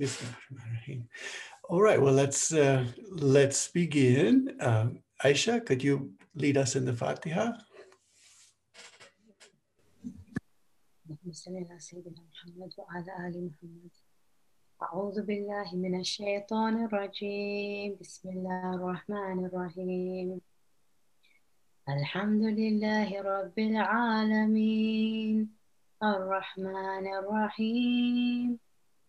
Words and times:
Bismillahirrahmanirrahim. 0.00 1.08
All 1.68 1.80
right, 1.80 2.00
well, 2.00 2.12
let's 2.12 2.52
uh, 2.52 2.84
let's 3.10 3.68
begin. 3.68 4.54
Uh, 4.60 4.88
Aisha, 5.24 5.64
could 5.64 5.82
you 5.82 6.12
lead 6.34 6.56
us 6.56 6.76
in 6.76 6.84
the 6.84 6.92
Fatiha? 6.92 7.52
أعوذ 14.82 15.22
بالله 15.22 15.68
من 15.74 16.00
الشيطان 16.00 16.84
الرجيم 16.84 17.96
بسم 18.00 18.28
الله 18.28 18.74
الرحمن 18.74 19.46
الرحيم 19.46 20.40
الحمد 21.88 22.42
لله 22.42 23.08
رب 23.22 23.58
العالمين 23.58 25.48
الرحمن 26.02 27.06
الرحيم 27.18 28.58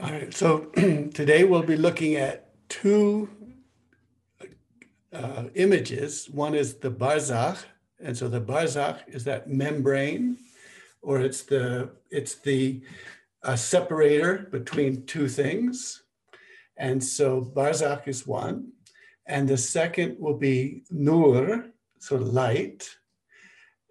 All 0.00 0.12
right, 0.12 0.32
so 0.32 0.60
today 1.12 1.42
we'll 1.42 1.64
be 1.64 1.76
looking 1.76 2.14
at 2.14 2.52
two 2.68 3.28
uh, 5.12 5.44
images. 5.56 6.30
One 6.30 6.54
is 6.54 6.74
the 6.74 6.90
barzakh, 6.90 7.64
and 7.98 8.16
so 8.16 8.28
the 8.28 8.40
barzakh 8.40 9.00
is 9.08 9.24
that 9.24 9.50
membrane, 9.50 10.38
or 11.02 11.18
it's 11.20 11.42
the 11.42 11.90
it's 12.12 12.36
the 12.36 12.80
uh, 13.42 13.56
separator 13.56 14.46
between 14.52 15.04
two 15.06 15.26
things. 15.26 16.04
And 16.76 17.02
so 17.02 17.42
barzakh 17.42 18.06
is 18.06 18.24
one, 18.24 18.70
and 19.26 19.48
the 19.48 19.58
second 19.58 20.14
will 20.20 20.38
be 20.38 20.84
nur, 20.92 21.66
so 21.98 22.14
light, 22.14 22.88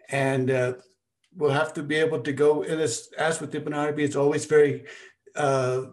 and 0.07 0.49
uh, 0.51 0.73
we'll 1.35 1.51
have 1.51 1.73
to 1.73 1.83
be 1.83 1.95
able 1.95 2.21
to 2.21 2.31
go. 2.31 2.63
As 2.63 3.41
with 3.41 3.53
Ibn 3.53 3.73
Arabi, 3.73 4.05
it's 4.05 4.15
always 4.15 4.45
very 4.45 4.85
uh, 5.37 5.85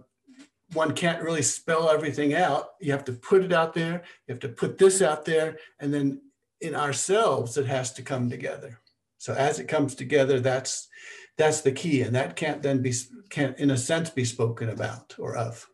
one 0.73 0.95
can't 0.95 1.23
really 1.23 1.43
spell 1.43 1.89
everything 1.89 2.35
out. 2.35 2.71
You 2.81 2.93
have 2.93 3.05
to 3.05 3.13
put 3.13 3.45
it 3.45 3.53
out 3.53 3.75
there. 3.75 4.03
You 4.27 4.33
have 4.33 4.41
to 4.41 4.49
put 4.49 4.79
this 4.79 5.03
out 5.03 5.25
there. 5.25 5.59
And 5.79 5.93
then 5.93 6.21
in 6.61 6.75
ourselves, 6.75 7.57
it 7.57 7.67
has 7.67 7.93
to 7.95 8.03
come 8.03 8.29
together. 8.29 8.81
So 9.19 9.35
as 9.35 9.59
it 9.59 9.69
comes 9.69 9.95
together, 9.95 10.41
that's 10.41 10.89
that's 11.37 11.61
the 11.61 11.73
key. 11.73 12.03
And 12.03 12.15
that 12.15 12.37
can't 12.37 12.63
then 12.63 12.81
be, 12.81 12.93
can't 13.29 13.59
in 13.59 13.71
a 13.71 13.77
sense 13.77 14.11
be 14.11 14.25
spoken 14.25 14.69
about 14.71 15.15
or 15.19 15.37
of. 15.37 15.67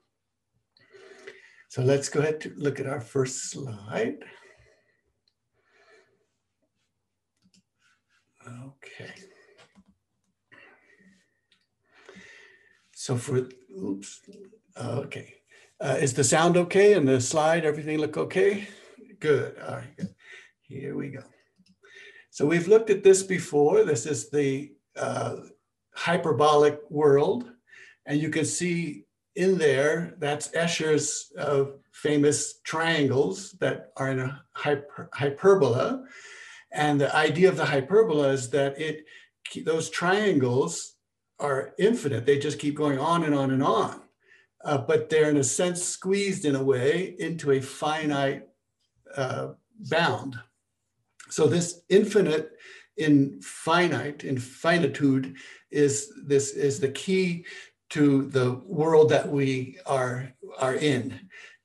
So 1.68 1.82
let's 1.82 2.08
go 2.08 2.20
ahead 2.20 2.40
to 2.42 2.52
look 2.56 2.80
at 2.80 2.86
our 2.86 3.00
first 3.00 3.50
slide. 3.50 4.18
Okay. 8.46 9.12
So 12.92 13.16
for, 13.16 13.48
oops, 13.76 14.20
okay. 14.78 15.34
Uh, 15.80 15.96
is 16.00 16.12
the 16.12 16.24
sound 16.24 16.56
okay 16.56 16.92
and 16.92 17.08
the 17.08 17.20
slide, 17.20 17.64
everything 17.64 17.98
look 17.98 18.16
okay? 18.16 18.68
Good, 19.18 19.56
all 19.66 19.76
right, 19.76 19.96
good. 19.96 20.14
Here 20.62 20.96
we 20.96 21.08
go. 21.08 21.22
So 22.30 22.46
we've 22.46 22.68
looked 22.68 22.90
at 22.90 23.02
this 23.02 23.22
before. 23.22 23.84
This 23.84 24.06
is 24.06 24.30
the 24.30 24.72
uh, 24.96 25.36
hyperbolic 25.94 26.78
world. 26.90 27.50
And 28.06 28.20
you 28.20 28.30
can 28.30 28.44
see 28.44 29.04
in 29.36 29.58
there, 29.58 30.14
that's 30.18 30.48
Escher's 30.48 31.32
uh, 31.38 31.64
famous 31.92 32.60
triangles 32.64 33.52
that 33.60 33.92
are 33.96 34.10
in 34.10 34.20
a 34.20 34.42
hyper, 34.52 35.10
hyperbola. 35.12 36.04
And 36.72 37.00
the 37.00 37.14
idea 37.14 37.48
of 37.48 37.56
the 37.56 37.64
hyperbola 37.64 38.28
is 38.28 38.50
that 38.50 38.80
it 38.80 39.04
those 39.64 39.90
triangles 39.90 40.94
are 41.40 41.74
infinite. 41.78 42.26
They 42.26 42.38
just 42.38 42.58
keep 42.58 42.74
going 42.74 42.98
on 42.98 43.24
and 43.24 43.34
on 43.34 43.50
and 43.50 43.62
on. 43.62 44.02
Uh, 44.62 44.78
but 44.78 45.08
they're 45.08 45.30
in 45.30 45.38
a 45.38 45.44
sense 45.44 45.82
squeezed 45.82 46.44
in 46.44 46.54
a 46.54 46.62
way 46.62 47.16
into 47.18 47.52
a 47.52 47.60
finite 47.60 48.46
uh, 49.16 49.48
bound. 49.90 50.38
So 51.30 51.46
this 51.46 51.82
infinite 51.88 52.52
in 52.96 53.40
finite, 53.40 54.24
in 54.24 54.38
finitude, 54.38 55.36
is 55.70 56.12
this 56.26 56.50
is 56.52 56.78
the 56.78 56.90
key 56.90 57.46
to 57.90 58.26
the 58.26 58.60
world 58.66 59.08
that 59.08 59.28
we 59.28 59.78
are 59.86 60.32
are 60.58 60.74
in. 60.74 61.18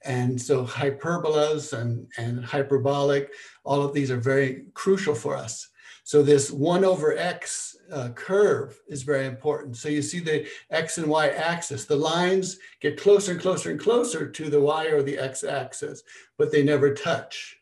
And 0.06 0.40
so 0.40 0.66
hyperbolas 0.66 1.74
and, 1.74 2.08
and 2.18 2.46
hyperbolic, 2.46 3.34
all 3.64 3.81
of 3.81 3.94
these 3.94 4.12
are 4.12 4.18
very 4.18 4.66
crucial 4.75 5.16
for 5.16 5.35
us. 5.35 5.68
So 6.06 6.22
this 6.22 6.52
one 6.52 6.86
over 6.86 7.18
X 7.18 7.78
uh, 7.92 8.10
curve 8.10 8.80
is 8.88 9.02
very 9.02 9.26
important. 9.26 9.76
So 9.76 9.90
you 9.90 10.04
see 10.04 10.20
the 10.20 10.48
X 10.70 11.00
and 11.00 11.08
Y 11.08 11.30
axis, 11.30 11.86
the 11.86 11.96
lines 11.96 12.60
get 12.80 13.02
closer 13.02 13.32
and 13.32 13.42
closer 13.42 13.72
and 13.72 13.80
closer 13.80 14.30
to 14.30 14.50
the 14.52 14.62
Y 14.62 14.86
or 14.86 15.02
the 15.02 15.18
X 15.18 15.44
axis, 15.44 16.04
but 16.38 16.52
they 16.52 16.62
never 16.62 16.94
touch. 16.94 17.58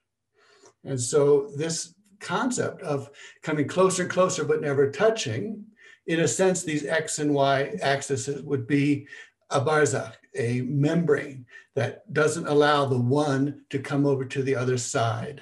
And 0.84 1.00
so 1.00 1.52
this 1.56 1.96
concept 2.20 2.82
of 2.82 3.10
coming 3.44 3.66
closer 3.66 4.02
and 4.02 4.12
closer, 4.12 4.44
but 4.44 4.60
never 4.60 4.92
touching, 4.92 5.64
in 6.08 6.20
a 6.20 6.28
sense, 6.28 6.64
these 6.64 6.86
X 6.86 7.20
and 7.20 7.34
Y 7.34 7.78
axes 7.82 8.28
would 8.42 8.68
be 8.68 9.08
a 9.52 9.62
barzakh, 9.62 10.16
a 10.36 10.64
membrane 10.64 11.46
that 11.76 12.12
doesn't 12.12 12.48
allow 12.48 12.84
the 12.84 13.00
one 13.00 13.62
to 13.70 13.80
come 13.80 14.06
over 14.06 14.26
to 14.26 14.44
the 14.44 14.58
other 14.58 14.78
side. 14.78 15.42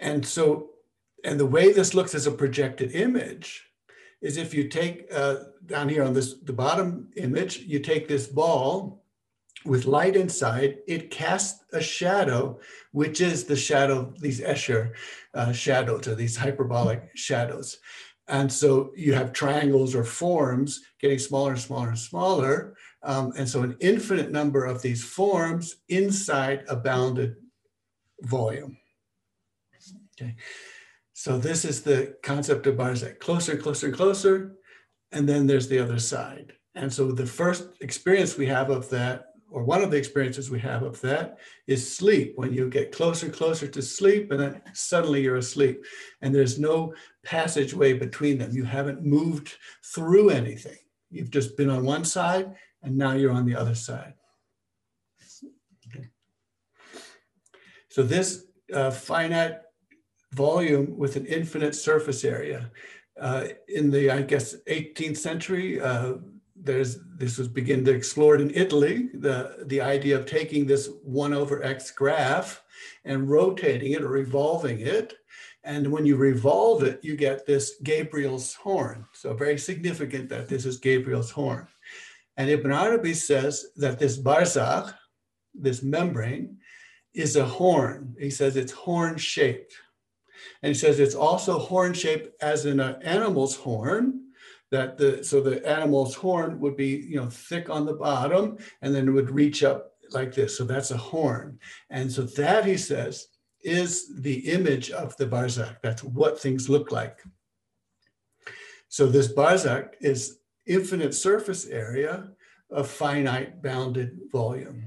And 0.00 0.26
so, 0.26 0.70
and 1.24 1.38
the 1.38 1.46
way 1.46 1.72
this 1.72 1.94
looks 1.94 2.14
as 2.14 2.26
a 2.26 2.32
projected 2.32 2.92
image 2.92 3.64
is 4.22 4.36
if 4.36 4.52
you 4.52 4.68
take 4.68 5.06
uh, 5.14 5.36
down 5.66 5.88
here 5.88 6.02
on 6.02 6.14
this 6.14 6.34
the 6.42 6.52
bottom 6.52 7.08
image, 7.16 7.58
you 7.58 7.78
take 7.78 8.08
this 8.08 8.26
ball 8.26 9.04
with 9.64 9.84
light 9.84 10.16
inside, 10.16 10.78
it 10.86 11.10
casts 11.10 11.64
a 11.72 11.80
shadow, 11.80 12.58
which 12.92 13.20
is 13.20 13.44
the 13.44 13.56
shadow, 13.56 14.12
these 14.18 14.40
Escher 14.40 14.92
uh, 15.34 15.52
shadows 15.52 16.08
or 16.08 16.14
these 16.14 16.36
hyperbolic 16.36 17.10
shadows. 17.14 17.78
And 18.28 18.50
so 18.50 18.92
you 18.96 19.12
have 19.12 19.32
triangles 19.32 19.94
or 19.94 20.04
forms 20.04 20.80
getting 21.00 21.18
smaller 21.18 21.52
and 21.52 21.60
smaller 21.60 21.88
and 21.88 21.98
smaller. 21.98 22.74
Um, 23.02 23.32
and 23.36 23.48
so 23.48 23.62
an 23.62 23.76
infinite 23.80 24.30
number 24.30 24.64
of 24.64 24.80
these 24.80 25.04
forms 25.04 25.76
inside 25.88 26.64
a 26.68 26.76
bounded 26.76 27.36
volume. 28.22 28.76
Okay. 30.20 30.34
So 31.12 31.38
this 31.38 31.64
is 31.64 31.82
the 31.82 32.16
concept 32.22 32.66
of 32.66 32.76
Barzakh, 32.76 33.18
closer 33.18 33.52
and 33.52 33.62
closer 33.62 33.86
and 33.86 33.96
closer. 33.96 34.56
And 35.12 35.28
then 35.28 35.46
there's 35.46 35.68
the 35.68 35.78
other 35.78 35.98
side. 35.98 36.52
And 36.74 36.92
so 36.92 37.10
the 37.10 37.26
first 37.26 37.68
experience 37.80 38.36
we 38.36 38.46
have 38.46 38.70
of 38.70 38.88
that, 38.90 39.26
or 39.50 39.64
one 39.64 39.82
of 39.82 39.90
the 39.90 39.96
experiences 39.96 40.50
we 40.50 40.60
have 40.60 40.82
of 40.82 41.00
that, 41.00 41.38
is 41.66 41.96
sleep. 41.96 42.34
When 42.36 42.52
you 42.52 42.70
get 42.70 42.92
closer 42.92 43.28
closer 43.28 43.66
to 43.66 43.82
sleep, 43.82 44.30
and 44.30 44.40
then 44.40 44.62
suddenly 44.72 45.22
you're 45.22 45.36
asleep. 45.36 45.84
And 46.22 46.32
there's 46.32 46.60
no 46.60 46.94
passageway 47.24 47.94
between 47.94 48.38
them. 48.38 48.52
You 48.52 48.64
haven't 48.64 49.04
moved 49.04 49.56
through 49.94 50.30
anything. 50.30 50.78
You've 51.10 51.30
just 51.30 51.56
been 51.56 51.70
on 51.70 51.84
one 51.84 52.04
side, 52.04 52.54
and 52.82 52.96
now 52.96 53.12
you're 53.12 53.32
on 53.32 53.46
the 53.46 53.56
other 53.56 53.74
side. 53.74 54.14
Okay. 55.88 56.06
So 57.88 58.04
this 58.04 58.44
uh, 58.72 58.92
finite 58.92 59.58
volume 60.32 60.96
with 60.96 61.16
an 61.16 61.26
infinite 61.26 61.74
surface 61.74 62.24
area. 62.24 62.70
Uh, 63.20 63.48
in 63.68 63.90
the, 63.90 64.10
I 64.10 64.22
guess, 64.22 64.56
18th 64.68 65.16
century, 65.16 65.80
uh, 65.80 66.14
there's 66.62 66.98
this 67.16 67.38
was 67.38 67.48
begin 67.48 67.84
to 67.84 67.92
explored 67.92 68.40
in 68.40 68.50
Italy, 68.54 69.08
the, 69.14 69.64
the 69.66 69.80
idea 69.80 70.18
of 70.18 70.26
taking 70.26 70.66
this 70.66 70.90
one 71.02 71.32
over 71.32 71.62
X 71.62 71.90
graph 71.90 72.62
and 73.04 73.28
rotating 73.28 73.92
it 73.92 74.02
or 74.02 74.08
revolving 74.08 74.80
it. 74.80 75.14
And 75.64 75.90
when 75.90 76.06
you 76.06 76.16
revolve 76.16 76.82
it, 76.82 77.00
you 77.02 77.16
get 77.16 77.46
this 77.46 77.74
Gabriel's 77.82 78.54
horn. 78.54 79.06
So 79.12 79.34
very 79.34 79.58
significant 79.58 80.28
that 80.30 80.48
this 80.48 80.64
is 80.64 80.78
Gabriel's 80.78 81.30
horn. 81.30 81.66
And 82.36 82.48
Ibn 82.48 82.72
Arabi 82.72 83.12
says 83.12 83.66
that 83.76 83.98
this 83.98 84.18
barzakh, 84.18 84.94
this 85.54 85.82
membrane, 85.82 86.58
is 87.12 87.36
a 87.36 87.44
horn. 87.44 88.16
He 88.18 88.30
says 88.30 88.56
it's 88.56 88.72
horn 88.72 89.18
shaped. 89.18 89.74
And 90.62 90.70
he 90.70 90.74
says 90.74 90.98
it's 90.98 91.14
also 91.14 91.58
horn 91.58 91.94
shaped 91.94 92.28
as 92.42 92.66
in 92.66 92.80
an 92.80 92.94
uh, 92.94 92.98
animal's 93.02 93.56
horn, 93.56 94.20
that 94.70 94.96
the 94.96 95.24
so 95.24 95.40
the 95.40 95.66
animal's 95.66 96.14
horn 96.14 96.60
would 96.60 96.76
be 96.76 96.88
you 96.88 97.16
know 97.16 97.28
thick 97.28 97.68
on 97.68 97.86
the 97.86 97.94
bottom 97.94 98.56
and 98.82 98.94
then 98.94 99.08
it 99.08 99.10
would 99.10 99.30
reach 99.30 99.62
up 99.64 99.92
like 100.12 100.34
this. 100.34 100.56
So 100.56 100.64
that's 100.64 100.90
a 100.90 100.96
horn. 100.96 101.58
And 101.90 102.10
so 102.10 102.22
that 102.22 102.64
he 102.64 102.76
says 102.76 103.28
is 103.62 104.20
the 104.20 104.38
image 104.50 104.90
of 104.90 105.16
the 105.16 105.26
barzakh. 105.26 105.76
That's 105.82 106.02
what 106.02 106.40
things 106.40 106.68
look 106.68 106.92
like. 106.92 107.18
So 108.88 109.06
this 109.06 109.32
barzakh 109.32 109.90
is 110.00 110.38
infinite 110.66 111.14
surface 111.14 111.66
area 111.66 112.30
of 112.70 112.88
finite 112.88 113.62
bounded 113.62 114.18
volume. 114.32 114.84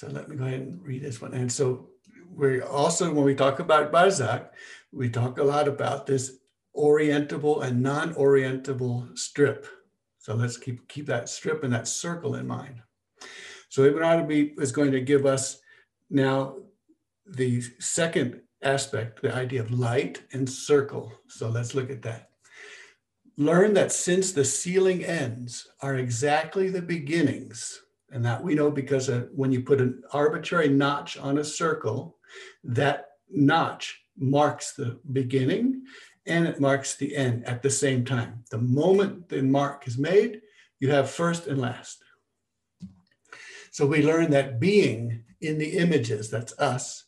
So 0.00 0.08
let 0.08 0.30
me 0.30 0.36
go 0.36 0.46
ahead 0.46 0.60
and 0.60 0.82
read 0.82 1.02
this 1.02 1.20
one. 1.20 1.34
And 1.34 1.52
so 1.52 1.90
we 2.34 2.62
also, 2.62 3.12
when 3.12 3.22
we 3.22 3.34
talk 3.34 3.58
about 3.60 3.92
barzakh, 3.92 4.48
we 4.92 5.10
talk 5.10 5.36
a 5.36 5.44
lot 5.44 5.68
about 5.68 6.06
this 6.06 6.38
orientable 6.74 7.62
and 7.62 7.82
non-orientable 7.82 9.18
strip. 9.18 9.66
So 10.16 10.34
let's 10.34 10.56
keep, 10.56 10.88
keep 10.88 11.04
that 11.08 11.28
strip 11.28 11.64
and 11.64 11.72
that 11.74 11.86
circle 11.86 12.36
in 12.36 12.46
mind. 12.46 12.80
So 13.68 13.84
Ibn 13.84 14.02
Arabi 14.02 14.54
is 14.56 14.72
going 14.72 14.92
to 14.92 15.02
give 15.02 15.26
us 15.26 15.60
now 16.08 16.56
the 17.26 17.60
second 17.78 18.40
aspect, 18.62 19.20
the 19.20 19.34
idea 19.34 19.60
of 19.60 19.70
light 19.70 20.22
and 20.32 20.48
circle. 20.48 21.12
So 21.28 21.50
let's 21.50 21.74
look 21.74 21.90
at 21.90 22.00
that. 22.04 22.30
Learn 23.36 23.74
that 23.74 23.92
since 23.92 24.32
the 24.32 24.46
sealing 24.46 25.04
ends 25.04 25.68
are 25.82 25.96
exactly 25.96 26.70
the 26.70 26.80
beginnings, 26.80 27.82
and 28.10 28.24
that 28.24 28.42
we 28.42 28.54
know 28.54 28.70
because 28.70 29.10
when 29.34 29.52
you 29.52 29.62
put 29.62 29.80
an 29.80 30.02
arbitrary 30.12 30.68
notch 30.68 31.16
on 31.18 31.38
a 31.38 31.44
circle, 31.44 32.16
that 32.64 33.06
notch 33.30 34.02
marks 34.16 34.72
the 34.72 34.98
beginning 35.12 35.82
and 36.26 36.46
it 36.46 36.60
marks 36.60 36.96
the 36.96 37.16
end 37.16 37.44
at 37.44 37.62
the 37.62 37.70
same 37.70 38.04
time. 38.04 38.44
The 38.50 38.58
moment 38.58 39.28
the 39.28 39.42
mark 39.42 39.86
is 39.86 39.98
made, 39.98 40.42
you 40.78 40.90
have 40.90 41.10
first 41.10 41.46
and 41.46 41.60
last. 41.60 42.02
So 43.70 43.86
we 43.86 44.02
learn 44.02 44.30
that 44.30 44.60
being 44.60 45.24
in 45.40 45.58
the 45.58 45.78
images, 45.78 46.28
that's 46.30 46.58
us, 46.58 47.04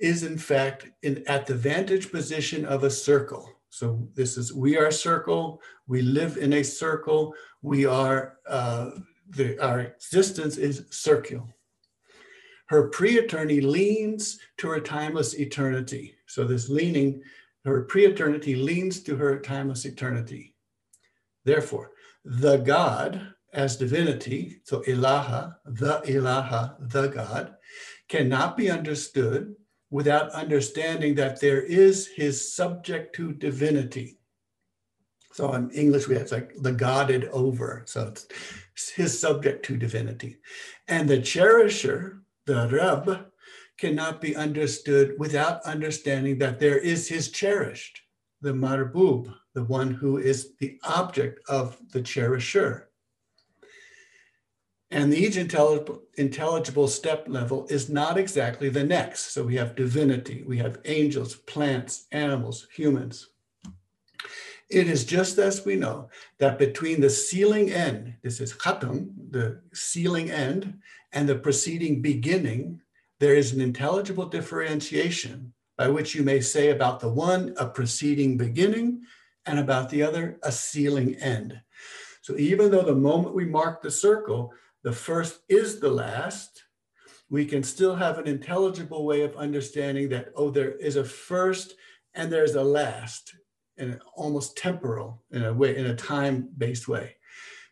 is 0.00 0.24
in 0.24 0.36
fact 0.36 0.88
in, 1.02 1.22
at 1.26 1.46
the 1.46 1.54
vantage 1.54 2.10
position 2.10 2.64
of 2.64 2.84
a 2.84 2.90
circle. 2.90 3.48
So 3.70 4.06
this 4.14 4.36
is, 4.36 4.52
we 4.52 4.76
are 4.76 4.86
a 4.86 4.92
circle, 4.92 5.60
we 5.86 6.02
live 6.02 6.36
in 6.36 6.52
a 6.54 6.62
circle, 6.62 7.34
we 7.62 7.86
are, 7.86 8.38
uh, 8.48 8.90
the, 9.36 9.58
our 9.62 9.80
existence 9.80 10.56
is 10.56 10.84
circular. 10.90 11.54
Her 12.66 12.88
pre-eternity 12.88 13.60
leans 13.60 14.38
to 14.58 14.68
her 14.68 14.80
timeless 14.80 15.34
eternity. 15.34 16.14
So 16.26 16.44
this 16.44 16.68
leaning, 16.68 17.22
her 17.64 17.82
pre-eternity 17.82 18.54
leans 18.56 19.00
to 19.02 19.16
her 19.16 19.40
timeless 19.40 19.84
eternity. 19.84 20.54
Therefore, 21.44 21.92
the 22.24 22.58
God 22.58 23.34
as 23.52 23.76
divinity, 23.76 24.60
so 24.64 24.80
ilaha, 24.82 25.58
the 25.66 26.00
ilaha, 26.06 26.76
the 26.80 27.08
God, 27.08 27.54
cannot 28.08 28.56
be 28.56 28.70
understood 28.70 29.54
without 29.90 30.30
understanding 30.30 31.14
that 31.16 31.40
there 31.40 31.60
is 31.60 32.06
his 32.06 32.54
subject 32.54 33.14
to 33.16 33.32
divinity. 33.32 34.18
So 35.32 35.52
in 35.54 35.70
English, 35.70 36.08
we 36.08 36.14
have 36.16 36.30
like 36.30 36.54
the 36.60 36.72
godded 36.72 37.24
over. 37.26 37.82
So 37.86 38.08
it's 38.08 38.26
his 38.94 39.18
subject 39.18 39.64
to 39.66 39.76
divinity. 39.76 40.38
And 40.88 41.08
the 41.08 41.18
cherisher, 41.18 42.22
the 42.46 42.68
Rab, 42.68 43.26
cannot 43.78 44.20
be 44.20 44.36
understood 44.36 45.14
without 45.18 45.62
understanding 45.64 46.38
that 46.38 46.60
there 46.60 46.78
is 46.78 47.08
his 47.08 47.30
cherished, 47.30 48.00
the 48.40 48.52
marbub, 48.52 49.32
the 49.54 49.64
one 49.64 49.92
who 49.92 50.18
is 50.18 50.54
the 50.58 50.78
object 50.84 51.40
of 51.48 51.76
the 51.92 52.00
cherisher. 52.00 52.88
And 54.90 55.10
the 55.10 55.16
each 55.16 55.38
intelligible, 55.38 56.02
intelligible 56.18 56.86
step 56.86 57.24
level 57.26 57.66
is 57.70 57.88
not 57.88 58.18
exactly 58.18 58.68
the 58.68 58.84
next. 58.84 59.32
So 59.32 59.42
we 59.42 59.56
have 59.56 59.74
divinity, 59.74 60.44
we 60.46 60.58
have 60.58 60.80
angels, 60.84 61.34
plants, 61.34 62.06
animals, 62.12 62.68
humans. 62.76 63.28
It 64.72 64.88
is 64.88 65.04
just 65.04 65.36
as 65.36 65.66
we 65.66 65.76
know 65.76 66.08
that 66.38 66.58
between 66.58 67.02
the 67.02 67.10
sealing 67.10 67.70
end, 67.70 68.14
this 68.22 68.40
is 68.40 68.54
khatam, 68.54 69.10
the 69.30 69.60
sealing 69.74 70.30
end, 70.30 70.78
and 71.12 71.28
the 71.28 71.34
preceding 71.34 72.00
beginning, 72.00 72.80
there 73.20 73.34
is 73.34 73.52
an 73.52 73.60
intelligible 73.60 74.24
differentiation 74.24 75.52
by 75.76 75.88
which 75.88 76.14
you 76.14 76.22
may 76.22 76.40
say 76.40 76.70
about 76.70 77.00
the 77.00 77.08
one 77.08 77.54
a 77.58 77.66
preceding 77.66 78.38
beginning 78.38 79.02
and 79.44 79.58
about 79.58 79.90
the 79.90 80.02
other 80.02 80.38
a 80.42 80.50
sealing 80.50 81.16
end. 81.16 81.60
So 82.22 82.34
even 82.38 82.70
though 82.70 82.82
the 82.82 82.94
moment 82.94 83.34
we 83.34 83.44
mark 83.44 83.82
the 83.82 83.90
circle, 83.90 84.54
the 84.84 84.92
first 84.92 85.40
is 85.50 85.80
the 85.80 85.90
last, 85.90 86.62
we 87.28 87.44
can 87.44 87.62
still 87.62 87.94
have 87.94 88.18
an 88.18 88.26
intelligible 88.26 89.04
way 89.04 89.20
of 89.20 89.36
understanding 89.36 90.08
that, 90.10 90.32
oh, 90.34 90.48
there 90.48 90.72
is 90.72 90.96
a 90.96 91.04
first 91.04 91.74
and 92.14 92.32
there's 92.32 92.54
a 92.54 92.64
last, 92.64 93.34
and 93.78 94.00
almost 94.14 94.56
temporal 94.56 95.22
in 95.30 95.44
a 95.44 95.52
way, 95.52 95.76
in 95.76 95.86
a 95.86 95.94
time-based 95.94 96.88
way. 96.88 97.16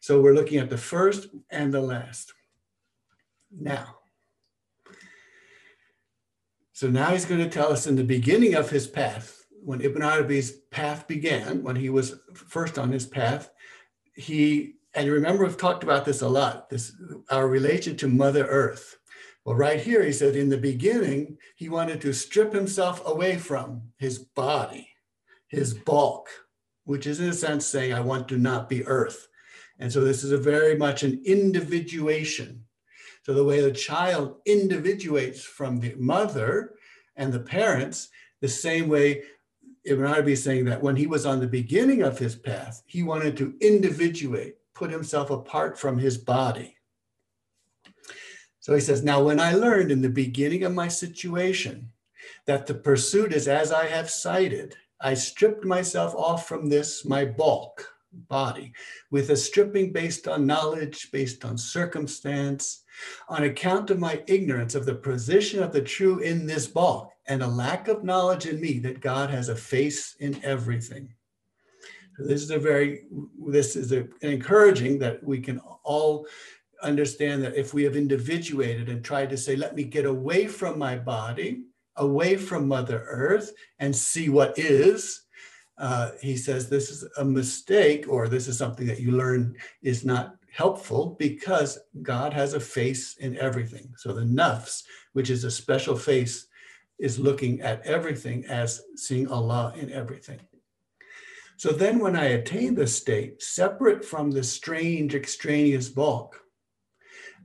So 0.01 0.21
we're 0.21 0.35
looking 0.35 0.59
at 0.59 0.71
the 0.71 0.79
first 0.79 1.29
and 1.51 1.73
the 1.73 1.81
last. 1.81 2.33
Now, 3.51 3.97
so 6.73 6.89
now 6.89 7.11
he's 7.11 7.27
going 7.27 7.43
to 7.43 7.51
tell 7.51 7.71
us 7.71 7.87
in 7.87 7.97
the 7.97 8.05
beginning 8.05 8.55
of 8.55 8.71
his 8.71 8.87
path, 8.87 9.45
when 9.63 9.83
Ibn 9.83 10.03
Arabi's 10.03 10.53
path 10.71 11.07
began, 11.07 11.63
when 11.63 11.77
he 11.77 11.91
was 11.91 12.19
first 12.33 12.79
on 12.79 12.91
his 12.91 13.05
path, 13.05 13.51
he 14.15 14.75
and 14.95 15.07
you 15.07 15.15
remember 15.15 15.45
we've 15.45 15.57
talked 15.57 15.83
about 15.83 16.05
this 16.05 16.23
a 16.23 16.29
lot 16.29 16.69
this 16.69 16.93
our 17.31 17.49
relation 17.49 17.97
to 17.97 18.09
mother 18.09 18.47
earth 18.47 18.97
well 19.45 19.57
right 19.57 19.81
here 19.81 20.05
he 20.05 20.13
said 20.13 20.37
in 20.37 20.49
the 20.49 20.59
beginning 20.59 21.37
he 21.57 21.69
wanted 21.69 22.01
to 22.01 22.13
strip 22.13 22.53
himself 22.53 23.03
away 23.07 23.37
from 23.37 23.83
his 23.99 24.19
body 24.19 24.90
his 25.51 25.75
bulk 25.75 26.29
which 26.85 27.07
is 27.07 27.21
in 27.21 27.29
a 27.29 27.33
sense 27.33 27.67
saying 27.67 27.93
i 27.93 28.01
want 28.01 28.27
to 28.27 28.39
not 28.39 28.69
be 28.69 28.87
earth 28.87 29.29
and 29.79 29.93
so 29.93 30.01
this 30.01 30.25
is 30.25 30.33
a 30.33 30.39
very 30.39 30.77
much 30.77 31.03
an 31.03 31.21
individuation 31.25 32.65
so 33.23 33.35
the 33.35 33.45
way 33.45 33.61
the 33.61 33.71
child 33.71 34.37
individuates 34.47 35.43
from 35.43 35.79
the 35.79 35.95
mother 35.97 36.75
and 37.17 37.33
the 37.33 37.41
parents 37.41 38.09
the 38.41 38.49
same 38.49 38.89
way 38.89 39.23
Ibn 39.85 40.05
Arabi 40.05 40.33
is 40.33 40.43
saying 40.43 40.67
that 40.67 40.83
when 40.83 40.97
he 40.97 41.07
was 41.07 41.25
on 41.25 41.41
the 41.41 41.47
beginning 41.47 42.03
of 42.03 42.19
his 42.19 42.37
path, 42.37 42.83
he 42.87 43.03
wanted 43.03 43.35
to 43.39 43.55
individuate 43.61 44.57
put 44.81 44.91
himself 44.91 45.29
apart 45.29 45.79
from 45.79 45.99
his 45.99 46.17
body. 46.17 46.75
So 48.61 48.75
he 48.75 48.81
says, 48.81 49.03
Now, 49.03 49.23
when 49.23 49.39
I 49.39 49.53
learned 49.53 49.91
in 49.91 50.01
the 50.01 50.09
beginning 50.09 50.65
of 50.65 50.73
my 50.73 50.89
situation 50.89 51.93
that 52.47 52.67
the 52.67 52.75
pursuit 52.75 53.35
is 53.35 53.47
as 53.47 53.73
I 53.73 53.87
have 53.89 54.09
cited, 54.09 54.77
I 55.01 55.15
stripped 55.15 55.65
myself 55.65 56.15
off 56.15 56.47
from 56.47 56.69
this, 56.69 57.05
my 57.05 57.25
bulk, 57.25 57.87
body, 58.13 58.73
with 59.11 59.31
a 59.31 59.37
stripping 59.37 59.93
based 59.93 60.29
on 60.29 60.47
knowledge, 60.47 61.11
based 61.13 61.45
on 61.45 61.57
circumstance, 61.57 62.83
on 63.29 63.45
account 63.45 63.91
of 63.91 63.99
my 63.99 64.23
ignorance 64.27 64.75
of 64.75 64.85
the 64.85 64.95
position 64.95 65.63
of 65.63 65.73
the 65.73 65.81
true 65.81 66.19
in 66.19 66.47
this 66.47 66.67
bulk, 66.67 67.11
and 67.27 67.43
a 67.43 67.47
lack 67.47 67.89
of 67.89 68.05
knowledge 68.05 68.47
in 68.47 68.61
me 68.61 68.79
that 68.81 69.01
God 69.01 69.31
has 69.31 69.49
a 69.49 69.57
face 69.57 70.17
in 70.19 70.43
everything. 70.45 71.15
So 72.17 72.25
This 72.27 72.43
is 72.43 72.51
a 72.51 72.59
very, 72.59 73.05
this 73.49 73.77
is 73.77 73.93
a, 73.93 74.07
encouraging 74.21 74.99
that 74.99 75.23
we 75.23 75.41
can 75.41 75.61
all 75.85 76.27
understand 76.83 77.43
that 77.45 77.57
if 77.57 77.73
we 77.73 77.85
have 77.85 77.97
individuated 77.97 78.89
and 78.89 79.05
tried 79.05 79.31
to 79.31 79.37
say, 79.37 79.55
let 79.55 79.77
me 79.77 79.85
get 79.85 80.05
away 80.05 80.47
from 80.47 80.79
my 80.79 80.97
body, 80.97 81.63
away 82.01 82.37
from 82.37 82.67
Mother 82.67 83.05
Earth, 83.09 83.53
and 83.79 83.95
see 83.95 84.29
what 84.29 84.59
is, 84.59 85.23
uh, 85.79 86.11
he 86.21 86.37
says 86.37 86.69
this 86.69 86.91
is 86.91 87.09
a 87.19 87.25
mistake 87.25 88.07
or 88.09 88.29
this 88.29 88.49
is 88.49 88.59
something 88.59 88.87
that 88.87 89.01
you 89.01 89.13
learn 89.13 89.57
is 89.83 90.05
not 90.05 90.35
helpful 90.53 91.17
because 91.19 91.79
God 92.03 92.33
has 92.33 92.55
a 92.55 92.61
face 92.61 93.17
in 93.19 93.39
everything. 93.39 93.95
So 93.97 94.13
the 94.13 94.23
nafs, 94.23 94.83
which 95.13 95.31
is 95.31 95.45
a 95.45 95.51
special 95.51 95.97
face, 95.97 96.49
is 96.99 97.19
looking 97.19 97.63
at 97.63 97.87
everything 97.87 98.45
as 98.47 98.83
seeing 98.97 99.29
Allah 99.29 99.73
in 99.77 99.91
everything. 99.93 100.41
So 101.57 101.73
then, 101.73 101.99
when 101.99 102.17
I 102.17 102.25
attained 102.25 102.79
this 102.79 102.97
state, 102.97 103.43
separate 103.43 104.03
from 104.03 104.31
the 104.31 104.43
strange 104.43 105.15
extraneous 105.15 105.91
bulk, 105.91 106.41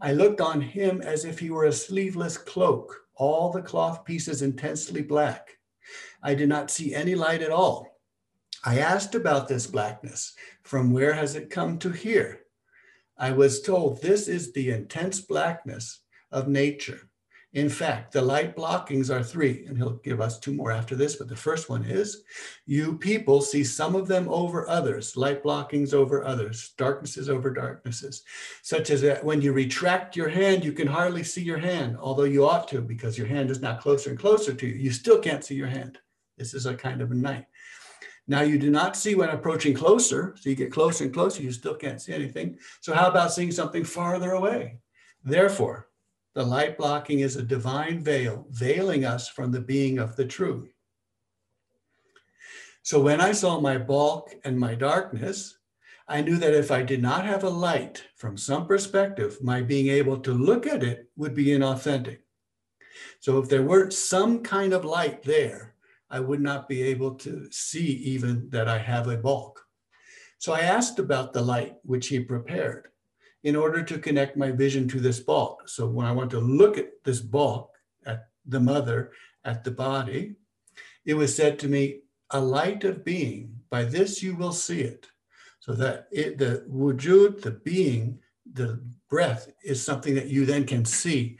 I 0.02 0.14
looked 0.14 0.42
on 0.42 0.62
him 0.62 1.02
as 1.02 1.26
if 1.26 1.40
he 1.40 1.50
were 1.50 1.66
a 1.66 1.74
sleeveless 1.74 2.38
cloak, 2.38 3.05
all 3.16 3.52
the 3.52 3.62
cloth 3.62 4.06
pieces 4.06 4.42
intensely 4.42 5.02
black. 5.02 5.58
I 6.22 6.36
did 6.36 6.50
not 6.50 6.72
see 6.72 6.94
any 6.94 7.16
light 7.16 7.42
at 7.42 7.52
all. 7.52 8.00
I 8.64 8.80
asked 8.80 9.16
about 9.16 9.48
this 9.48 9.68
blackness. 9.68 10.34
From 10.64 10.92
where 10.92 11.14
has 11.14 11.36
it 11.36 11.50
come 11.50 11.78
to 11.80 11.92
here? 11.92 12.42
I 13.18 13.32
was 13.32 13.62
told 13.62 14.02
this 14.02 14.28
is 14.28 14.52
the 14.52 14.72
intense 14.72 15.22
blackness 15.22 16.02
of 16.32 16.48
nature. 16.48 17.10
In 17.56 17.70
fact, 17.70 18.12
the 18.12 18.22
light 18.22 18.54
blockings 18.54 19.10
are 19.10 19.24
three, 19.24 19.66
and 19.66 19.78
he'll 19.78 19.94
give 20.04 20.20
us 20.20 20.40
two 20.40 20.54
more 20.54 20.74
after 20.74 20.94
this, 20.94 21.16
but 21.16 21.30
the 21.30 21.38
first 21.38 21.70
one 21.70 21.86
is 21.86 22.24
you 22.66 22.98
people 22.98 23.40
see 23.40 23.64
some 23.64 23.96
of 23.96 24.10
them 24.10 24.28
over 24.28 24.68
others, 24.70 25.16
light 25.16 25.42
blockings 25.42 25.94
over 25.94 26.26
others, 26.26 26.74
darknesses 26.78 27.30
over 27.30 27.50
darknesses, 27.50 28.24
such 28.62 28.90
as 28.90 29.02
that 29.04 29.24
when 29.24 29.42
you 29.42 29.54
retract 29.54 30.18
your 30.18 30.28
hand, 30.28 30.66
you 30.66 30.74
can 30.74 30.86
hardly 30.86 31.24
see 31.24 31.42
your 31.42 31.58
hand, 31.58 31.96
although 31.98 32.26
you 32.26 32.46
ought 32.46 32.68
to 32.68 32.82
because 32.82 33.18
your 33.18 33.28
hand 33.28 33.50
is 33.50 33.62
now 33.62 33.78
closer 33.78 34.10
and 34.10 34.20
closer 34.20 34.54
to 34.54 34.68
you. 34.68 34.76
You 34.76 34.92
still 34.92 35.20
can't 35.20 35.46
see 35.46 35.56
your 35.56 35.68
hand. 35.68 35.98
This 36.38 36.54
is 36.54 36.66
a 36.66 36.76
kind 36.76 37.02
of 37.02 37.12
a 37.12 37.16
night. 37.16 37.46
Now 38.28 38.42
you 38.42 38.60
do 38.60 38.70
not 38.70 38.98
see 38.98 39.16
when 39.16 39.30
approaching 39.30 39.74
closer, 39.74 40.36
so 40.38 40.50
you 40.50 40.58
get 40.58 40.74
closer 40.74 41.06
and 41.06 41.14
closer, 41.14 41.42
you 41.42 41.54
still 41.54 41.76
can't 41.76 42.02
see 42.02 42.12
anything. 42.12 42.58
So 42.82 42.94
how 42.94 43.08
about 43.08 43.32
seeing 43.32 43.52
something 43.54 43.86
farther 43.86 44.32
away? 44.32 44.80
Therefore, 45.24 45.85
the 46.36 46.44
light 46.44 46.78
blocking 46.78 47.22
is 47.22 47.38
a 47.38 47.42
divine 47.42 48.04
veil, 48.04 48.46
veiling 48.52 49.06
us 49.06 49.30
from 49.30 49.52
the 49.52 49.62
being 49.62 49.98
of 49.98 50.18
the 50.18 50.26
true. 50.26 50.68
So 52.84 53.02
when 53.02 53.22
I 53.22 53.32
saw 53.32 53.60
my 53.60 53.78
bulk 53.78 54.36
and 54.44 54.60
my 54.60 54.76
darkness, 54.76 55.58
I 56.08 56.22
knew 56.22 56.38
that 56.38 56.54
if 56.54 56.72
I 56.72 56.84
did 56.84 57.02
not 57.02 57.26
have 57.26 57.44
a 57.44 57.50
light 57.50 58.04
from 58.18 58.38
some 58.38 58.68
perspective, 58.68 59.38
my 59.42 59.62
being 59.62 59.88
able 59.88 60.20
to 60.20 60.34
look 60.34 60.68
at 60.68 60.84
it 60.84 61.10
would 61.16 61.34
be 61.34 61.46
inauthentic. 61.46 62.20
So 63.22 63.40
if 63.40 63.50
there 63.50 63.64
weren't 63.64 63.94
some 63.94 64.44
kind 64.44 64.74
of 64.74 64.86
light 64.86 65.24
there, 65.24 65.74
I 66.10 66.20
would 66.20 66.42
not 66.42 66.68
be 66.68 66.84
able 66.84 67.16
to 67.16 67.48
see 67.50 67.88
even 67.88 68.50
that 68.50 68.68
I 68.68 68.78
have 68.78 69.08
a 69.08 69.18
bulk. 69.18 69.66
So 70.38 70.54
I 70.54 70.60
asked 70.60 71.00
about 71.00 71.34
the 71.34 71.42
light 71.42 71.78
which 71.84 72.08
he 72.08 72.20
prepared 72.20 72.90
in 73.46 73.56
order 73.56 73.84
to 73.84 74.00
connect 74.00 74.36
my 74.36 74.50
vision 74.50 74.88
to 74.88 75.00
this 75.00 75.20
bulk. 75.20 75.70
So 75.70 75.88
when 75.88 76.08
I 76.08 76.12
want 76.12 76.32
to 76.32 76.40
look 76.40 76.80
at 76.80 76.90
this 77.04 77.22
bulk, 77.22 77.70
at 78.08 78.30
the 78.48 78.60
mother, 78.60 79.12
at 79.46 79.64
the 79.64 79.70
body, 79.70 80.34
it 81.06 81.14
was 81.14 81.36
said 81.36 81.60
to 81.60 81.68
me, 81.68 82.00
a 82.32 82.42
light 82.42 82.84
of 82.84 83.06
being, 83.06 83.56
by 83.70 83.84
this 83.84 84.24
you 84.24 84.36
will 84.36 84.52
see 84.52 84.82
it. 84.82 85.06
So 85.60 85.74
that 85.74 86.08
it, 86.12 86.40
the 86.40 86.66
wujud, 86.68 87.44
the 87.44 87.52
being, 87.52 88.18
the 88.52 88.82
breath 89.12 89.48
is 89.64 89.82
something 89.82 90.16
that 90.16 90.28
you 90.28 90.48
then 90.48 90.66
can 90.66 90.84
see. 90.84 91.38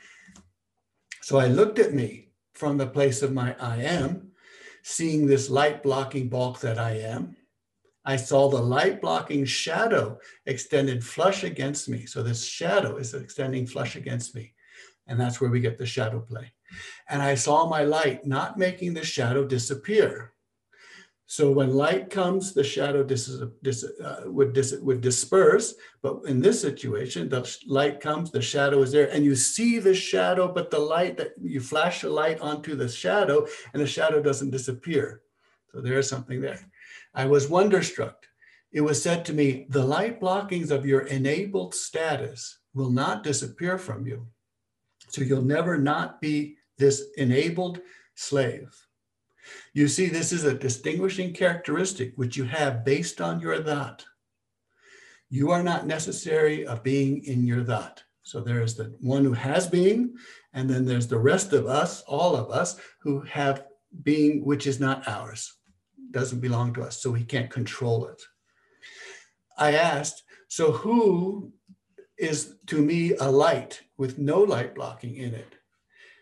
So 1.24 1.40
I 1.40 1.48
looked 1.48 1.80
at 1.80 1.96
me 1.96 2.30
from 2.54 2.78
the 2.78 2.88
place 2.88 3.24
of 3.24 3.34
my 3.34 3.56
I 3.60 3.78
am, 3.78 4.30
seeing 4.84 5.26
this 5.26 5.50
light 5.50 5.82
blocking 5.82 6.30
bulk 6.30 6.60
that 6.60 6.78
I 6.78 7.00
am. 7.00 7.36
I 8.06 8.16
saw 8.18 8.50
the 8.50 8.62
light 8.62 9.02
blocking 9.02 9.46
shadow 9.46 10.20
extended 10.46 11.04
flush 11.04 11.44
against 11.44 11.90
me. 11.90 12.06
So 12.06 12.22
this 12.22 12.46
shadow 12.46 12.98
is 12.98 13.14
extending 13.14 13.66
flush 13.66 13.96
against 13.96 14.36
me. 14.36 14.54
And 15.08 15.20
that's 15.20 15.42
where 15.42 15.50
we 15.50 15.60
get 15.60 15.78
the 15.78 15.86
shadow 15.86 16.20
play. 16.20 16.54
And 17.10 17.22
I 17.22 17.36
saw 17.36 17.68
my 17.68 17.84
light 17.84 18.26
not 18.26 18.58
making 18.58 18.94
the 18.94 19.04
shadow 19.04 19.46
disappear. 19.46 20.34
So 21.28 21.52
when 21.52 21.74
light 21.74 22.12
comes, 22.12 22.54
the 22.54 22.64
shadow 22.64 23.04
dis- 23.04 23.42
dis- 23.64 23.84
uh, 24.00 24.24
would, 24.26 24.54
dis- 24.54 24.78
would 24.80 25.02
disperse. 25.02 25.74
But 26.04 26.20
in 26.28 26.40
this 26.40 26.62
situation, 26.62 27.30
the 27.30 27.52
light 27.66 28.00
comes, 28.00 28.30
the 28.30 28.42
shadow 28.42 28.84
is 28.84 28.92
there, 28.92 29.10
and 29.12 29.26
you 29.26 29.36
see 29.36 29.80
the 29.80 29.96
shadow, 29.96 30.48
but 30.48 30.70
the 30.70 30.80
light 30.80 31.18
that 31.18 31.32
you 31.42 31.60
flash 31.60 32.02
the 32.02 32.10
light 32.10 32.40
onto 32.42 32.76
the 32.76 32.88
shadow, 32.88 33.48
and 33.74 33.82
the 33.82 33.88
shadow 33.88 34.22
doesn't 34.22 34.52
disappear. 34.52 35.22
So 35.72 35.82
there 35.82 35.98
is 35.98 36.08
something 36.08 36.42
there. 36.42 36.60
I 37.16 37.26
was 37.26 37.50
wonderstruck. 37.50 38.28
It 38.74 38.82
was 38.82 39.02
said 39.02 39.24
to 39.26 39.34
me, 39.34 39.68
the 39.70 39.86
light 39.86 40.20
blockings 40.20 40.70
of 40.70 40.86
your 40.86 41.02
enabled 41.02 41.74
status 41.74 42.60
will 42.74 42.92
not 42.92 43.24
disappear 43.24 43.78
from 43.78 44.06
you. 44.06 44.28
So 45.08 45.22
you'll 45.22 45.42
never 45.42 45.78
not 45.78 46.20
be 46.20 46.58
this 46.78 47.02
enabled 47.16 47.80
slave. 48.16 48.68
You 49.74 49.88
see, 49.88 50.08
this 50.08 50.34
is 50.34 50.44
a 50.44 50.54
distinguishing 50.54 51.32
characteristic 51.32 52.12
which 52.18 52.36
you 52.36 52.44
have 52.44 52.84
based 52.84 53.22
on 53.22 53.40
your 53.40 53.60
that. 53.60 54.04
You 55.30 55.52
are 55.52 55.64
not 55.64 55.88
necessary 55.88 56.68
of 56.68 56.84
being 56.84 57.24
in 57.24 57.48
your 57.48 57.64
that. 57.64 58.04
So 58.24 58.42
there 58.42 58.62
is 58.62 58.76
the 58.76 58.94
one 59.00 59.24
who 59.24 59.34
has 59.34 59.68
being, 59.68 60.16
and 60.54 60.70
then 60.70 60.84
there's 60.86 61.08
the 61.08 61.20
rest 61.20 61.54
of 61.54 61.66
us, 61.66 62.02
all 62.02 62.36
of 62.36 62.52
us, 62.52 62.78
who 63.00 63.22
have 63.22 63.66
being 64.04 64.44
which 64.44 64.68
is 64.68 64.82
not 64.82 65.08
ours 65.08 65.54
doesn't 66.16 66.40
belong 66.40 66.74
to 66.74 66.82
us, 66.82 67.02
so 67.02 67.12
we 67.12 67.26
can't 67.26 67.50
control 67.52 68.08
it. 68.08 68.22
I 69.58 69.74
asked, 69.74 70.24
so 70.48 70.72
who 70.72 71.52
is 72.18 72.56
to 72.68 72.82
me 72.82 73.14
a 73.20 73.30
light 73.30 73.82
with 73.98 74.18
no 74.18 74.40
light 74.40 74.74
blocking 74.74 75.18
in 75.18 75.34
it? 75.34 75.56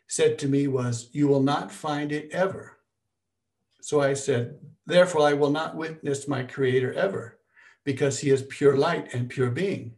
Said 0.07 0.39
to 0.39 0.47
me 0.47 0.67
was, 0.67 1.09
you 1.13 1.27
will 1.27 1.43
not 1.43 1.71
find 1.71 2.11
it 2.11 2.31
ever. 2.31 2.79
So 3.81 4.01
I 4.01 4.15
said, 4.15 4.57
therefore 4.87 5.27
I 5.27 5.33
will 5.33 5.51
not 5.51 5.75
witness 5.75 6.27
my 6.27 6.41
creator 6.41 6.91
ever 6.93 7.37
because 7.83 8.17
he 8.17 8.31
is 8.31 8.47
pure 8.49 8.75
light 8.75 9.13
and 9.13 9.29
pure 9.29 9.51
being. 9.51 9.93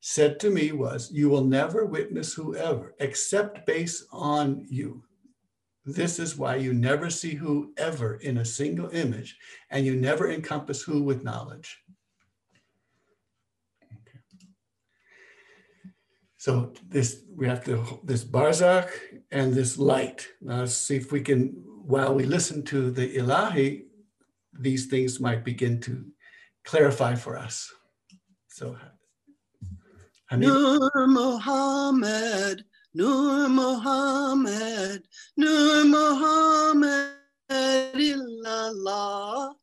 Said 0.00 0.38
to 0.40 0.50
me 0.50 0.72
was, 0.72 1.10
you 1.10 1.30
will 1.30 1.44
never 1.44 1.86
witness 1.86 2.34
whoever 2.34 2.94
except 3.00 3.64
based 3.64 4.04
on 4.12 4.66
you, 4.68 5.02
this 5.84 6.18
is 6.18 6.36
why 6.36 6.56
you 6.56 6.72
never 6.72 7.10
see 7.10 7.34
who 7.34 7.72
ever 7.76 8.16
in 8.16 8.38
a 8.38 8.44
single 8.44 8.88
image, 8.90 9.36
and 9.70 9.84
you 9.84 9.96
never 9.96 10.30
encompass 10.30 10.82
who 10.82 11.02
with 11.02 11.24
knowledge. 11.24 11.78
So 16.36 16.72
this 16.88 17.22
we 17.36 17.46
have 17.46 17.64
to 17.66 18.00
this 18.02 18.24
barzakh 18.24 18.90
and 19.30 19.54
this 19.54 19.78
light. 19.78 20.26
Now 20.40 20.60
let's 20.60 20.74
see 20.74 20.96
if 20.96 21.12
we 21.12 21.20
can, 21.20 21.52
while 21.84 22.14
we 22.14 22.24
listen 22.24 22.64
to 22.64 22.90
the 22.90 23.16
ilahi, 23.16 23.84
these 24.52 24.86
things 24.86 25.20
might 25.20 25.44
begin 25.44 25.80
to 25.82 26.04
clarify 26.64 27.14
for 27.14 27.38
us. 27.38 27.72
So 28.48 28.76
Nur 30.32 30.90
Muhammad 31.06 32.64
Nur 32.94 33.48
Muhammad, 33.48 35.02
Nur 35.36 35.84
Muhammad 35.86 37.16
illallah, 37.48 39.54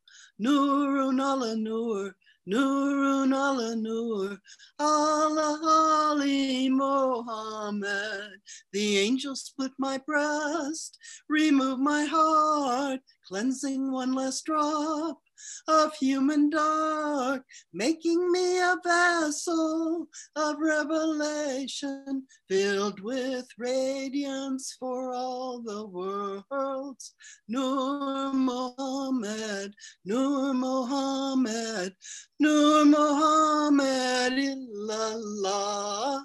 Nurun 0.41 1.21
ala 1.21 1.55
Nur, 1.55 2.15
Nurun 2.48 3.31
ala 3.31 3.75
Nur, 3.75 4.41
Allah 4.79 6.12
Ali 6.12 6.69
Muhammad. 6.69 8.41
The 8.74 8.98
angels 8.98 9.41
split 9.41 9.74
my 9.77 10.00
breast, 10.00 10.98
remove 11.27 11.79
my 11.79 12.05
heart, 12.05 13.01
cleansing 13.27 13.91
one 13.91 14.13
last 14.13 14.45
drop 14.45 15.21
of 15.67 15.93
human 15.96 16.50
dark, 16.50 17.43
making 17.74 18.31
me 18.31 18.60
a 18.60 18.75
vessel 18.84 20.08
of 20.36 20.55
revelation 20.60 22.24
filled 22.48 23.00
with 23.01 23.48
radiance 23.58 24.75
for 24.79 25.13
all 25.13 25.62
the 25.62 25.86
worlds. 25.88 27.13
Nur 27.48 28.34
Muhammad, 28.34 29.74
Nur 30.05 30.53
Muhammad, 30.53 31.96
Nur 32.39 32.86
Muhammad 32.86 34.34
illallah. 34.34 36.24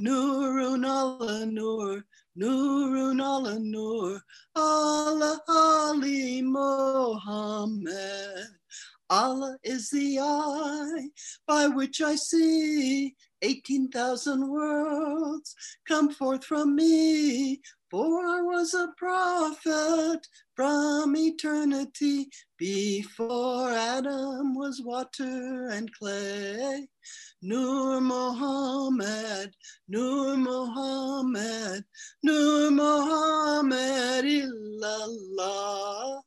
Nurun 0.00 0.84
ala 0.84 1.46
Nur, 1.46 2.04
Nurun 2.36 3.20
ala 3.20 3.58
Nur, 3.60 4.20
Allah 4.56 5.40
Ali 5.48 6.42
Muhammad. 6.42 7.94
Allah 9.08 9.56
is 9.62 9.90
the 9.90 10.18
eye 10.18 11.08
by 11.46 11.68
which 11.68 12.00
I 12.00 12.16
see 12.16 13.14
18,000 13.42 14.48
worlds 14.48 15.54
come 15.86 16.10
forth 16.10 16.44
from 16.44 16.74
me. 16.74 17.60
For 17.90 18.26
I 18.26 18.40
was 18.40 18.74
a 18.74 18.88
prophet 18.96 20.26
from 20.56 21.14
eternity 21.16 22.28
before 22.58 23.70
Adam 23.70 24.56
was 24.56 24.82
water 24.82 25.68
and 25.68 25.92
clay. 25.94 26.88
Nur 27.44 28.00
Muhammad, 28.00 29.52
Nur 29.86 30.38
Muhammad, 30.38 31.84
Nur 32.22 32.70
Muhammad 32.70 34.24
illallah. 34.24 36.22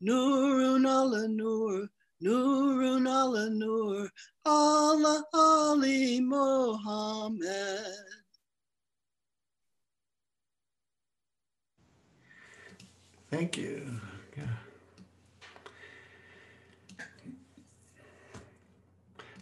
Nurun 0.00 0.86
ala 0.86 1.26
Nur, 1.26 1.90
Nurun 2.22 3.06
ala 3.08 3.50
Nur, 3.50 4.08
Allah 4.46 5.24
Ali 5.34 6.20
Muhammad. 6.20 7.50
Thank 13.28 13.56
you. 13.58 14.00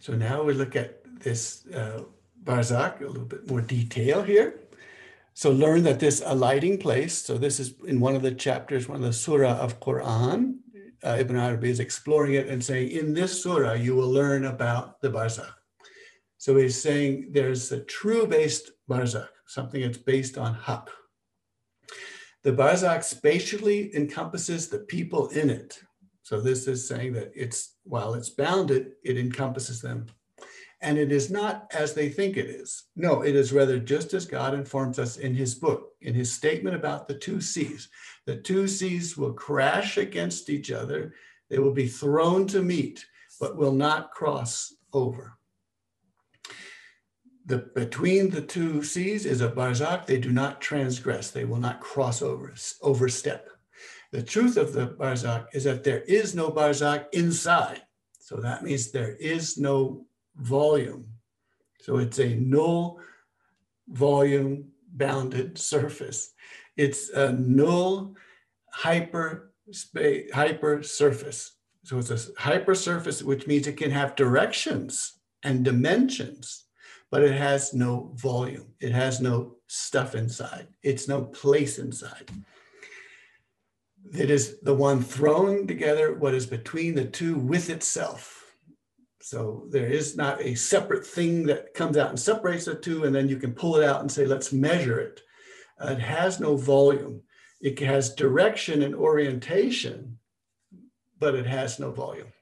So 0.00 0.14
now 0.14 0.42
we 0.42 0.54
look 0.54 0.74
at 0.74 0.97
this 1.20 1.66
uh, 1.74 2.02
Barzakh, 2.44 3.00
a 3.00 3.06
little 3.06 3.24
bit 3.24 3.48
more 3.48 3.60
detail 3.60 4.22
here. 4.22 4.60
So 5.34 5.52
learn 5.52 5.84
that 5.84 6.00
this 6.00 6.22
alighting 6.24 6.78
place, 6.78 7.16
so 7.16 7.38
this 7.38 7.60
is 7.60 7.74
in 7.86 8.00
one 8.00 8.16
of 8.16 8.22
the 8.22 8.32
chapters, 8.32 8.88
one 8.88 8.96
of 8.96 9.04
the 9.04 9.12
surah 9.12 9.58
of 9.58 9.78
Quran, 9.80 10.56
uh, 11.04 11.16
Ibn 11.20 11.36
Arabi 11.36 11.70
is 11.70 11.78
exploring 11.78 12.34
it 12.34 12.48
and 12.48 12.64
saying, 12.64 12.90
in 12.90 13.14
this 13.14 13.42
surah, 13.42 13.74
you 13.74 13.94
will 13.94 14.10
learn 14.10 14.46
about 14.46 15.00
the 15.00 15.10
barzakh. 15.10 15.54
So 16.38 16.56
he's 16.56 16.80
saying 16.80 17.28
there's 17.30 17.70
a 17.70 17.84
true 17.84 18.26
based 18.26 18.72
barzakh, 18.90 19.28
something 19.46 19.80
that's 19.80 19.98
based 19.98 20.38
on 20.38 20.54
haq. 20.54 20.90
The 22.42 22.52
barzakh 22.52 23.04
spatially 23.04 23.94
encompasses 23.94 24.68
the 24.68 24.80
people 24.80 25.28
in 25.28 25.50
it. 25.50 25.78
So 26.22 26.40
this 26.40 26.66
is 26.66 26.86
saying 26.86 27.12
that 27.14 27.30
it's, 27.34 27.76
while 27.84 28.14
it's 28.14 28.30
bounded, 28.30 28.92
it 29.04 29.16
encompasses 29.16 29.80
them 29.80 30.06
and 30.80 30.96
it 30.96 31.10
is 31.10 31.30
not 31.30 31.66
as 31.74 31.94
they 31.94 32.08
think 32.08 32.36
it 32.36 32.46
is. 32.46 32.84
No, 32.94 33.22
it 33.22 33.34
is 33.34 33.52
rather 33.52 33.78
just 33.78 34.14
as 34.14 34.26
God 34.26 34.54
informs 34.54 34.98
us 34.98 35.16
in 35.16 35.34
his 35.34 35.54
book, 35.54 35.92
in 36.00 36.14
his 36.14 36.32
statement 36.32 36.76
about 36.76 37.08
the 37.08 37.14
two 37.14 37.40
seas. 37.40 37.88
The 38.26 38.36
two 38.36 38.68
seas 38.68 39.16
will 39.16 39.32
crash 39.32 39.98
against 39.98 40.50
each 40.50 40.70
other, 40.70 41.14
they 41.50 41.58
will 41.58 41.72
be 41.72 41.88
thrown 41.88 42.46
to 42.48 42.62
meet, 42.62 43.04
but 43.40 43.56
will 43.56 43.72
not 43.72 44.12
cross 44.12 44.74
over. 44.92 45.38
The, 47.46 47.58
between 47.74 48.28
the 48.28 48.42
two 48.42 48.82
seas 48.82 49.24
is 49.24 49.40
a 49.40 49.50
barzakh. 49.50 50.04
They 50.04 50.18
do 50.18 50.30
not 50.30 50.60
transgress. 50.60 51.30
They 51.30 51.46
will 51.46 51.56
not 51.56 51.80
cross 51.80 52.20
over, 52.20 52.54
overstep. 52.82 53.48
The 54.12 54.22
truth 54.22 54.58
of 54.58 54.74
the 54.74 54.88
barzakh 54.88 55.46
is 55.54 55.64
that 55.64 55.82
there 55.82 56.02
is 56.02 56.34
no 56.34 56.50
barzakh 56.50 57.06
inside. 57.12 57.82
So 58.20 58.36
that 58.36 58.62
means 58.62 58.90
there 58.90 59.16
is 59.16 59.56
no 59.56 60.04
volume. 60.38 61.06
So 61.80 61.98
it's 61.98 62.18
a 62.18 62.34
null 62.34 63.00
volume 63.88 64.68
bounded 64.92 65.58
surface. 65.58 66.32
It's 66.76 67.10
a 67.10 67.32
null 67.32 68.14
hyper 68.72 69.52
space, 69.70 70.30
hyper 70.32 70.82
surface. 70.82 71.56
So 71.84 71.98
it's 71.98 72.10
a 72.10 72.18
hyper 72.38 72.74
surface, 72.74 73.22
which 73.22 73.46
means 73.46 73.66
it 73.66 73.76
can 73.76 73.90
have 73.90 74.16
directions 74.16 75.18
and 75.42 75.64
dimensions, 75.64 76.64
but 77.10 77.22
it 77.22 77.34
has 77.34 77.72
no 77.72 78.12
volume. 78.16 78.66
It 78.80 78.92
has 78.92 79.20
no 79.20 79.56
stuff 79.66 80.14
inside. 80.14 80.68
It's 80.82 81.08
no 81.08 81.22
place 81.22 81.78
inside. 81.78 82.30
It 84.16 84.30
is 84.30 84.60
the 84.60 84.74
one 84.74 85.02
throwing 85.02 85.66
together 85.66 86.14
what 86.14 86.34
is 86.34 86.46
between 86.46 86.94
the 86.94 87.04
two 87.04 87.36
with 87.36 87.70
itself. 87.70 88.37
So 89.20 89.66
there 89.70 89.86
is 89.86 90.16
not 90.16 90.40
a 90.40 90.54
separate 90.54 91.06
thing 91.06 91.44
that 91.46 91.74
comes 91.74 91.96
out 91.96 92.10
and 92.10 92.18
separates 92.18 92.66
the 92.66 92.74
two, 92.74 93.04
and 93.04 93.14
then 93.14 93.28
you 93.28 93.36
can 93.36 93.52
pull 93.52 93.76
it 93.76 93.84
out 93.84 94.00
and 94.00 94.10
say, 94.10 94.24
let's 94.24 94.52
measure 94.52 94.98
it. 94.98 95.20
Uh, 95.80 95.92
it 95.92 96.00
has 96.00 96.40
no 96.40 96.56
volume. 96.56 97.22
It 97.60 97.78
has 97.80 98.14
direction 98.14 98.82
and 98.82 98.94
orientation, 98.94 100.18
but 101.18 101.34
it 101.34 101.46
has 101.46 101.78
no 101.78 101.90
volume. 101.90 102.32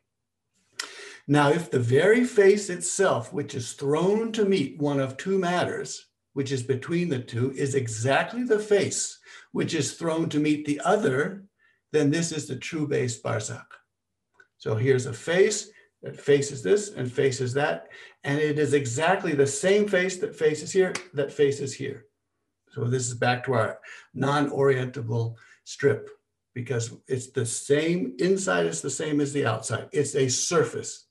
Now, 1.27 1.51
if 1.51 1.71
the 1.71 1.81
very 1.81 2.25
face 2.25 2.71
itself, 2.71 3.33
which 3.33 3.55
is 3.55 3.73
thrown 3.73 4.31
to 4.33 4.45
meet 4.45 4.79
one 4.79 5.01
of 5.01 5.17
two 5.17 5.39
matters, 5.39 6.07
which 6.35 6.53
is 6.53 6.63
between 6.63 7.09
the 7.09 7.19
two, 7.19 7.53
is 7.53 7.75
exactly 7.75 8.45
the 8.45 8.59
face 8.59 9.19
which 9.53 9.75
is 9.75 9.95
thrown 9.95 10.29
to 10.29 10.39
meet 10.39 10.67
the 10.67 10.81
other, 10.85 11.45
then 11.93 12.11
this 12.11 12.31
is 12.31 12.47
the 12.47 12.57
true 12.57 12.87
base 12.87 13.21
barzakh. 13.21 13.65
So 14.59 14.75
here's 14.75 15.07
a 15.07 15.13
face, 15.13 15.71
that 16.07 16.21
faces 16.21 16.63
this 16.63 16.91
and 16.93 17.13
faces 17.13 17.53
that. 17.55 17.89
And 18.23 18.39
it 18.39 18.61
is 18.61 18.75
exactly 18.75 19.35
the 19.35 19.47
same 19.47 19.89
face 19.89 20.19
that 20.19 20.37
faces 20.37 20.73
here 20.73 20.93
that 21.15 21.33
faces 21.33 21.75
here. 21.75 22.07
So 22.71 22.85
this 22.85 23.09
is 23.09 23.15
back 23.15 23.45
to 23.45 23.55
our 23.55 23.81
non-orientable 24.15 25.35
strip 25.65 26.09
because 26.55 26.95
it's 27.09 27.31
the 27.33 27.45
same, 27.45 28.15
inside 28.21 28.67
is 28.67 28.83
the 28.83 28.89
same 28.89 29.21
as 29.21 29.33
the 29.33 29.47
outside. 29.47 29.89
It's 29.93 30.15
a 30.15 30.29
surface. 30.29 31.09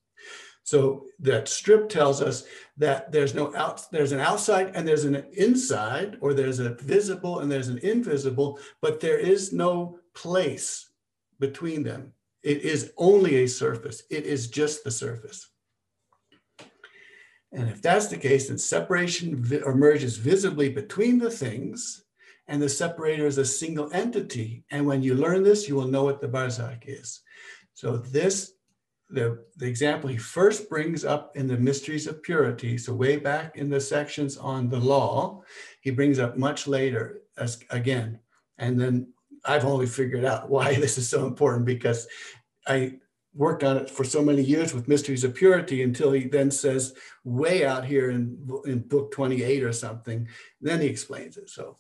So 0.64 1.06
that 1.20 1.50
strip 1.50 1.90
tells 1.90 2.22
us 2.22 2.46
that 2.78 3.12
there's 3.12 3.36
no 3.36 3.54
out, 3.54 3.82
there's 3.92 4.14
an 4.14 4.22
outside 4.22 4.72
and 4.76 4.88
there's 4.88 5.04
an 5.04 5.26
inside, 5.34 6.18
or 6.22 6.34
there's 6.34 6.60
a 6.60 6.76
visible 6.76 7.40
and 7.40 7.52
there's 7.52 7.68
an 7.68 7.80
invisible, 7.80 8.60
but 8.82 9.02
there 9.02 9.20
is 9.20 9.52
no 9.52 10.00
place 10.16 10.90
between 11.40 11.84
them. 11.84 12.14
It 12.46 12.62
is 12.62 12.94
only 12.96 13.38
a 13.38 13.48
surface. 13.48 14.04
It 14.12 14.26
is 14.28 14.48
just 14.48 14.84
the 14.84 14.92
surface. 14.92 15.50
And 17.52 17.68
if 17.70 17.82
that's 17.82 18.08
the 18.08 18.18
case, 18.18 18.50
then 18.50 18.60
separation 18.60 19.44
emerges 19.66 20.18
visibly 20.18 20.70
between 20.70 21.18
the 21.18 21.32
things, 21.32 22.04
and 22.48 22.62
the 22.62 22.70
separator 22.70 23.26
is 23.26 23.40
a 23.40 23.46
single 23.46 23.90
entity. 23.94 24.64
And 24.70 24.86
when 24.86 25.02
you 25.02 25.16
learn 25.16 25.42
this, 25.42 25.68
you 25.68 25.76
will 25.76 25.88
know 25.88 26.04
what 26.04 26.22
the 26.22 26.28
barzakh 26.28 26.84
is. 26.86 27.22
So 27.74 27.98
this, 27.98 28.54
the, 29.10 29.44
the 29.58 29.66
example 29.66 30.12
he 30.12 30.18
first 30.18 30.70
brings 30.70 31.04
up 31.04 31.36
in 31.36 31.48
the 31.48 31.58
mysteries 31.58 32.06
of 32.06 32.22
purity, 32.22 32.78
so 32.78 32.94
way 32.94 33.18
back 33.18 33.58
in 33.58 33.70
the 33.72 33.82
sections 33.82 34.38
on 34.38 34.70
the 34.70 34.80
law, 34.80 35.42
he 35.82 35.90
brings 35.90 36.20
up 36.20 36.38
much 36.38 36.68
later 36.68 37.22
as 37.38 37.58
again. 37.72 38.20
And 38.60 38.80
then 38.80 39.08
I've 39.48 39.66
only 39.66 39.86
figured 39.86 40.26
out 40.26 40.50
why 40.50 40.76
this 40.80 40.98
is 40.98 41.10
so 41.10 41.26
important 41.26 41.66
because 41.66 42.08
I 42.68 43.00
worked 43.34 43.64
on 43.64 43.78
it 43.78 43.90
for 43.90 44.04
so 44.04 44.22
many 44.22 44.42
years 44.42 44.74
with 44.74 44.88
Mysteries 44.88 45.24
of 45.26 45.36
Purity 45.36 45.84
until 45.84 46.14
he 46.14 46.26
then 46.26 46.50
says, 46.50 46.94
way 47.26 47.66
out 47.66 47.86
here 47.86 48.10
in, 48.10 48.38
in 48.66 48.80
book 48.80 49.12
28 49.12 49.64
or 49.64 49.74
something, 49.74 50.28
then 50.62 50.80
he 50.80 50.88
explains 50.88 51.36
it. 51.36 51.50
So 51.50 51.76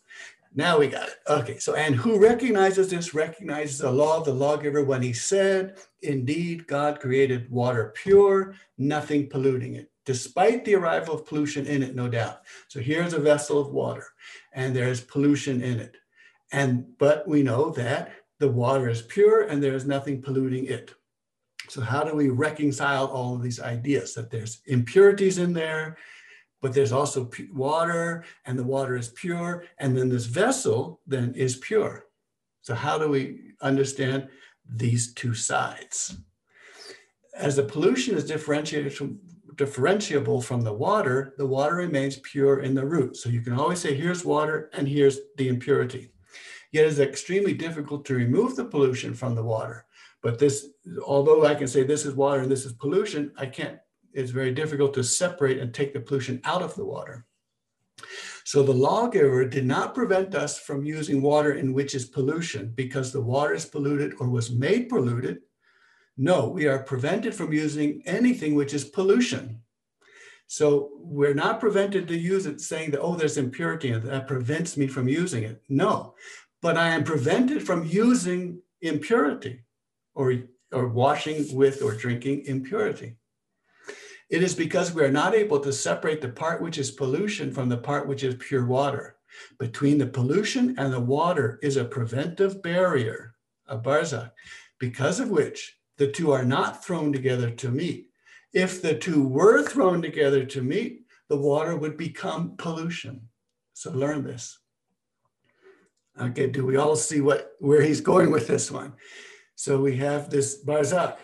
now 0.54 0.80
we 0.80 0.88
got 0.88 1.08
it. 1.08 1.15
Okay, 1.30 1.58
so 1.58 1.75
and 1.75 1.95
who 1.95 2.17
recognizes 2.17 2.89
this 2.89 3.13
recognizes 3.13 3.80
the 3.80 3.91
law 3.91 4.17
of 4.17 4.25
the 4.25 4.34
lawgiver 4.34 4.84
when 4.84 5.01
he 5.01 5.13
said, 5.13 5.78
Indeed, 6.01 6.67
God 6.67 6.99
created 6.99 7.51
water 7.51 7.93
pure, 7.95 8.56
nothing 8.78 9.28
polluting 9.28 9.75
it, 9.75 9.91
despite 10.06 10.63
the 10.63 10.75
arrival 10.75 11.15
of 11.15 11.25
pollution 11.25 11.65
in 11.65 11.84
it, 11.84 11.95
no 11.95 12.08
doubt. 12.08 12.41
So 12.69 12.80
here's 12.80 13.13
a 13.13 13.19
vessel 13.19 13.60
of 13.60 13.73
water, 13.73 14.08
and 14.54 14.73
there's 14.73 15.01
pollution 15.01 15.62
in 15.62 15.80
it. 15.80 15.97
And 16.56 16.98
but 16.98 17.28
we 17.28 17.44
know 17.44 17.70
that 17.72 18.13
the 18.39 18.48
water 18.48 18.88
is 18.88 19.02
pure 19.02 19.41
and 19.41 19.62
there 19.62 19.76
is 19.76 19.86
nothing 19.86 20.22
polluting 20.22 20.65
it. 20.68 20.94
So 21.68 21.82
how 21.82 22.06
do 22.06 22.15
we 22.15 22.30
reconcile 22.30 23.08
all 23.08 23.36
of 23.36 23.44
these 23.44 23.60
ideas 23.60 24.13
that 24.13 24.32
there's 24.32 24.62
impurities 24.65 25.38
in 25.38 25.52
there, 25.52 25.98
but 26.62 26.74
there's 26.74 26.94
also 26.94 27.30
water 27.52 28.24
and 28.46 28.58
the 28.58 28.63
water 28.63 28.96
is 28.96 29.10
pure 29.10 29.65
and 29.80 29.98
then 29.98 30.08
this 30.08 30.28
vessel 30.28 31.02
then 31.06 31.34
is 31.34 31.58
pure. 31.58 32.06
So 32.62 32.74
how 32.74 32.98
do 33.00 33.10
we 33.10 33.52
understand 33.62 34.30
these 34.65 35.13
two 35.13 35.34
sides? 35.34 36.15
As 37.36 37.58
the 37.58 37.63
pollution 37.63 38.15
is 38.15 38.24
differentiated 38.24 38.94
from 38.94 39.20
differentiable 39.56 40.41
from 40.41 40.62
the 40.62 40.74
water, 40.74 41.34
the 41.38 41.46
water 41.46 41.76
remains 41.76 42.18
pure 42.20 42.62
in 42.62 42.76
the 42.76 42.86
root. 42.86 43.18
So 43.18 43.28
you 43.30 43.41
can 43.41 43.54
always 43.54 43.80
say, 43.80 43.94
here's 43.94 44.24
water 44.24 44.70
and 44.74 44.88
here's 44.88 45.20
the 45.38 45.50
impurity. 45.50 46.12
Yet 46.75 46.88
it's 46.88 46.99
extremely 46.99 47.53
difficult 47.53 48.03
to 48.03 48.15
remove 48.15 48.57
the 48.57 48.65
pollution 48.65 49.13
from 49.13 49.33
the 49.33 49.41
water. 49.41 49.85
But 50.21 50.39
this, 50.39 50.71
although 51.05 51.45
I 51.45 51.55
can 51.55 51.67
say 51.67 51.83
this 51.83 52.05
is 52.05 52.15
water 52.15 52.41
and 52.41 52.51
this 52.51 52.65
is 52.65 52.73
pollution, 52.73 53.31
I 53.38 53.45
can't, 53.45 53.79
it's 54.11 54.31
very 54.31 54.53
difficult 54.53 54.93
to 54.95 55.03
separate 55.05 55.59
and 55.59 55.73
take 55.73 55.93
the 55.93 56.01
pollution 56.01 56.41
out 56.43 56.61
of 56.61 56.75
the 56.75 56.83
water. 56.83 57.25
So 58.43 58.61
the 58.61 58.73
lawgiver 58.73 59.45
did 59.45 59.65
not 59.65 59.95
prevent 59.95 60.35
us 60.35 60.59
from 60.59 60.83
using 60.83 61.21
water 61.21 61.53
in 61.53 61.71
which 61.71 61.95
is 61.95 62.03
pollution 62.03 62.73
because 62.75 63.13
the 63.13 63.21
water 63.21 63.53
is 63.53 63.65
polluted 63.65 64.15
or 64.19 64.27
was 64.27 64.51
made 64.51 64.89
polluted. 64.89 65.43
No, 66.17 66.49
we 66.49 66.67
are 66.67 66.79
prevented 66.79 67.33
from 67.33 67.53
using 67.53 68.03
anything 68.05 68.53
which 68.53 68.73
is 68.73 68.83
pollution. 68.83 69.61
So 70.47 70.91
we're 70.99 71.33
not 71.33 71.59
prevented 71.59 72.07
to 72.07 72.17
use 72.17 72.45
it 72.45 72.61
saying 72.61 72.91
that, 72.91 73.01
oh, 73.01 73.15
there's 73.15 73.38
impurity 73.38 73.91
and 73.91 74.03
that 74.03 74.27
prevents 74.27 74.77
me 74.77 74.88
from 74.88 75.07
using 75.07 75.43
it. 75.43 75.61
No, 75.69 76.15
but 76.65 76.78
I 76.78 76.89
am 76.89 77.04
prevented 77.04 77.62
from 77.62 77.86
using 77.86 78.60
impurity 78.82 79.60
or, 80.15 80.34
or 80.71 80.88
washing 80.88 81.56
with 81.56 81.84
or 81.84 81.93
drinking 81.93 82.47
impurity. 82.47 83.17
It 84.32 84.41
is 84.41 84.56
because 84.56 84.91
we 84.91 85.04
are 85.04 85.12
not 85.12 85.36
able 85.36 85.60
to 85.60 85.71
separate 85.71 86.21
the 86.21 86.30
part 86.30 86.63
which 86.63 86.80
is 86.80 86.89
pollution 86.89 87.54
from 87.54 87.69
the 87.69 87.78
part 87.78 88.08
which 88.08 88.23
is 88.23 88.34
pure 88.39 88.65
water. 88.65 89.17
Between 89.60 89.99
the 89.99 90.08
pollution 90.08 90.73
and 90.80 90.91
the 90.91 90.99
water 90.99 91.60
is 91.62 91.78
a 91.78 91.86
preventive 91.86 92.63
barrier, 92.63 93.36
a 93.67 93.78
barzakh, 93.78 94.32
because 94.80 95.19
of 95.19 95.30
which 95.30 95.78
the 95.97 96.12
two 96.12 96.32
are 96.32 96.45
not 96.45 96.84
thrown 96.84 97.13
together 97.13 97.51
to 97.51 97.69
meet. 97.69 98.08
If 98.54 98.82
the 98.82 98.95
two 98.95 99.28
were 99.28 99.62
thrown 99.62 100.01
together 100.01 100.43
to 100.45 100.63
meet, 100.63 101.01
the 101.30 101.38
water 101.38 101.78
would 101.78 101.95
become 101.95 102.56
pollution. 102.58 103.30
So 103.73 103.91
learn 103.91 104.23
this. 104.23 104.58
Okay, 106.19 106.47
do 106.47 106.65
we 106.65 106.78
all 106.78 106.95
see 106.95 107.21
what 107.21 107.51
where 107.60 107.82
he's 107.82 108.01
going 108.01 108.32
with 108.32 108.47
this 108.47 108.71
one? 108.71 108.93
So 109.56 109.80
we 109.80 109.97
have 109.97 110.30
this 110.30 110.63
barzakh, 110.63 111.17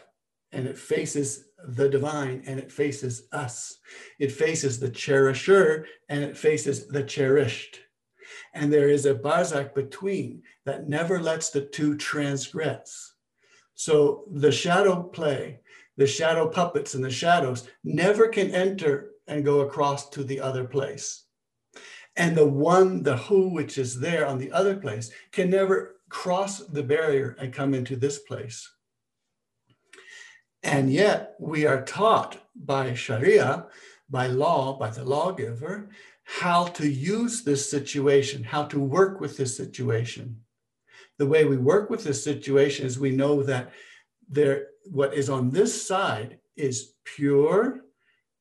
and 0.51 0.67
it 0.67 0.77
faces 0.77 1.45
the 1.65 1.87
divine, 1.87 2.43
and 2.45 2.59
it 2.59 2.71
faces 2.71 3.27
us. 3.31 3.77
It 4.19 4.31
faces 4.31 4.79
the 4.79 4.89
cherisher, 4.89 5.85
and 6.09 6.23
it 6.23 6.37
faces 6.37 6.87
the 6.87 7.03
cherished. 7.03 7.79
And 8.53 8.71
there 8.71 8.89
is 8.89 9.05
a 9.05 9.15
Barzakh 9.15 9.73
between 9.73 10.43
that 10.65 10.89
never 10.89 11.21
lets 11.21 11.49
the 11.49 11.61
two 11.61 11.95
transgress. 11.95 13.13
So 13.75 14.25
the 14.31 14.51
shadow 14.51 15.03
play, 15.03 15.59
the 15.97 16.07
shadow 16.07 16.47
puppets 16.47 16.93
and 16.93 17.03
the 17.03 17.11
shadows 17.11 17.67
never 17.83 18.27
can 18.27 18.51
enter 18.51 19.11
and 19.27 19.45
go 19.45 19.61
across 19.61 20.09
to 20.09 20.23
the 20.23 20.39
other 20.39 20.65
place. 20.65 21.25
And 22.15 22.35
the 22.35 22.47
one, 22.47 23.03
the 23.03 23.17
who, 23.17 23.49
which 23.49 23.77
is 23.77 23.99
there 23.99 24.25
on 24.25 24.37
the 24.37 24.51
other 24.51 24.75
place, 24.75 25.11
can 25.31 25.49
never 25.49 25.95
cross 26.09 26.59
the 26.59 26.83
barrier 26.83 27.35
and 27.39 27.53
come 27.53 27.73
into 27.73 27.95
this 27.95 28.19
place. 28.19 28.69
And 30.63 30.91
yet 30.91 31.35
we 31.39 31.65
are 31.65 31.83
taught 31.83 32.37
by 32.55 32.93
Sharia, 32.93 33.67
by 34.09 34.27
law, 34.27 34.77
by 34.77 34.89
the 34.89 35.05
lawgiver, 35.05 35.89
how 36.23 36.65
to 36.65 36.87
use 36.87 37.43
this 37.43 37.69
situation, 37.69 38.43
how 38.43 38.65
to 38.65 38.79
work 38.79 39.19
with 39.19 39.37
this 39.37 39.55
situation. 39.57 40.41
The 41.17 41.25
way 41.25 41.45
we 41.45 41.57
work 41.57 41.89
with 41.89 42.03
this 42.03 42.23
situation 42.23 42.85
is 42.85 42.99
we 42.99 43.11
know 43.11 43.43
that 43.43 43.71
there, 44.29 44.67
what 44.85 45.13
is 45.13 45.29
on 45.29 45.49
this 45.49 45.87
side 45.87 46.39
is 46.55 46.93
pure 47.03 47.81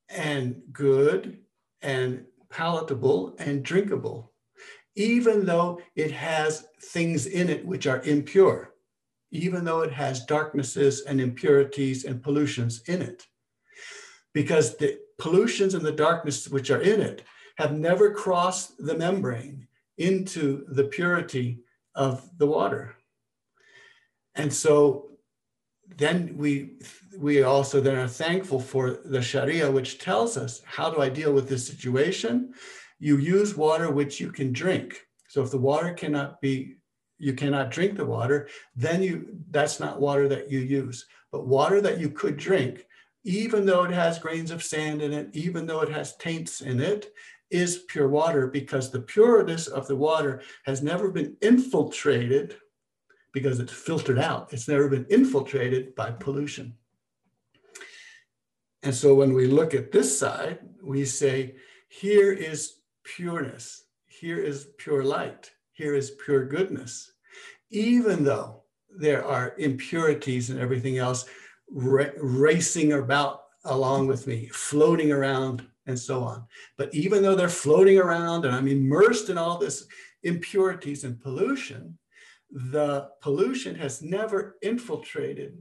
and 0.09 0.61
good 0.71 1.39
and 1.81 2.25
palatable 2.51 3.35
and 3.39 3.63
drinkable, 3.63 4.31
even 4.95 5.45
though 5.45 5.79
it 5.95 6.11
has 6.11 6.67
things 6.81 7.25
in 7.25 7.49
it 7.49 7.65
which 7.65 7.87
are 7.87 8.01
impure, 8.03 8.73
even 9.31 9.63
though 9.63 9.81
it 9.81 9.91
has 9.91 10.25
darknesses 10.25 11.01
and 11.01 11.19
impurities 11.21 12.05
and 12.05 12.21
pollutions 12.21 12.81
in 12.87 13.01
it. 13.01 13.25
Because 14.33 14.77
the 14.77 14.99
pollutions 15.17 15.73
and 15.73 15.85
the 15.85 15.91
darkness 15.91 16.47
which 16.49 16.71
are 16.71 16.81
in 16.81 16.99
it 17.01 17.23
have 17.57 17.73
never 17.73 18.11
crossed 18.11 18.77
the 18.85 18.97
membrane 18.97 19.67
into 19.97 20.65
the 20.69 20.85
purity 20.85 21.59
of 21.95 22.29
the 22.37 22.47
water. 22.47 22.95
And 24.35 24.51
so 24.51 25.10
then 25.97 26.35
we 26.37 26.71
we 27.17 27.43
also 27.43 27.81
then 27.81 27.97
are 27.97 28.07
thankful 28.07 28.59
for 28.59 28.99
the 29.03 29.21
Sharia, 29.21 29.69
which 29.69 29.99
tells 29.99 30.37
us 30.37 30.61
how 30.65 30.89
do 30.89 31.01
I 31.01 31.09
deal 31.09 31.33
with 31.33 31.49
this 31.49 31.67
situation? 31.67 32.53
You 32.99 33.17
use 33.17 33.57
water 33.57 33.91
which 33.91 34.19
you 34.19 34.31
can 34.31 34.53
drink. 34.53 34.99
So 35.27 35.41
if 35.41 35.51
the 35.51 35.57
water 35.57 35.93
cannot 35.93 36.39
be, 36.41 36.75
you 37.17 37.33
cannot 37.33 37.71
drink 37.71 37.97
the 37.97 38.05
water, 38.05 38.47
then 38.75 39.01
you 39.03 39.37
that's 39.49 39.79
not 39.79 40.01
water 40.01 40.27
that 40.29 40.49
you 40.49 40.59
use. 40.59 41.05
But 41.31 41.47
water 41.47 41.81
that 41.81 41.99
you 41.99 42.09
could 42.09 42.37
drink, 42.37 42.85
even 43.23 43.65
though 43.65 43.83
it 43.83 43.91
has 43.91 44.19
grains 44.19 44.51
of 44.51 44.63
sand 44.63 45.01
in 45.01 45.13
it, 45.13 45.29
even 45.33 45.65
though 45.65 45.81
it 45.81 45.91
has 45.91 46.15
taints 46.17 46.61
in 46.61 46.79
it, 46.79 47.11
is 47.49 47.83
pure 47.87 48.07
water 48.07 48.47
because 48.47 48.89
the 48.89 49.01
pureness 49.01 49.67
of 49.67 49.87
the 49.87 49.95
water 49.95 50.41
has 50.65 50.81
never 50.81 51.11
been 51.11 51.35
infiltrated 51.41 52.55
because 53.33 53.59
it's 53.59 53.73
filtered 53.73 54.19
out. 54.19 54.51
It's 54.53 54.67
never 54.67 54.87
been 54.89 55.05
infiltrated 55.09 55.95
by 55.95 56.11
pollution. 56.11 56.75
And 58.83 58.93
so 58.93 59.13
when 59.13 59.33
we 59.33 59.47
look 59.47 59.73
at 59.73 59.91
this 59.91 60.17
side, 60.17 60.59
we 60.83 61.05
say, 61.05 61.55
here 61.87 62.31
is 62.31 62.79
pureness, 63.03 63.85
here 64.07 64.39
is 64.39 64.69
pure 64.77 65.03
light, 65.03 65.51
here 65.71 65.93
is 65.93 66.11
pure 66.11 66.45
goodness. 66.45 67.11
Even 67.69 68.23
though 68.23 68.63
there 68.89 69.25
are 69.25 69.55
impurities 69.57 70.49
and 70.49 70.59
everything 70.59 70.97
else 70.97 71.25
ra- 71.69 72.05
racing 72.17 72.93
about 72.93 73.43
along 73.65 74.07
with 74.07 74.27
me, 74.27 74.47
floating 74.47 75.11
around 75.11 75.65
and 75.85 75.97
so 75.97 76.23
on. 76.23 76.43
But 76.77 76.93
even 76.93 77.21
though 77.21 77.35
they're 77.35 77.49
floating 77.49 77.99
around 77.99 78.45
and 78.45 78.55
I'm 78.55 78.67
immersed 78.67 79.29
in 79.29 79.37
all 79.37 79.57
this 79.57 79.85
impurities 80.23 81.03
and 81.03 81.21
pollution, 81.21 81.97
the 82.51 83.09
pollution 83.21 83.75
has 83.75 84.01
never 84.01 84.57
infiltrated 84.61 85.57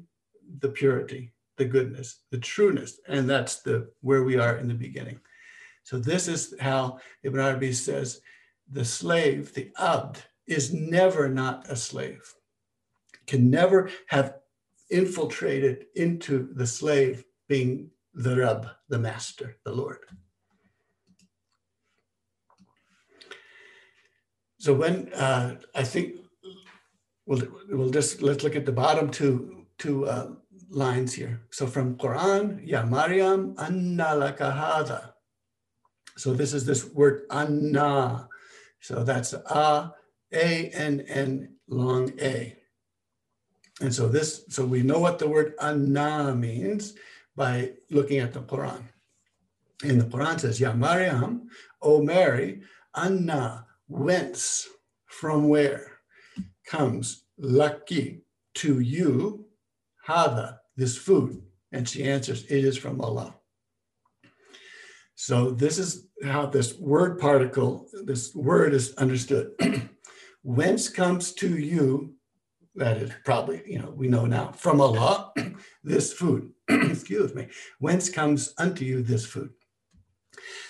the 0.59 0.69
purity, 0.69 1.33
the 1.57 1.65
goodness, 1.65 2.23
the 2.31 2.39
trueness, 2.39 3.01
and 3.07 3.29
that's 3.29 3.63
the 3.63 3.91
where 4.01 4.25
we 4.25 4.37
are 4.39 4.57
in 4.57 4.69
the 4.69 4.75
beginning. 4.75 5.21
So 5.85 5.99
this 5.99 6.29
is 6.29 6.55
how 6.61 6.99
Ibn 7.23 7.39
Arabi 7.41 7.73
says 7.73 8.21
the 8.71 8.85
slave, 8.85 9.55
the 9.55 9.71
abd, 9.79 10.23
is 10.47 10.73
never 10.73 11.29
not 11.29 11.69
a 11.69 11.77
slave, 11.77 12.35
can 13.27 13.51
never 13.51 13.91
have 14.09 14.35
infiltrated 14.91 15.87
into 15.95 16.53
the 16.55 16.67
slave 16.67 17.25
being 17.49 17.91
the 18.15 18.37
Rab, 18.37 18.67
the 18.89 18.99
master, 18.99 19.57
the 19.65 19.73
Lord. 19.73 19.99
So 24.59 24.75
when 24.75 25.13
uh, 25.15 25.57
I 25.75 25.85
think 25.85 26.17
we'll, 27.31 27.47
we'll 27.69 27.91
just 27.91 28.21
let's 28.21 28.43
look 28.43 28.57
at 28.57 28.67
the 28.67 28.73
bottom 28.73 29.09
two 29.09 29.65
two 29.79 30.07
uh, 30.07 30.33
lines 30.69 31.15
here. 31.15 31.41
So 31.51 31.67
from 31.67 31.97
Quran, 31.97 32.61
Ya 32.67 32.85
Maryam, 32.85 33.55
anna 33.57 34.19
laka 34.19 35.13
So 36.17 36.35
this 36.35 36.53
is 36.53 36.67
this 36.67 36.85
word 36.91 37.23
anna. 37.31 38.29
So 38.81 39.05
that's 39.05 39.33
a, 39.33 39.95
a, 40.33 40.71
n, 40.75 41.01
n, 41.09 41.55
long 41.69 42.13
a. 42.21 42.57
And 43.81 43.95
so 43.95 44.09
this, 44.09 44.45
so 44.49 44.65
we 44.65 44.83
know 44.83 44.99
what 44.99 45.19
the 45.19 45.29
word 45.29 45.55
anna 45.61 46.35
means 46.35 46.95
by 47.37 47.73
looking 47.91 48.19
at 48.19 48.33
the 48.33 48.41
Quran. 48.41 48.83
And 49.83 50.01
the 50.01 50.05
Quran 50.05 50.39
says, 50.39 50.61
Ya 50.61 50.73
Maryam, 50.73 51.49
O 51.81 52.03
Mary, 52.03 52.63
anna, 52.95 53.67
whence, 53.89 54.69
from 55.07 55.49
where 55.49 55.90
comes 56.71 57.25
laki 57.43 58.21
to 58.55 58.81
you, 58.81 59.45
hada, 60.07 60.59
this 60.77 60.97
food? 60.97 61.43
And 61.73 61.89
she 61.89 62.05
answers, 62.05 62.45
it 62.45 62.65
is 62.65 62.77
from 62.79 63.01
Allah. 63.01 63.35
So 65.17 65.51
this 65.51 65.79
is 65.79 66.07
how 66.25 66.47
this 66.47 66.79
word 66.79 67.19
particle, 67.19 67.87
this 68.05 68.35
word 68.35 68.73
is 68.73 68.95
understood. 68.95 69.53
Whence 70.43 70.89
comes 70.89 71.33
to 71.35 71.59
you, 71.59 72.15
that 72.77 72.97
is 72.99 73.11
probably, 73.25 73.63
you 73.67 73.79
know, 73.79 73.93
we 73.95 74.09
know 74.09 74.25
now, 74.25 74.53
from 74.53 74.81
Allah, 74.81 75.33
this 75.85 76.13
food. 76.13 76.53
Excuse 76.69 77.35
me. 77.35 77.49
Whence 77.81 78.09
comes 78.09 78.55
unto 78.59 78.85
you 78.85 79.03
this 79.03 79.27
food? 79.27 79.51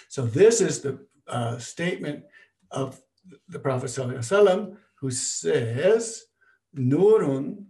So 0.08 0.22
this 0.22 0.60
is 0.60 0.80
the 0.80 1.06
uh, 1.28 1.58
statement 1.58 2.24
of 2.70 3.00
the 3.48 3.58
Prophet 3.58 3.90
ﷺ 3.90 4.76
who 5.00 5.10
says, 5.10 6.24
Nurun 6.76 7.64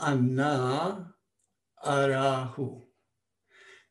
anna 0.00 1.14
arahu. 1.84 2.82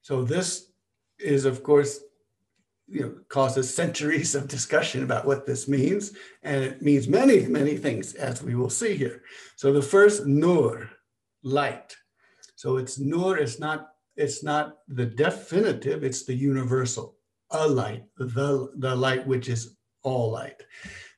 So 0.01 0.23
this 0.23 0.71
is, 1.19 1.45
of 1.45 1.63
course, 1.63 1.99
you 2.87 3.01
know, 3.01 3.15
causes 3.29 3.73
centuries 3.73 4.35
of 4.35 4.47
discussion 4.47 5.03
about 5.03 5.25
what 5.25 5.45
this 5.45 5.67
means, 5.67 6.11
and 6.43 6.63
it 6.63 6.81
means 6.81 7.07
many, 7.07 7.47
many 7.47 7.77
things, 7.77 8.13
as 8.13 8.43
we 8.43 8.53
will 8.53 8.69
see 8.69 8.95
here. 8.95 9.23
So 9.55 9.73
the 9.73 9.81
first 9.81 10.27
nur, 10.27 10.89
light. 11.43 11.95
So 12.55 12.77
it's 12.77 12.99
nur. 12.99 13.37
It's 13.37 13.59
not. 13.59 13.89
It's 14.17 14.43
not 14.43 14.77
the 14.87 15.05
definitive. 15.05 16.03
It's 16.03 16.23
the 16.23 16.33
universal. 16.33 17.17
A 17.51 17.67
light, 17.67 18.03
the 18.17 18.69
the 18.77 18.95
light 18.95 19.25
which 19.25 19.49
is 19.49 19.77
all 20.03 20.31
light. 20.31 20.61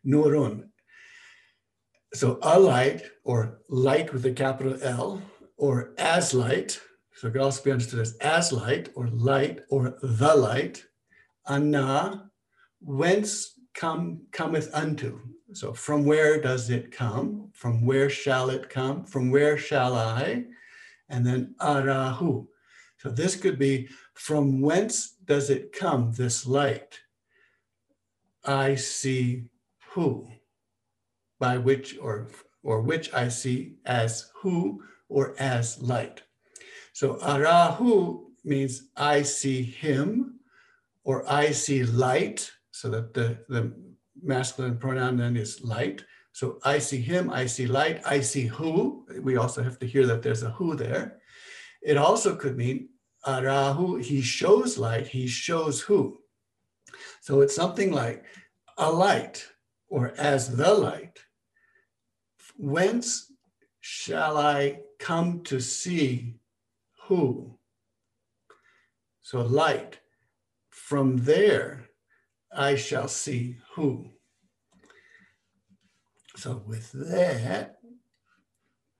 Nurun. 0.06 0.70
So 2.14 2.40
a 2.42 2.60
light, 2.60 3.04
or 3.24 3.60
light 3.70 4.14
with 4.14 4.26
a 4.26 4.32
capital 4.32 4.78
L, 4.82 5.22
or 5.58 5.94
as 5.98 6.34
light. 6.34 6.80
So 7.16 7.28
it 7.28 7.32
could 7.32 7.42
also 7.42 7.64
be 7.64 7.72
understood 7.72 8.00
as 8.00 8.16
as 8.18 8.52
light, 8.52 8.90
or 8.96 9.08
light, 9.08 9.62
or 9.70 9.98
the 10.02 10.36
light 10.36 10.84
Anna, 11.48 12.30
whence 12.82 13.54
come 13.74 14.22
cometh 14.32 14.70
unto? 14.74 15.20
So 15.54 15.74
from 15.74 16.06
where 16.06 16.42
does 16.42 16.70
it 16.70 16.92
come? 16.92 17.50
From 17.54 17.86
where 17.86 18.10
shall 18.10 18.50
it 18.50 18.70
come? 18.70 19.06
From 19.06 19.32
where 19.32 19.58
shall 19.58 19.96
I? 19.96 20.44
And 21.10 21.26
then 21.26 21.56
arahu. 21.62 22.48
So 22.98 23.10
this 23.10 23.36
could 23.36 23.58
be 23.58 23.88
from 24.16 24.62
whence 24.62 25.12
does 25.24 25.50
it 25.50 25.72
come, 25.72 26.12
this 26.12 26.46
light? 26.46 27.00
I 28.44 28.76
see 28.76 29.46
who, 29.92 30.28
by 31.40 31.58
which 31.58 31.98
or 32.00 32.30
or 32.64 32.82
which 32.82 33.14
I 33.14 33.30
see 33.30 33.76
as 33.86 34.32
who 34.36 34.84
or 35.10 35.36
as 35.40 35.82
light. 35.82 36.24
So 36.94 37.16
arahu 37.16 38.24
means 38.44 38.90
I 38.98 39.22
see 39.22 39.62
him 39.62 40.40
or 41.04 41.24
I 41.32 41.52
see 41.52 41.84
light, 41.84 42.52
so 42.72 42.90
that 42.90 43.14
the, 43.14 43.38
the 43.48 43.72
masculine 44.22 44.78
pronoun 44.78 45.18
then 45.18 45.38
is 45.38 45.64
light. 45.64 46.04
So 46.34 46.60
I 46.66 46.80
see 46.80 47.00
him, 47.00 47.30
I 47.30 47.46
see 47.46 47.66
light, 47.66 48.02
I 48.06 48.20
see 48.20 48.46
who. 48.46 49.06
We 49.22 49.38
also 49.38 49.64
have 49.64 49.80
to 49.80 49.88
hear 49.88 50.06
that 50.08 50.22
there's 50.22 50.44
a 50.44 50.52
who 50.52 50.76
there. 50.76 51.20
It 51.82 51.98
also 51.98 52.36
could 52.36 52.58
mean 52.58 52.90
arahu, 53.26 54.04
he 54.04 54.22
shows 54.22 54.78
light, 54.78 55.08
he 55.08 55.28
shows 55.28 55.82
who. 55.82 56.20
So 57.22 57.42
it's 57.42 57.56
something 57.56 57.92
like 57.92 58.26
a 58.78 58.92
light. 58.92 59.46
or 59.90 60.14
as 60.18 60.56
the 60.56 60.74
light, 60.74 61.20
whence 62.58 63.32
shall 63.82 64.38
I 64.38 64.80
come 65.00 65.44
to 65.44 65.60
see 65.60 66.36
who? 67.04 67.58
So, 69.22 69.42
light, 69.42 70.00
from 70.70 71.18
there 71.18 71.90
I 72.52 72.76
shall 72.76 73.08
see 73.08 73.58
who. 73.74 74.12
So, 76.36 76.64
with 76.66 76.92
that, 76.94 77.78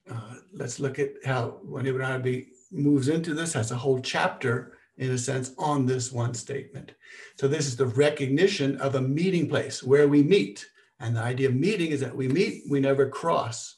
uh, 0.10 0.36
let's 0.54 0.80
look 0.80 1.00
at 1.00 1.12
how 1.26 1.60
when 1.64 1.86
Ibn 1.86 2.02
Arabi 2.02 2.48
moves 2.72 3.08
into 3.08 3.34
this, 3.34 3.54
has 3.54 3.72
a 3.72 3.76
whole 3.76 4.00
chapter 4.00 4.78
in 4.98 5.12
a 5.12 5.18
sense, 5.18 5.54
on 5.58 5.86
this 5.86 6.12
one 6.12 6.34
statement. 6.34 6.94
So 7.36 7.48
this 7.48 7.68
is 7.68 7.76
the 7.76 7.86
recognition 7.86 8.78
of 8.78 8.96
a 8.96 9.02
meeting 9.02 9.48
place 9.48 9.84
where 9.84 10.08
we 10.08 10.24
meet. 10.24 10.66
And 11.00 11.16
the 11.16 11.22
idea 11.22 11.50
of 11.50 11.56
meeting 11.56 11.92
is 11.92 12.00
that 12.02 12.16
we 12.16 12.28
meet, 12.28 12.64
we 12.70 12.80
never 12.80 13.08
cross, 13.10 13.78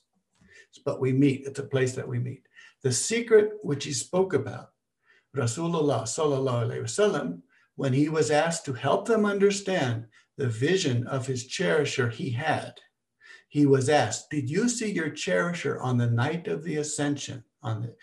but 0.86 1.02
we 1.02 1.12
meet. 1.12 1.46
It's 1.46 1.60
a 1.60 1.64
place 1.64 1.94
that 1.94 2.08
we 2.08 2.20
meet. 2.20 2.44
The 2.82 2.92
secret 2.92 3.54
which 3.62 3.86
he 3.86 3.92
spoke 3.92 4.34
about, 4.34 4.70
Rasulullah 5.36 6.04
sallallahu 6.04 6.68
alaihi 6.68 6.84
wasallam, 6.84 7.42
when 7.76 7.94
he 7.94 8.10
was 8.10 8.32
asked 8.32 8.66
to 8.66 8.74
help 8.74 9.08
them 9.08 9.26
understand 9.26 10.06
the 10.38 10.48
vision 10.48 11.06
of 11.08 11.28
his 11.28 11.46
cherisher 11.46 12.10
he 12.10 12.30
had, 12.32 12.74
he 13.48 13.66
was 13.66 13.90
asked, 13.90 14.30
Did 14.30 14.50
you 14.50 14.70
see 14.70 14.92
your 14.92 15.10
cherisher 15.10 15.80
on 15.82 15.98
the 15.98 16.10
night 16.10 16.48
of 16.48 16.64
the 16.64 16.78
ascension, 16.78 17.44
on 17.64 17.82
the, 17.82 17.96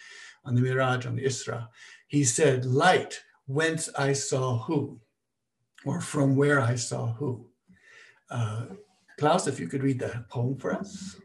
on 0.45 0.55
the 0.55 0.61
Miraj, 0.61 1.07
on 1.07 1.17
the 1.17 1.25
Isra? 1.25 1.69
He 2.09 2.25
said, 2.25 2.65
Light, 2.65 3.23
whence 3.47 3.89
I 3.97 4.13
saw 4.13 4.59
who, 4.59 5.01
or 5.85 6.01
from 6.01 6.37
where 6.37 6.61
I 6.61 6.75
saw 6.75 7.13
who. 7.13 7.47
Uh, 8.29 8.67
Klaus, 9.19 9.47
if 9.47 9.59
you 9.59 9.67
could 9.67 9.83
read 9.83 9.99
the 9.99 10.27
poem 10.31 10.59
for 10.59 10.75
us. 10.75 11.17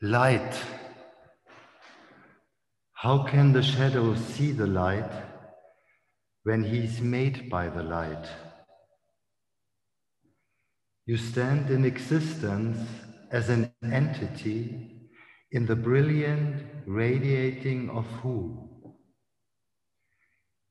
Light. 0.00 0.54
How 2.92 3.24
can 3.24 3.52
the 3.52 3.62
shadow 3.62 4.14
see 4.14 4.52
the 4.52 4.66
light 4.66 5.10
when 6.44 6.62
he 6.62 6.84
is 6.84 7.00
made 7.00 7.50
by 7.50 7.68
the 7.68 7.82
light? 7.82 8.26
You 11.06 11.16
stand 11.16 11.70
in 11.70 11.84
existence 11.84 12.78
as 13.32 13.48
an 13.48 13.72
entity 13.82 15.08
in 15.50 15.66
the 15.66 15.76
brilliant 15.76 16.64
radiating 16.86 17.90
of 17.90 18.06
who. 18.22 18.63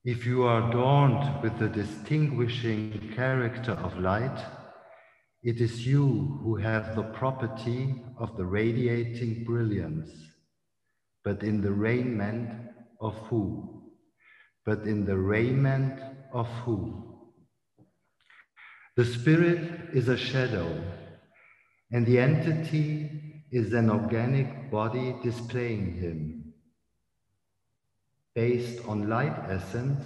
If 0.05 0.25
you 0.25 0.43
are 0.43 0.69
adorned 0.69 1.41
with 1.41 1.57
the 1.59 1.69
distinguishing 1.69 3.13
character 3.15 3.71
of 3.71 3.97
light, 3.97 4.37
it 5.41 5.61
is 5.61 5.87
you 5.87 6.41
who 6.43 6.57
have 6.57 6.93
the 6.93 7.03
property 7.03 8.03
of 8.17 8.35
the 8.35 8.43
radiating 8.43 9.45
brilliance, 9.45 10.11
but 11.23 11.41
in 11.41 11.61
the 11.61 11.71
raiment 11.71 12.49
of 12.99 13.15
who? 13.29 13.93
But 14.65 14.81
in 14.81 15.05
the 15.05 15.17
raiment 15.17 16.01
of 16.33 16.47
who? 16.65 17.31
The 18.97 19.05
spirit 19.05 19.89
is 19.93 20.09
a 20.09 20.17
shadow, 20.17 20.83
and 21.93 22.05
the 22.05 22.19
entity 22.19 23.09
is 23.53 23.71
an 23.71 23.89
organic 23.89 24.69
body 24.69 25.15
displaying 25.23 25.93
him. 25.93 26.42
Based 28.35 28.85
on 28.87 29.09
light 29.09 29.37
essence, 29.49 30.05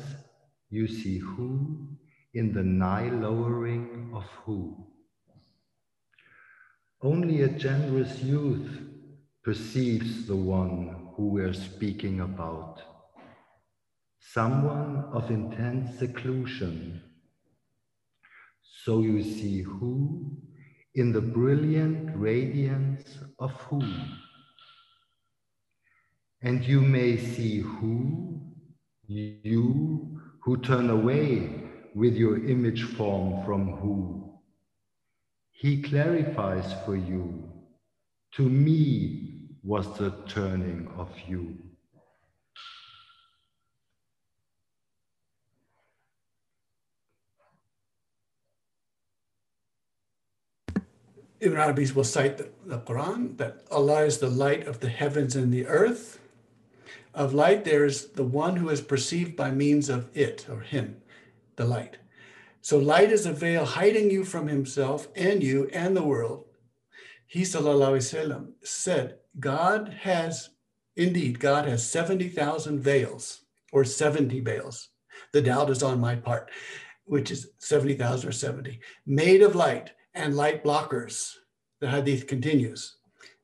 you 0.70 0.88
see 0.88 1.18
who 1.18 1.98
in 2.34 2.54
the 2.54 2.64
nigh 2.64 3.10
lowering 3.10 4.12
of 4.14 4.26
who. 4.44 4.88
Only 7.02 7.44
a 7.44 7.50
generous 7.50 8.22
youth 8.22 8.82
perceives 9.44 10.28
the 10.28 10.36
one 10.36 11.10
who 11.16 11.30
we're 11.30 11.54
speaking 11.54 12.20
about. 12.22 12.82
Someone 14.20 15.06
of 15.14 15.32
intense 15.32 15.98
seclusion 15.98 17.02
so 18.88 19.02
you 19.02 19.22
see 19.22 19.64
who 19.64 20.32
in 20.96 21.12
the 21.12 21.20
brilliant 21.20 22.10
radiance 22.16 23.18
of 23.38 23.52
who. 23.68 23.84
And 26.42 26.64
you 26.64 26.82
may 26.82 27.18
see 27.18 27.60
who, 27.60 28.42
you 29.08 30.22
who 30.42 30.58
turn 30.58 30.90
away 30.90 31.50
with 31.96 32.16
your 32.16 32.48
image 32.48 32.84
form 32.84 33.44
from 33.44 33.78
who. 33.78 34.40
He 35.52 35.82
clarifies 35.82 36.76
for 36.86 36.96
you, 36.96 37.52
to 38.34 38.44
me 38.44 39.48
was 39.64 39.98
the 39.98 40.12
turning 40.28 40.88
of 40.96 41.10
you. 41.28 41.58
Ibn 51.40 51.58
Arabi 51.58 51.92
will 51.92 52.04
cite 52.04 52.38
the, 52.38 52.78
Quran 52.80 53.38
that 53.38 53.64
Allah 53.72 54.06
is 54.06 54.18
the 54.20 54.30
light 54.30 54.68
of 54.68 54.80
the 54.80 54.90
heavens 54.90 55.36
and 55.36 55.52
the 55.52 55.68
earth 55.68 56.20
Of 57.17 57.35
light, 57.35 57.65
there 57.65 57.85
is 57.85 58.09
the 58.09 58.25
one 58.25 58.57
who 58.57 58.69
is 58.71 58.81
perceived 58.81 59.37
by 59.37 59.51
means 59.51 59.89
of 59.89 60.09
it 60.15 60.47
or 60.49 60.61
him, 60.61 61.03
the 61.57 61.65
light. 61.65 61.99
So 62.63 62.79
light 62.79 63.11
is 63.11 63.27
a 63.27 63.33
veil 63.33 63.65
hiding 63.65 64.11
you 64.11 64.25
from 64.25 64.47
himself 64.47 65.09
and 65.17 65.43
you 65.43 65.69
and 65.73 65.97
the 65.97 66.05
world. 66.05 66.47
He 67.27 67.43
وسلم, 67.43 68.53
said, 68.63 69.19
God 69.41 69.97
has, 70.01 70.51
indeed, 70.97 71.41
God 71.41 71.67
has 71.67 71.91
70,000 71.91 72.79
veils 72.79 73.41
or 73.73 73.85
70 73.85 74.41
veils. 74.41 74.91
The 75.33 75.43
doubt 75.43 75.71
is 75.71 75.83
on 75.83 75.99
my 76.01 76.15
part, 76.15 76.51
which 77.05 77.31
is 77.31 77.49
70,000 77.59 78.29
or 78.29 78.33
70, 78.33 78.81
made 79.07 79.43
of 79.43 79.55
light 79.55 79.91
and 80.15 80.37
light 80.37 80.63
blockers. 80.63 81.33
The 81.81 81.89
hadith 81.89 82.27
continues. 82.27 82.96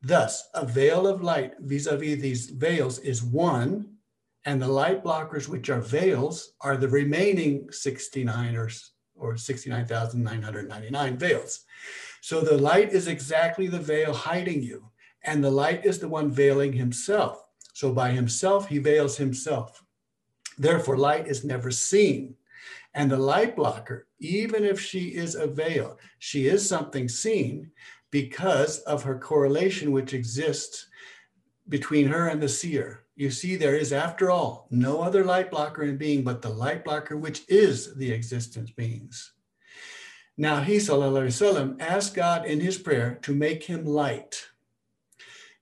Thus, 0.04 0.50
a 0.54 0.66
veil 0.66 1.08
of 1.08 1.24
light 1.24 1.54
vis 1.62 1.88
a 1.88 1.96
vis 1.96 2.20
these 2.20 2.50
veils 2.50 3.00
is 3.00 3.24
one, 3.24 3.96
and 4.44 4.62
the 4.62 4.68
light 4.68 5.02
blockers, 5.02 5.48
which 5.48 5.70
are 5.70 5.80
veils, 5.80 6.52
are 6.60 6.76
the 6.76 6.90
remaining 6.90 7.72
69 7.72 8.58
or, 8.58 8.70
or 9.16 9.38
69,999 9.38 11.18
veils. 11.18 11.62
So 12.20 12.42
the 12.42 12.58
light 12.58 12.92
is 12.92 13.08
exactly 13.08 13.68
the 13.68 13.80
veil 13.80 14.14
hiding 14.14 14.62
you, 14.62 14.92
and 15.24 15.42
the 15.42 15.52
light 15.52 15.86
is 15.86 16.00
the 16.00 16.10
one 16.10 16.30
veiling 16.30 16.74
himself. 16.74 17.42
So 17.74 17.94
by 17.94 18.12
himself, 18.12 18.68
he 18.68 18.80
veils 18.80 19.16
himself. 19.16 19.82
Therefore, 20.58 20.98
light 20.98 21.28
is 21.28 21.46
never 21.46 21.72
seen. 21.72 22.36
And 22.94 23.10
the 23.10 23.18
light 23.18 23.56
blocker, 23.56 24.08
even 24.20 24.66
if 24.66 24.82
she 24.82 25.16
is 25.16 25.36
a 25.36 25.48
veil, 25.48 25.98
she 26.20 26.48
is 26.48 26.68
something 26.68 27.08
seen 27.08 27.72
because 28.14 28.78
of 28.82 29.02
her 29.02 29.18
correlation 29.18 29.92
which 29.92 30.14
exists 30.14 30.86
between 31.68 32.08
her 32.08 32.28
and 32.28 32.40
the 32.40 32.48
seer. 32.48 33.06
You 33.16 33.32
see, 33.32 33.56
there 33.56 33.76
is, 33.76 33.92
after 33.92 34.30
all, 34.30 34.68
no 34.70 35.02
other 35.02 35.26
light 35.26 35.50
blocker 35.50 35.82
in 35.82 35.98
being 35.98 36.24
but 36.24 36.44
the 36.44 36.50
light 36.50 36.86
blocker 36.86 37.18
which 37.18 37.42
is 37.50 37.96
the 37.96 38.12
existence 38.12 38.70
beings. 38.70 39.34
Now 40.38 40.62
he, 40.62 40.76
wasallam, 40.76 41.82
asked 41.82 42.14
God 42.14 42.46
in 42.46 42.60
his 42.60 42.78
prayer 42.78 43.18
to 43.24 43.34
make 43.34 43.64
him 43.64 43.84
light. 43.84 44.46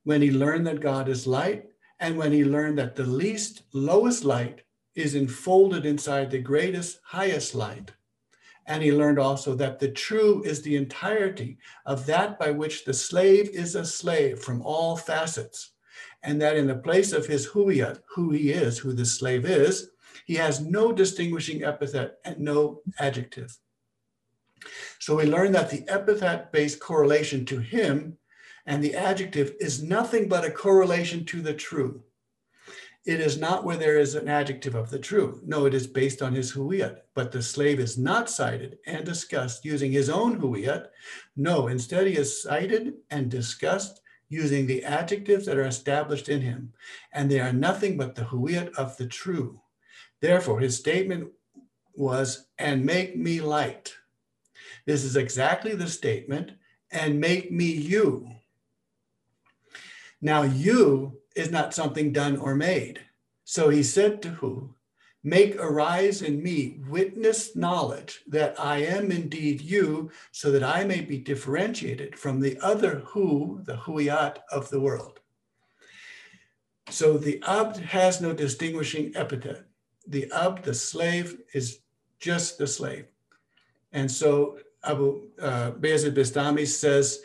When 0.04 0.22
he 0.22 0.30
learned 0.30 0.68
that 0.68 0.82
God 0.82 1.08
is 1.08 1.26
light, 1.26 1.70
and 2.02 2.18
when 2.18 2.34
he 2.34 2.44
learned 2.44 2.78
that 2.80 2.98
the 2.98 3.06
least, 3.06 3.64
lowest 3.72 4.26
light 4.26 4.64
is 4.94 5.16
enfolded 5.16 5.86
inside 5.86 6.30
the 6.30 6.40
greatest, 6.40 7.00
highest 7.06 7.56
light. 7.56 7.92
And 8.68 8.84
he 8.84 8.92
learned 8.92 9.20
also 9.20 9.56
that 9.56 9.80
the 9.80 9.90
true 9.90 10.44
is 10.44 10.62
the 10.62 10.76
entirety 10.76 11.58
of 11.86 12.06
that 12.06 12.40
by 12.40 12.52
which 12.52 12.86
the 12.86 12.94
slave 12.94 13.50
is 13.50 13.76
a 13.76 13.86
slave 13.86 14.40
from 14.40 14.62
all 14.62 14.96
facets. 14.96 15.72
And 16.24 16.42
that 16.42 16.56
in 16.56 16.68
the 16.68 16.76
place 16.76 17.12
of 17.12 17.26
his 17.26 17.48
huiyat, 17.48 18.00
who 18.16 18.32
he 18.32 18.52
is, 18.52 18.78
who 18.78 18.94
the 18.94 19.06
slave 19.06 19.46
is, 19.46 19.90
he 20.26 20.36
has 20.36 20.62
no 20.62 20.92
distinguishing 20.92 21.64
epithet 21.64 22.20
and 22.24 22.40
no 22.40 22.82
adjective. 23.00 23.58
So 25.00 25.16
we 25.16 25.26
learn 25.26 25.52
that 25.54 25.72
the 25.72 25.84
epithet 25.88 26.52
based 26.52 26.80
correlation 26.80 27.46
to 27.46 27.60
him 27.60 28.18
and 28.66 28.84
the 28.84 28.96
adjective 28.96 29.56
is 29.60 29.82
nothing 29.82 30.30
but 30.30 30.46
a 30.46 30.52
correlation 30.52 31.26
to 31.26 31.42
the 31.42 31.54
true. 31.54 32.04
It 33.04 33.20
is 33.20 33.40
not 33.40 33.64
where 33.64 33.78
there 33.78 33.98
is 33.98 34.14
an 34.14 34.28
adjective 34.28 34.76
of 34.76 34.92
the 34.92 35.00
true. 35.00 35.42
No, 35.44 35.66
it 35.66 35.74
is 35.74 35.88
based 35.88 36.22
on 36.22 36.34
his 36.34 36.54
huiyat. 36.54 37.00
But 37.16 37.32
the 37.32 37.42
slave 37.42 37.80
is 37.80 37.98
not 37.98 38.30
cited 38.30 38.78
and 38.86 39.04
discussed 39.04 39.66
using 39.66 39.92
his 39.92 40.10
own 40.10 40.40
huiyat. 40.40 40.88
No, 41.36 41.68
instead 41.68 42.06
he 42.06 42.16
is 42.16 42.44
cited 42.44 42.94
and 43.10 43.30
discussed 43.30 44.02
using 44.30 44.68
the 44.68 44.84
adjectives 44.84 45.48
that 45.48 45.58
are 45.58 45.66
established 45.66 46.30
in 46.30 46.42
him. 46.42 46.74
And 47.12 47.30
they 47.30 47.40
are 47.40 47.52
nothing 47.52 47.98
but 47.98 48.14
the 48.14 48.22
huiyat 48.22 48.76
of 48.76 48.96
the 48.98 49.08
true. 49.08 49.62
Therefore, 50.22 50.60
his 50.60 50.78
statement 50.78 51.32
was, 51.96 52.48
and 52.60 52.86
make 52.86 53.18
me 53.18 53.42
light. 53.42 53.96
This 54.86 55.04
is 55.04 55.16
exactly 55.16 55.74
the 55.74 55.90
statement, 55.90 56.52
and 56.92 57.20
make 57.20 57.52
me 57.52 57.66
you. 57.66 58.30
Now, 60.22 60.44
you 60.44 61.21
is 61.36 61.52
not 61.52 61.74
something 61.74 62.12
done 62.12 62.38
or 62.38 62.56
made. 62.56 63.02
So 63.44 63.70
he 63.70 63.84
said 63.84 64.22
to 64.22 64.30
Hu, 64.30 64.74
Make 65.24 65.56
arise 65.58 66.24
in 66.24 66.42
me 66.42 66.80
witness 66.88 67.56
knowledge 67.56 68.22
that 68.28 68.60
I 68.60 68.80
am 68.80 69.12
indeed 69.12 69.62
you, 69.62 70.10
so 70.32 70.50
that 70.52 70.64
I 70.64 70.84
may 70.84 71.02
be 71.02 71.20
differentiated 71.20 72.18
from 72.18 72.40
the 72.40 72.58
other 72.60 73.04
Hu, 73.06 73.62
the 73.64 73.76
Huyat 73.76 74.38
of 74.52 74.70
the 74.70 74.80
world. 74.80 75.20
So 76.90 77.18
the 77.18 77.42
Abd 77.48 77.78
has 77.78 78.20
no 78.20 78.34
distinguishing 78.34 79.12
epithet. 79.16 79.64
The 80.08 80.32
Abd, 80.32 80.64
the 80.64 80.74
slave, 80.74 81.38
is 81.54 81.80
just 82.20 82.58
the 82.58 82.68
slave. 82.68 83.06
And 83.92 84.10
so 84.10 84.58
Abu 84.84 85.28
uh, 85.40 85.72
Bayezid 85.72 86.16
Bistami 86.16 86.68
says 86.68 87.22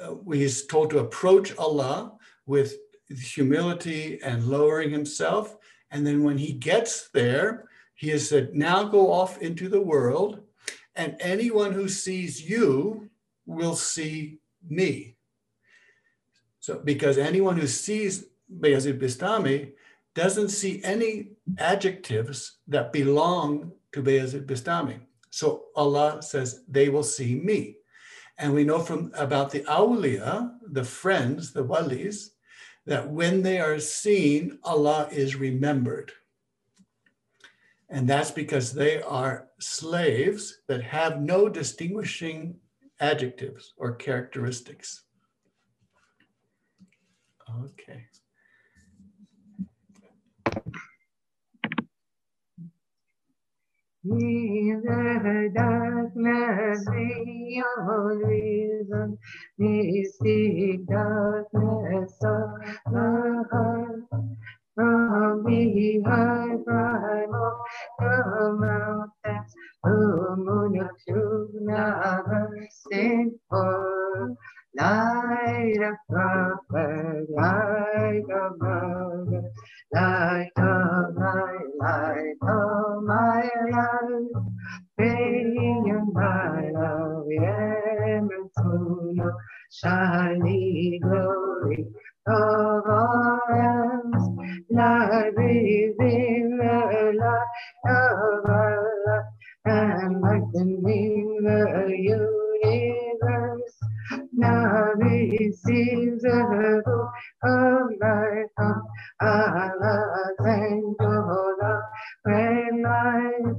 uh, 0.00 0.14
he's 0.30 0.66
told 0.66 0.90
to 0.90 0.98
approach 1.00 1.56
Allah 1.56 2.12
with 2.46 2.76
humility 3.20 4.20
and 4.22 4.46
lowering 4.46 4.90
himself. 4.90 5.56
And 5.90 6.06
then 6.06 6.22
when 6.22 6.38
he 6.38 6.52
gets 6.52 7.08
there, 7.10 7.68
he 7.94 8.08
has 8.08 8.28
said, 8.28 8.54
now 8.54 8.84
go 8.84 9.12
off 9.12 9.40
into 9.40 9.68
the 9.68 9.80
world, 9.80 10.40
and 10.96 11.16
anyone 11.20 11.72
who 11.72 11.88
sees 11.88 12.48
you 12.48 13.08
will 13.46 13.76
see 13.76 14.38
me. 14.68 15.16
So, 16.60 16.80
because 16.84 17.18
anyone 17.18 17.56
who 17.56 17.66
sees 17.66 18.26
Bayezid 18.60 19.00
Bistami 19.00 19.72
doesn't 20.14 20.50
see 20.50 20.82
any 20.84 21.30
adjectives 21.58 22.58
that 22.68 22.92
belong 22.92 23.72
to 23.92 24.02
Bayezid 24.02 24.46
Bistami. 24.46 25.00
So 25.30 25.64
Allah 25.74 26.22
says, 26.22 26.62
they 26.68 26.88
will 26.88 27.02
see 27.02 27.34
me. 27.34 27.76
And 28.38 28.52
we 28.52 28.64
know 28.64 28.80
from 28.80 29.12
about 29.14 29.50
the 29.50 29.60
awliya, 29.60 30.52
the 30.70 30.84
friends, 30.84 31.52
the 31.52 31.64
walis, 31.64 32.30
that 32.86 33.10
when 33.10 33.42
they 33.42 33.60
are 33.60 33.78
seen, 33.78 34.58
Allah 34.64 35.08
is 35.12 35.36
remembered. 35.36 36.12
And 37.88 38.08
that's 38.08 38.30
because 38.30 38.72
they 38.72 39.02
are 39.02 39.48
slaves 39.60 40.62
that 40.66 40.82
have 40.82 41.20
no 41.20 41.48
distinguishing 41.48 42.56
adjectives 43.00 43.74
or 43.76 43.94
characteristics. 43.94 45.04
Okay. 47.64 48.06
Neither 54.04 55.50
darkness 55.54 56.84
be 56.90 57.62
your 57.62 58.18
reason, 58.26 59.18
mystic 59.58 60.86
darkness 60.86 62.12
of 62.24 62.50
the 62.92 63.44
heart. 63.52 64.02
From 64.74 65.44
behind 65.44 66.64
primal 66.64 67.58
the 68.00 68.56
mountains, 68.58 69.54
the 69.84 70.34
moon 70.38 70.80
of 70.80 70.90
truth 71.08 71.50
never 71.60 72.68
sent 72.90 73.34
for. 73.50 74.36
Light 74.78 75.76
of 75.82 75.94
prophet, 76.08 77.26
light 77.30 78.22
of 78.30 78.58
mother, 78.58 79.52
light 79.94 80.50
of 80.56 81.14
my 81.16 81.58
light 81.80 82.36
of 82.42 83.02
my 83.04 83.48
life, 83.72 84.44
brilliant 84.96 86.14
my 86.14 86.70
love, 86.70 87.26
Yementuno, 87.40 89.28
shiny 89.70 90.98
glory 91.02 91.86
of 92.26 92.84
ours, 92.86 94.24
light 94.70 95.32
reveal 95.36 96.50
the 96.58 97.12
light 97.18 97.46
of 97.86 98.50
Allah, 98.50 99.24
and 99.66 100.20
lightening 100.22 101.40
the 101.42 101.96
universe. 101.98 103.76
Now 104.32 104.92
receives 104.96 106.22
the 106.22 106.82
hope 106.84 107.12
of 107.44 107.90
heart. 108.58 108.82
Allah, 109.20 110.34
thank 110.42 110.96
you, 111.00 111.56
love, 111.62 111.82
when 112.24 112.82
life 112.82 113.56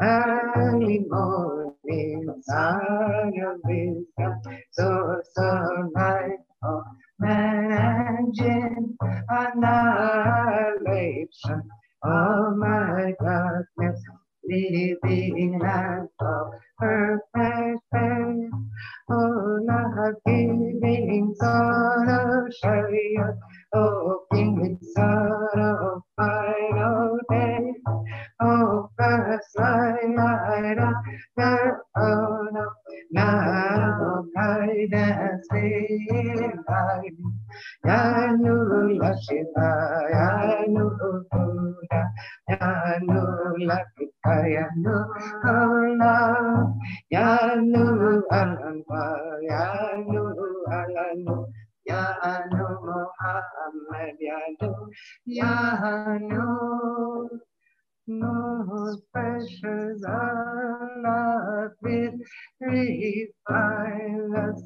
early 0.00 1.04
morning, 1.08 2.34
sun 2.42 3.32
of 3.46 3.60
wisdom, 3.64 4.42
of 4.78 5.92
life, 5.94 6.40
of 6.62 6.82
man 7.18 7.72
and 7.72 8.34
jinn, 8.34 8.96
annihilation 9.28 10.82
of 12.02 12.56
my 12.56 13.14
darkness, 13.22 14.02
living 14.44 15.58
life 15.60 16.08
of 16.20 16.52
perfect. 16.78 17.82
Oh, 19.08 19.58
not 19.62 20.14
giving 20.26 21.34
son 21.40 22.08
of 22.08 22.52
Sharia, 22.60 23.38
oh, 23.76 24.24
son 24.94 25.60
of 25.60 26.02
final 26.16 27.18
day, 27.30 27.72
oh, 28.40 28.88
first 28.98 29.58
light 29.58 30.76
the 31.36 31.70
oh, 31.96 32.48
no, 32.52 32.66
now 33.12 34.24
guidance 34.34 35.46
in 35.52 36.52
life. 36.68 37.20
Ya 37.84 38.32
Nurul 38.40 38.98
Shiva, 39.22 39.70
Ya 40.10 40.64
Nurul 40.68 41.24
Buddha, 41.30 42.02
Ya 42.48 42.98
Nurul 43.04 43.68
Akika, 43.70 44.36
Ya 44.48 44.66
Nurul 44.76 46.00
Ya 47.10 47.28
Nurul 47.56 48.22
Al-Anwar, 48.30 49.36
Ya 51.86 52.14
Nurul 52.50 53.06
Al-Anwar, 53.22 54.10
Ya 54.18 54.18
Nur 54.18 54.18
Muhammad, 54.18 54.18
Ya 54.18 54.38
Nur, 54.60 54.90
Ya 55.24 56.18
Nur. 56.18 57.28
Most 58.08 59.02
precious 59.12 60.04
Allah, 60.04 61.70
with 61.82 62.14
refine 62.60 64.34
us, 64.36 64.62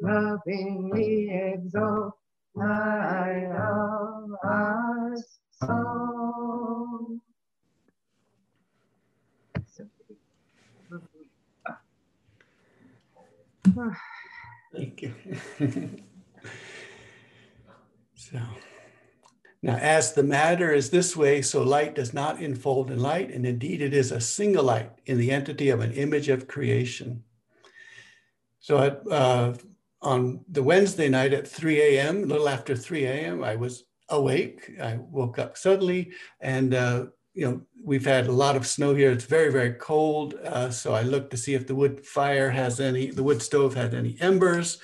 lovingly 0.00 1.28
exalt 1.30 2.14
light 2.54 3.52
of 3.52 4.30
our 4.42 5.14
soul. 5.50 7.20
Thank 14.72 15.02
you. 15.02 15.98
so 18.30 18.40
now, 19.62 19.76
as 19.76 20.12
the 20.12 20.22
matter 20.22 20.72
is 20.72 20.90
this 20.90 21.16
way, 21.16 21.42
so 21.42 21.62
light 21.62 21.96
does 21.96 22.14
not 22.14 22.40
enfold 22.40 22.90
in 22.90 23.00
light, 23.00 23.32
and 23.32 23.44
indeed 23.44 23.82
it 23.82 23.92
is 23.92 24.12
a 24.12 24.20
single 24.20 24.64
light 24.64 24.92
in 25.06 25.18
the 25.18 25.32
entity 25.32 25.68
of 25.70 25.80
an 25.80 25.92
image 25.92 26.28
of 26.28 26.46
creation. 26.46 27.24
So, 28.60 28.78
at, 28.78 29.02
uh, 29.10 29.54
on 30.00 30.44
the 30.48 30.62
Wednesday 30.62 31.08
night 31.08 31.32
at 31.32 31.48
3 31.48 31.80
a.m., 31.80 32.22
a 32.22 32.26
little 32.26 32.48
after 32.48 32.76
3 32.76 33.04
a.m., 33.04 33.42
I 33.42 33.56
was 33.56 33.84
awake. 34.10 34.70
I 34.80 34.96
woke 34.96 35.40
up 35.40 35.56
suddenly, 35.56 36.12
and 36.40 36.72
uh, 36.72 37.06
you 37.34 37.46
know 37.46 37.60
we've 37.84 38.06
had 38.06 38.28
a 38.28 38.32
lot 38.32 38.54
of 38.54 38.66
snow 38.66 38.94
here. 38.94 39.10
It's 39.10 39.24
very 39.24 39.50
very 39.50 39.72
cold, 39.72 40.34
uh, 40.44 40.70
so 40.70 40.94
I 40.94 41.02
looked 41.02 41.32
to 41.32 41.36
see 41.36 41.54
if 41.54 41.66
the 41.66 41.74
wood 41.74 42.06
fire 42.06 42.50
has 42.50 42.78
any, 42.78 43.10
the 43.10 43.24
wood 43.24 43.42
stove 43.42 43.74
had 43.74 43.92
any 43.92 44.16
embers. 44.20 44.78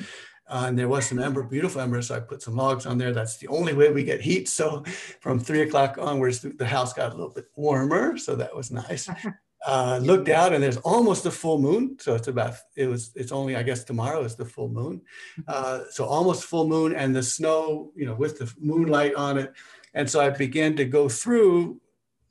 Uh, 0.46 0.64
and 0.66 0.78
there 0.78 0.88
was 0.88 1.06
some 1.06 1.18
ember, 1.18 1.42
beautiful 1.42 1.80
embers. 1.80 2.08
So 2.08 2.16
I 2.16 2.20
put 2.20 2.42
some 2.42 2.56
logs 2.56 2.86
on 2.86 2.98
there. 2.98 3.12
That's 3.12 3.38
the 3.38 3.48
only 3.48 3.72
way 3.72 3.90
we 3.90 4.04
get 4.04 4.20
heat. 4.20 4.48
So 4.48 4.84
from 5.20 5.40
three 5.40 5.62
o'clock 5.62 5.96
onwards, 5.98 6.40
the 6.40 6.66
house 6.66 6.92
got 6.92 7.12
a 7.12 7.14
little 7.14 7.32
bit 7.32 7.46
warmer. 7.56 8.18
So 8.18 8.36
that 8.36 8.54
was 8.54 8.70
nice. 8.70 9.08
Uh, 9.66 9.98
looked 10.02 10.28
out 10.28 10.52
and 10.52 10.62
there's 10.62 10.76
almost 10.78 11.24
a 11.24 11.30
full 11.30 11.58
moon. 11.58 11.96
So 11.98 12.14
it's 12.14 12.28
about, 12.28 12.54
it 12.76 12.86
was, 12.86 13.12
it's 13.14 13.32
only, 13.32 13.56
I 13.56 13.62
guess 13.62 13.82
tomorrow 13.82 14.22
is 14.22 14.34
the 14.34 14.44
full 14.44 14.68
moon. 14.68 15.00
Uh, 15.48 15.84
so 15.90 16.04
almost 16.04 16.44
full 16.44 16.68
moon 16.68 16.94
and 16.94 17.16
the 17.16 17.22
snow, 17.22 17.90
you 17.96 18.04
know, 18.04 18.14
with 18.14 18.38
the 18.38 18.52
moonlight 18.60 19.14
on 19.14 19.38
it. 19.38 19.54
And 19.94 20.10
so 20.10 20.20
I 20.20 20.28
began 20.28 20.76
to 20.76 20.84
go 20.84 21.08
through, 21.08 21.80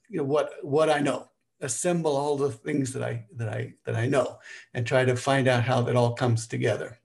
you 0.09 0.17
know, 0.17 0.25
what, 0.25 0.51
what 0.61 0.91
I 0.91 0.99
know, 0.99 1.31
assemble 1.59 2.15
all 2.15 2.37
the 2.37 2.51
things 2.51 2.93
that 2.93 3.01
I, 3.01 3.25
that 3.35 3.49
I, 3.49 3.73
that 3.85 3.95
I 3.95 4.05
know 4.05 4.37
and 4.75 4.85
try 4.85 5.03
to 5.03 5.15
find 5.15 5.47
out 5.47 5.63
how 5.63 5.81
that 5.81 5.95
all 5.95 6.13
comes 6.13 6.45
together. 6.45 6.99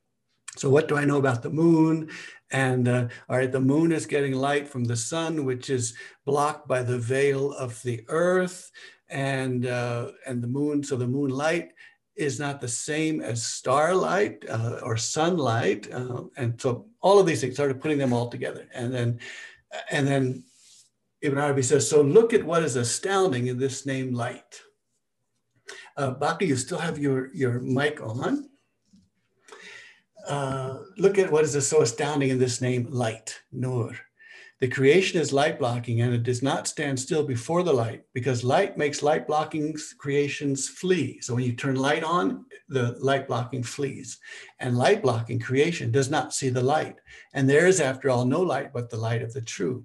So, 0.59 0.69
what 0.71 0.89
do 0.89 0.97
I 0.97 1.05
know 1.05 1.19
about 1.19 1.43
the 1.43 1.51
moon? 1.51 2.11
And 2.51 2.89
uh, 2.89 3.09
all 3.29 3.37
right, 3.37 3.53
the 3.53 3.61
moon 3.61 3.93
is 3.93 4.07
getting 4.07 4.35
light 4.35 4.69
from 4.69 4.85
the 4.85 4.97
sun, 4.97 5.45
which 5.45 5.71
is 5.71 5.95
blocked 6.25 6.67
by 6.67 6.83
the 6.83 6.99
veil 6.99 7.53
of 7.53 7.81
the 7.83 8.05
earth, 8.09 8.71
and 9.09 9.67
uh, 9.67 10.13
and 10.27 10.43
the 10.43 10.49
moon. 10.49 10.83
So 10.83 10.97
the 10.97 11.07
moonlight 11.07 11.73
is 12.17 12.41
not 12.41 12.61
the 12.61 12.69
same 12.69 13.21
as 13.21 13.45
starlight 13.45 14.45
uh, 14.49 14.81
or 14.83 14.97
sunlight, 14.97 15.93
uh, 15.93 16.25
and 16.37 16.61
so 16.61 16.87
all 17.01 17.19
of 17.21 17.27
these 17.27 17.41
things 17.41 17.55
started 17.55 17.81
putting 17.81 17.99
them 17.99 18.13
all 18.13 18.29
together, 18.29 18.69
and 18.75 18.93
then 18.93 19.21
and 19.91 20.07
then 20.07 20.45
Ibn 21.21 21.39
Arabi 21.39 21.63
says, 21.63 21.89
so 21.89 22.01
look 22.01 22.33
at 22.33 22.45
what 22.45 22.63
is 22.63 22.77
astounding 22.77 23.49
in 23.49 23.59
this 23.59 23.85
name 23.85 24.15
light. 24.15 24.61
Uh, 25.97 26.15
Baki, 26.15 26.47
you 26.47 26.57
still 26.57 26.79
have 26.79 26.99
your 26.99 27.35
your 27.35 27.61
mic 27.61 28.01
on. 28.01 28.48
Uh, 30.28 30.78
look 30.98 31.18
at 31.18 31.32
what 31.32 31.44
is 31.44 31.68
so 31.68 31.82
astounding 31.82 32.30
in 32.30 32.40
this 32.40 32.62
name, 32.62 32.88
light, 32.90 33.42
Nur. 33.52 33.94
The 34.64 34.70
creation 34.70 35.20
is 35.20 35.34
light 35.34 35.60
blocking 35.60 36.00
and 36.00 36.14
it 36.14 36.24
does 36.24 36.42
not 36.42 36.70
stand 36.70 36.98
still 36.98 37.26
before 37.26 37.64
the 37.64 37.74
light 37.74 38.04
because 38.14 38.46
light 38.46 38.78
makes 38.78 39.04
light 39.04 39.28
blocking 39.28 39.76
creations 39.98 40.70
flee. 40.70 41.20
So 41.20 41.36
when 41.36 41.44
you 41.44 41.52
turn 41.52 41.76
light 41.76 42.04
on, 42.04 42.46
the 42.70 42.96
light 43.02 43.28
blocking 43.28 43.62
flees. 43.62 44.20
And 44.60 44.78
light 44.78 45.02
blocking 45.02 45.40
creation 45.40 45.92
does 45.92 46.10
not 46.10 46.34
see 46.34 46.48
the 46.48 46.62
light. 46.62 46.96
And 47.34 47.50
there 47.50 47.68
is, 47.68 47.82
after 47.82 48.10
all, 48.10 48.24
no 48.24 48.42
light 48.42 48.72
but 48.72 48.90
the 48.90 48.96
light 48.96 49.22
of 49.22 49.34
the 49.34 49.42
true. 49.42 49.84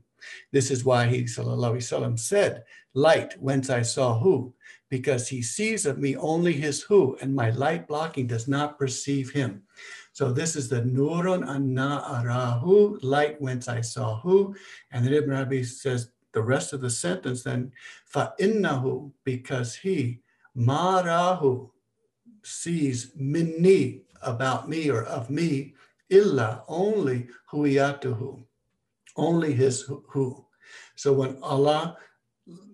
This 0.52 0.70
is 0.70 0.84
why 0.84 1.06
he 1.06 1.22
وسلم, 1.22 2.18
said, 2.18 2.62
Light, 2.94 3.34
whence 3.40 3.70
I 3.70 3.82
saw 3.82 4.18
who, 4.18 4.54
because 4.90 5.28
he 5.28 5.42
sees 5.42 5.86
of 5.86 5.98
me 5.98 6.16
only 6.16 6.52
his 6.52 6.82
who, 6.82 7.16
and 7.20 7.34
my 7.34 7.50
light 7.50 7.88
blocking 7.88 8.26
does 8.26 8.48
not 8.48 8.78
perceive 8.78 9.30
him. 9.30 9.61
So 10.13 10.31
this 10.31 10.55
is 10.55 10.69
the 10.69 10.81
Nurun 10.81 11.47
Anna 11.47 12.03
Arahu, 12.07 12.99
light 13.03 13.41
whence 13.41 13.67
I 13.67 13.81
saw 13.81 14.19
who. 14.19 14.55
And 14.91 15.03
then 15.03 15.13
Ibn 15.13 15.31
Arabi 15.31 15.63
says 15.63 16.11
the 16.33 16.41
rest 16.41 16.71
of 16.71 16.81
the 16.81 16.89
sentence 16.89 17.43
then, 17.43 17.71
Fa 18.05 18.33
innahu, 18.39 19.11
because 19.23 19.75
he, 19.75 20.19
Marahu, 20.55 21.71
sees 22.43 23.11
minni, 23.15 24.01
about 24.21 24.69
me 24.69 24.89
or 24.89 25.03
of 25.03 25.29
me, 25.29 25.73
illa, 26.09 26.63
only 26.67 27.27
huyatuhu, 27.51 28.43
only 29.17 29.53
his 29.53 29.89
who. 30.07 30.45
So 30.95 31.13
when 31.13 31.37
Allah 31.41 31.97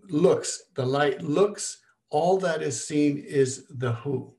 looks, 0.10 0.64
the 0.76 0.86
light 0.86 1.22
looks, 1.22 1.80
all 2.10 2.38
that 2.40 2.62
is 2.62 2.86
seen 2.86 3.18
is 3.18 3.66
the 3.70 3.94
who. 3.94 4.34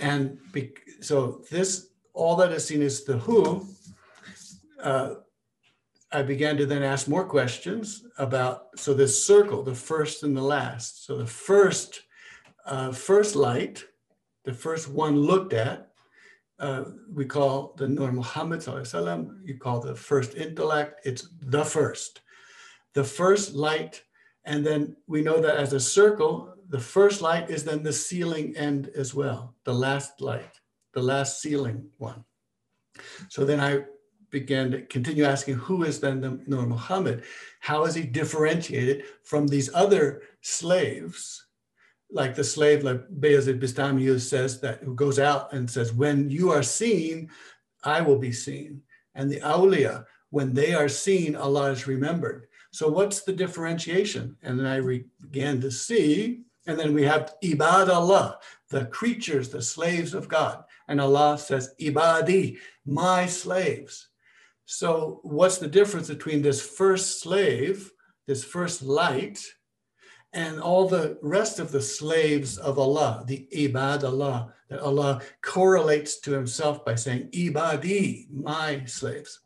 And 0.00 0.38
be, 0.52 0.72
so 1.00 1.42
this, 1.50 1.88
all 2.14 2.36
that 2.36 2.52
is 2.52 2.66
seen 2.66 2.82
is 2.82 3.04
the 3.04 3.18
who. 3.18 3.66
Uh, 4.82 5.14
I 6.12 6.22
began 6.22 6.56
to 6.56 6.66
then 6.66 6.82
ask 6.82 7.06
more 7.06 7.24
questions 7.24 8.04
about, 8.18 8.68
so 8.76 8.94
this 8.94 9.24
circle, 9.24 9.62
the 9.62 9.74
first 9.74 10.24
and 10.24 10.36
the 10.36 10.42
last. 10.42 11.06
So 11.06 11.18
the 11.18 11.26
first, 11.26 12.02
uh, 12.66 12.90
first 12.90 13.36
light, 13.36 13.84
the 14.44 14.52
first 14.52 14.88
one 14.88 15.16
looked 15.16 15.52
at, 15.52 15.90
uh, 16.58 16.84
we 17.14 17.24
call 17.24 17.74
the 17.76 17.88
Nur 17.88 18.10
Muhammad, 18.10 18.66
you 19.44 19.58
call 19.58 19.80
the 19.80 19.94
first 19.94 20.34
intellect, 20.34 21.00
it's 21.04 21.28
the 21.40 21.64
first. 21.64 22.20
The 22.94 23.04
first 23.04 23.54
light, 23.54 24.02
and 24.44 24.66
then 24.66 24.96
we 25.06 25.22
know 25.22 25.40
that 25.40 25.56
as 25.56 25.72
a 25.72 25.80
circle, 25.80 26.54
the 26.70 26.80
first 26.80 27.20
light 27.20 27.50
is 27.50 27.64
then 27.64 27.82
the 27.82 27.92
sealing 27.92 28.56
end 28.56 28.90
as 28.96 29.12
well, 29.12 29.54
the 29.64 29.74
last 29.74 30.20
light, 30.20 30.60
the 30.94 31.02
last 31.02 31.42
sealing 31.42 31.90
one. 31.98 32.24
So 33.28 33.44
then 33.44 33.60
I 33.60 33.84
began 34.30 34.70
to 34.70 34.82
continue 34.82 35.24
asking 35.24 35.54
who 35.54 35.82
is 35.82 35.98
then 36.00 36.20
the 36.20 36.40
Nur 36.46 36.66
Muhammad? 36.66 37.24
How 37.58 37.84
is 37.84 37.94
he 37.94 38.02
differentiated 38.02 39.04
from 39.24 39.48
these 39.48 39.68
other 39.74 40.22
slaves? 40.42 41.46
Like 42.12 42.34
the 42.36 42.44
slave, 42.44 42.84
like 42.84 43.00
Bayezid 43.08 43.60
Bistami 43.60 44.18
says, 44.20 44.60
that 44.60 44.82
who 44.82 44.94
goes 44.94 45.18
out 45.18 45.52
and 45.52 45.68
says, 45.68 45.92
When 45.92 46.30
you 46.30 46.50
are 46.50 46.62
seen, 46.62 47.30
I 47.84 48.00
will 48.00 48.18
be 48.18 48.32
seen. 48.32 48.82
And 49.14 49.30
the 49.30 49.40
awliya, 49.40 50.04
when 50.30 50.54
they 50.54 50.74
are 50.74 50.88
seen, 50.88 51.34
Allah 51.34 51.72
is 51.72 51.86
remembered. 51.86 52.46
So, 52.72 52.88
what's 52.88 53.22
the 53.22 53.32
differentiation? 53.32 54.36
And 54.42 54.58
then 54.58 54.66
I 54.66 54.80
began 55.20 55.60
to 55.60 55.70
see 55.70 56.42
and 56.66 56.78
then 56.78 56.94
we 56.94 57.04
have 57.04 57.34
ibad 57.42 57.88
Allah, 57.88 58.38
the 58.68 58.86
creatures, 58.86 59.48
the 59.48 59.62
slaves 59.62 60.14
of 60.14 60.28
God. 60.28 60.64
And 60.88 61.00
Allah 61.00 61.38
says, 61.38 61.74
ibadi, 61.80 62.58
my 62.84 63.26
slaves. 63.26 64.08
So 64.66 65.20
what's 65.22 65.58
the 65.58 65.68
difference 65.68 66.08
between 66.08 66.42
this 66.42 66.60
first 66.60 67.20
slave, 67.20 67.90
this 68.26 68.44
first 68.44 68.82
light, 68.82 69.44
and 70.32 70.60
all 70.60 70.86
the 70.86 71.18
rest 71.22 71.58
of 71.58 71.72
the 71.72 71.82
slaves 71.82 72.56
of 72.56 72.78
Allah, 72.78 73.24
the 73.26 73.48
ibad 73.52 74.04
Allah, 74.04 74.54
that 74.68 74.80
Allah 74.80 75.22
correlates 75.42 76.20
to 76.20 76.32
himself 76.32 76.84
by 76.84 76.94
saying, 76.94 77.30
ibadi, 77.32 78.30
my 78.30 78.84
slaves. 78.84 79.40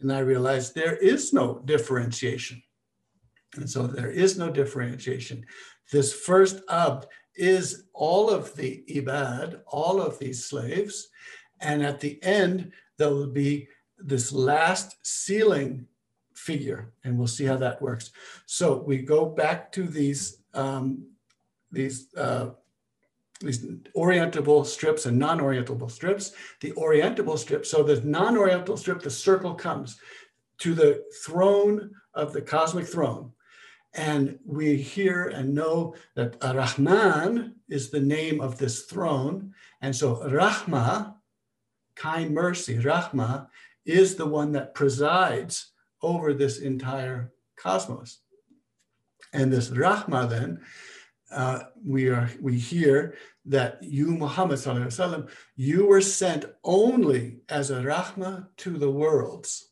And 0.00 0.10
I 0.10 0.20
realized 0.20 0.74
there 0.74 0.96
is 0.96 1.32
no 1.32 1.60
differentiation. 1.64 2.62
And 3.56 3.68
so 3.68 3.86
there 3.86 4.10
is 4.10 4.38
no 4.38 4.48
differentiation. 4.50 5.44
This 5.90 6.12
first 6.12 6.62
abd 6.68 7.06
is 7.34 7.84
all 7.92 8.30
of 8.30 8.54
the 8.54 8.84
ibad, 8.88 9.60
all 9.66 10.00
of 10.00 10.18
these 10.18 10.44
slaves. 10.44 11.08
And 11.60 11.82
at 11.82 12.00
the 12.00 12.22
end, 12.22 12.72
there 12.98 13.10
will 13.10 13.28
be 13.28 13.68
this 13.98 14.32
last 14.32 14.96
sealing 15.02 15.86
figure, 16.34 16.92
and 17.04 17.16
we'll 17.16 17.26
see 17.26 17.44
how 17.44 17.56
that 17.56 17.80
works. 17.80 18.10
So 18.46 18.82
we 18.82 18.98
go 18.98 19.26
back 19.26 19.70
to 19.72 19.84
these 19.84 20.42
um, 20.54 21.06
these 21.70 22.08
uh, 22.16 22.50
these 23.40 23.64
orientable 23.96 24.64
strips 24.66 25.06
and 25.06 25.18
non-orientable 25.18 25.90
strips. 25.90 26.32
The 26.60 26.72
orientable 26.72 27.38
strip, 27.38 27.66
so 27.66 27.82
the 27.82 28.00
non-orientable 28.02 28.78
strip, 28.78 29.02
the 29.02 29.10
circle 29.10 29.54
comes 29.54 29.98
to 30.58 30.74
the 30.74 31.04
throne 31.24 31.90
of 32.14 32.32
the 32.32 32.42
cosmic 32.42 32.86
throne. 32.86 33.32
And 33.93 34.37
we 34.45 34.77
hear 34.77 35.27
and 35.29 35.55
know 35.55 35.95
that 36.15 36.37
Rahman 36.43 37.55
is 37.67 37.89
the 37.89 37.99
name 37.99 38.41
of 38.41 38.57
this 38.57 38.83
throne. 38.83 39.53
And 39.81 39.95
so 39.95 40.17
Rahma, 40.17 41.15
kind 41.95 42.33
mercy, 42.33 42.77
Rahma, 42.77 43.47
is 43.85 44.15
the 44.15 44.25
one 44.25 44.51
that 44.51 44.75
presides 44.75 45.71
over 46.01 46.33
this 46.33 46.59
entire 46.59 47.33
cosmos. 47.55 48.19
And 49.33 49.51
this 49.51 49.69
Rahma 49.69 50.29
then, 50.29 50.61
uh, 51.31 51.63
we 51.85 52.07
are 52.09 52.29
we 52.41 52.57
hear 52.57 53.15
that 53.45 53.81
you, 53.81 54.07
Muhammad, 54.07 54.59
وسلم, 54.59 55.29
you 55.55 55.85
were 55.85 56.01
sent 56.01 56.45
only 56.63 57.39
as 57.49 57.71
a 57.71 57.81
Rahma 57.81 58.47
to 58.57 58.77
the 58.77 58.91
worlds. 58.91 59.69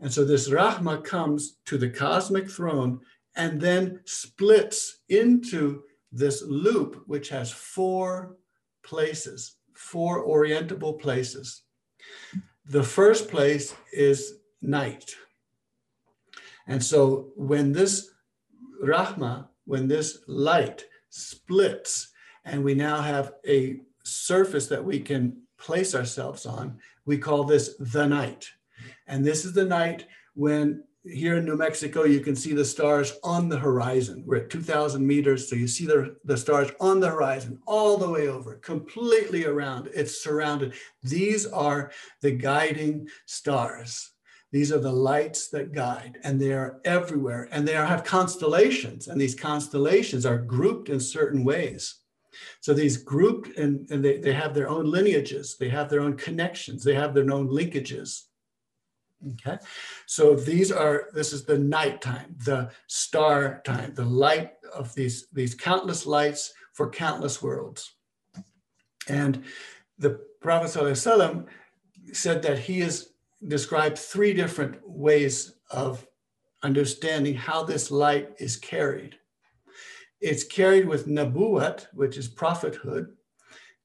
And 0.00 0.12
so 0.12 0.24
this 0.24 0.48
Rahma 0.48 1.02
comes 1.02 1.56
to 1.66 1.78
the 1.78 1.90
cosmic 1.90 2.50
throne 2.50 3.00
and 3.35 3.59
then 3.59 4.01
splits 4.05 4.99
into 5.09 5.83
this 6.11 6.43
loop, 6.45 7.03
which 7.07 7.29
has 7.29 7.51
four 7.51 8.37
places, 8.83 9.57
four 9.73 10.25
orientable 10.25 10.99
places. 10.99 11.63
The 12.65 12.83
first 12.83 13.29
place 13.29 13.73
is 13.93 14.39
night. 14.61 15.15
And 16.67 16.83
so 16.83 17.31
when 17.35 17.71
this 17.71 18.11
Rahma, 18.83 19.47
when 19.65 19.87
this 19.87 20.19
light 20.27 20.85
splits, 21.09 22.09
and 22.45 22.63
we 22.63 22.73
now 22.73 23.01
have 23.01 23.33
a 23.47 23.81
surface 24.03 24.67
that 24.67 24.83
we 24.83 24.99
can 24.99 25.37
place 25.57 25.93
ourselves 25.93 26.45
on, 26.45 26.79
we 27.05 27.17
call 27.17 27.43
this 27.43 27.75
the 27.79 28.07
night. 28.07 28.47
And 29.07 29.23
this 29.23 29.45
is 29.45 29.53
the 29.53 29.65
night 29.65 30.07
when 30.33 30.83
here 31.03 31.37
in 31.37 31.45
New 31.45 31.55
Mexico, 31.55 32.03
you 32.03 32.19
can 32.19 32.35
see 32.35 32.53
the 32.53 32.65
stars 32.65 33.13
on 33.23 33.49
the 33.49 33.57
horizon. 33.57 34.23
We're 34.25 34.37
at 34.37 34.49
2,000 34.49 35.05
meters, 35.05 35.49
so 35.49 35.55
you 35.55 35.67
see 35.67 35.85
the, 35.85 36.15
the 36.25 36.37
stars 36.37 36.69
on 36.79 36.99
the 36.99 37.09
horizon 37.09 37.59
all 37.65 37.97
the 37.97 38.09
way 38.09 38.27
over, 38.27 38.55
completely 38.55 39.45
around. 39.45 39.89
It's 39.93 40.23
surrounded. 40.23 40.73
These 41.01 41.47
are 41.47 41.91
the 42.21 42.31
guiding 42.31 43.07
stars. 43.25 44.11
These 44.51 44.71
are 44.71 44.79
the 44.79 44.91
lights 44.91 45.47
that 45.49 45.73
guide, 45.73 46.19
and 46.23 46.39
they 46.39 46.51
are 46.53 46.81
everywhere. 46.85 47.47
And 47.51 47.67
they 47.67 47.75
are, 47.75 47.85
have 47.85 48.03
constellations, 48.03 49.07
and 49.07 49.19
these 49.19 49.35
constellations 49.35 50.25
are 50.25 50.37
grouped 50.37 50.89
in 50.89 50.99
certain 50.99 51.43
ways. 51.43 51.95
So 52.59 52.73
these 52.73 52.97
grouped, 52.97 53.57
and, 53.57 53.89
and 53.89 54.03
they, 54.03 54.17
they 54.17 54.33
have 54.33 54.53
their 54.53 54.69
own 54.69 54.85
lineages, 54.85 55.57
they 55.57 55.69
have 55.69 55.89
their 55.89 56.01
own 56.01 56.15
connections, 56.15 56.83
they 56.83 56.93
have 56.93 57.13
their 57.13 57.29
own 57.31 57.49
linkages. 57.49 58.25
Okay, 59.33 59.57
so 60.07 60.35
these 60.35 60.71
are, 60.71 61.09
this 61.13 61.31
is 61.31 61.45
the 61.45 61.57
nighttime, 61.57 62.35
the 62.45 62.71
star 62.87 63.61
time, 63.63 63.93
the 63.93 64.05
light 64.05 64.53
of 64.73 64.93
these, 64.95 65.27
these 65.31 65.53
countless 65.53 66.07
lights 66.07 66.53
for 66.73 66.89
countless 66.89 67.41
worlds. 67.41 67.93
And 69.07 69.43
the 69.99 70.21
Prophet 70.41 70.97
said 72.13 72.41
that 72.41 72.59
he 72.59 72.79
has 72.79 73.09
described 73.47 73.99
three 73.99 74.33
different 74.33 74.77
ways 74.87 75.53
of 75.69 76.07
understanding 76.63 77.35
how 77.35 77.63
this 77.63 77.91
light 77.91 78.29
is 78.39 78.57
carried. 78.57 79.15
It's 80.19 80.43
carried 80.43 80.87
with 80.87 81.07
nabuat, 81.07 81.87
which 81.93 82.17
is 82.17 82.27
prophethood, 82.27 83.07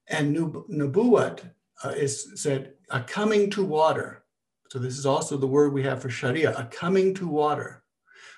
and 0.07 0.35
nabuat 0.35 1.41
uh, 1.83 1.89
is 1.89 2.41
said 2.41 2.73
a 2.89 3.01
coming 3.01 3.49
to 3.51 3.63
water. 3.63 4.23
So 4.69 4.79
this 4.79 4.97
is 4.97 5.05
also 5.05 5.37
the 5.37 5.47
word 5.47 5.73
we 5.73 5.83
have 5.83 6.01
for 6.01 6.09
Sharia, 6.09 6.55
a 6.57 6.65
coming 6.65 7.13
to 7.15 7.27
water, 7.27 7.83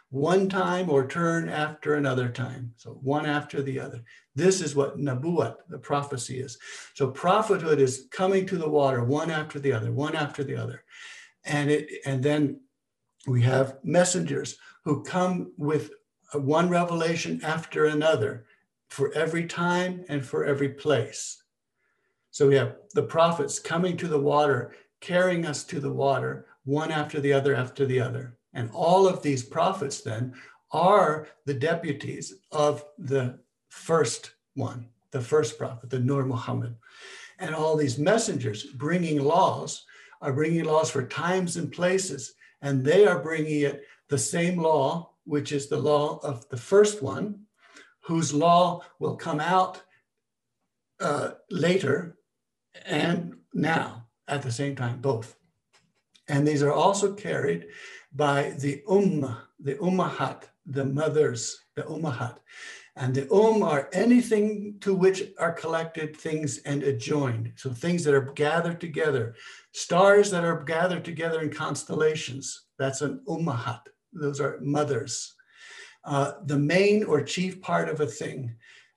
one 0.09 0.49
time 0.49 0.89
or 0.89 1.07
turn 1.07 1.49
after 1.49 1.95
another 1.95 2.29
time. 2.29 2.73
So 2.77 2.91
one 3.01 3.25
after 3.25 3.61
the 3.61 3.79
other. 3.79 4.03
This 4.35 4.61
is 4.61 4.75
what 4.75 4.97
nabuat, 4.97 5.55
the 5.69 5.77
prophecy 5.77 6.39
is. 6.39 6.57
So 6.93 7.11
prophethood 7.11 7.79
is 7.79 8.07
coming 8.11 8.45
to 8.47 8.57
the 8.57 8.69
water, 8.69 9.03
one 9.03 9.29
after 9.29 9.59
the 9.59 9.73
other, 9.73 9.91
one 9.91 10.15
after 10.15 10.43
the 10.43 10.55
other. 10.55 10.83
And 11.45 11.69
it 11.69 11.89
and 12.05 12.23
then 12.23 12.61
we 13.27 13.41
have 13.43 13.77
messengers 13.83 14.57
who 14.83 15.03
come 15.03 15.53
with 15.57 15.91
one 16.33 16.69
revelation 16.69 17.41
after 17.43 17.85
another 17.85 18.45
for 18.89 19.11
every 19.13 19.45
time 19.45 20.03
and 20.09 20.25
for 20.25 20.45
every 20.45 20.69
place. 20.69 21.43
So 22.31 22.47
we 22.47 22.55
have 22.55 22.75
the 22.93 23.03
prophets 23.03 23.59
coming 23.59 23.97
to 23.97 24.07
the 24.07 24.19
water, 24.19 24.73
carrying 25.01 25.45
us 25.45 25.63
to 25.65 25.79
the 25.79 25.91
water, 25.91 26.45
one 26.65 26.91
after 26.91 27.19
the 27.19 27.33
other 27.33 27.55
after 27.55 27.85
the 27.85 27.99
other. 27.99 28.37
And 28.53 28.69
all 28.73 29.07
of 29.07 29.21
these 29.21 29.43
prophets 29.43 30.01
then 30.01 30.33
are 30.71 31.27
the 31.45 31.53
deputies 31.53 32.33
of 32.51 32.83
the 32.97 33.39
first 33.69 34.31
one, 34.55 34.87
the 35.11 35.21
first 35.21 35.57
prophet, 35.57 35.89
the 35.89 35.99
Nur 35.99 36.25
Muhammad. 36.25 36.75
And 37.39 37.55
all 37.55 37.75
these 37.75 37.97
messengers 37.97 38.63
bringing 38.63 39.19
laws 39.19 39.85
are 40.21 40.33
bringing 40.33 40.65
laws 40.65 40.91
for 40.91 41.05
times 41.05 41.57
and 41.57 41.71
places, 41.71 42.33
and 42.61 42.83
they 42.83 43.07
are 43.07 43.23
bringing 43.23 43.61
it 43.61 43.83
the 44.09 44.17
same 44.17 44.61
law, 44.61 45.11
which 45.23 45.51
is 45.51 45.67
the 45.67 45.77
law 45.77 46.19
of 46.23 46.47
the 46.49 46.57
first 46.57 47.01
one, 47.01 47.39
whose 48.01 48.33
law 48.33 48.81
will 48.99 49.15
come 49.15 49.39
out 49.39 49.81
uh, 50.99 51.31
later 51.49 52.17
and 52.85 53.35
now 53.53 53.98
at 54.29 54.41
the 54.41 54.51
same 54.51 54.75
time, 54.75 55.01
both. 55.01 55.35
And 56.27 56.47
these 56.47 56.63
are 56.63 56.71
also 56.71 57.13
carried 57.13 57.67
by 58.13 58.53
the 58.59 58.83
ummah, 58.87 59.37
the 59.59 59.75
ummahat, 59.75 60.43
the 60.65 60.85
mothers, 60.85 61.59
the 61.75 61.83
ummahat. 61.83 62.37
And 62.95 63.15
the 63.15 63.31
um 63.31 63.63
are 63.63 63.89
anything 63.93 64.75
to 64.81 64.93
which 64.93 65.23
are 65.39 65.53
collected 65.53 66.15
things 66.15 66.59
and 66.59 66.83
adjoined. 66.83 67.53
So 67.55 67.71
things 67.71 68.03
that 68.03 68.13
are 68.13 68.33
gathered 68.33 68.81
together, 68.81 69.35
stars 69.71 70.29
that 70.31 70.43
are 70.43 70.63
gathered 70.63 71.05
together 71.05 71.41
in 71.41 71.49
constellations. 71.49 72.65
That's 72.77 73.01
an 73.01 73.21
ummahat. 73.27 73.81
Those 74.11 74.41
are 74.41 74.59
mothers. 74.61 75.33
Uh, 76.03 76.33
the 76.45 76.57
main 76.57 77.03
or 77.03 77.21
chief 77.21 77.61
part 77.61 77.89
of 77.89 78.01
a 78.01 78.05
thing, 78.05 78.55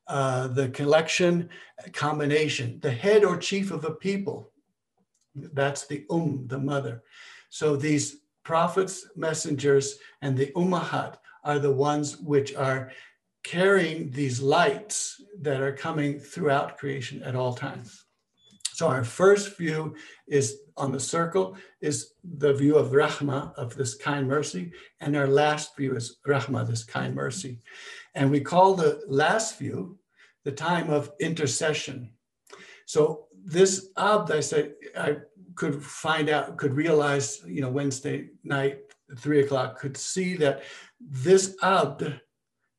uh, 0.09 0.49
the 0.49 0.69
collection, 0.71 1.49
combination, 1.93 2.81
the 2.81 2.91
head 2.91 3.25
or 3.25 3.37
chief 3.37 3.71
of 3.71 3.85
a 3.85 3.93
people. 3.93 4.52
That's 5.35 5.87
the 5.87 6.05
um, 6.11 6.45
the 6.47 6.59
mother. 6.59 7.03
So 7.51 7.77
these 7.77 8.19
prophets, 8.45 9.07
messengers, 9.17 9.99
and 10.21 10.37
the 10.37 10.53
ummahat 10.57 11.17
are 11.45 11.59
the 11.59 11.73
ones 11.73 12.19
which 12.19 12.55
are 12.55 12.91
carrying 13.43 14.11
these 14.11 14.41
lights 14.41 15.21
that 15.41 15.61
are 15.61 15.73
coming 15.73 16.19
throughout 16.19 16.79
creation 16.79 17.23
at 17.23 17.35
all 17.35 17.55
times. 17.55 18.05
So 18.75 18.89
our 18.89 19.05
first 19.05 19.59
view 19.59 19.95
is 20.29 20.59
on 20.77 20.93
the 20.93 21.01
circle 21.01 21.57
is 21.81 22.15
the 22.25 22.55
view 22.55 22.77
of 22.77 22.93
Rahma, 22.93 23.55
of 23.55 23.75
this 23.77 23.95
kind 23.95 24.27
mercy, 24.27 24.73
and 25.01 25.17
our 25.17 25.27
last 25.27 25.77
view 25.77 25.95
is 25.95 26.19
Rahma, 26.27 26.67
this 26.67 26.85
kind 26.85 27.15
mercy. 27.15 27.61
And 28.15 28.31
we 28.31 28.41
call 28.41 28.75
the 28.75 29.03
last 29.07 29.59
view 29.59 29.99
the 30.45 30.53
time 30.53 30.89
of 30.91 31.13
intercession. 31.21 32.13
So 32.87 33.27
this 33.45 33.89
abd, 33.97 34.31
I 34.31 34.41
said, 34.41 34.75
I 34.97 35.17
could 35.55 35.83
find 35.83 36.29
out, 36.29 36.57
could 36.57 36.75
realize, 36.75 37.43
you 37.47 37.61
know, 37.61 37.71
Wednesday 37.71 38.31
night, 38.45 38.79
three 39.19 39.41
o'clock, 39.41 39.79
could 39.79 39.97
see 39.97 40.37
that 40.37 40.63
this 41.01 41.57
abd 41.63 42.21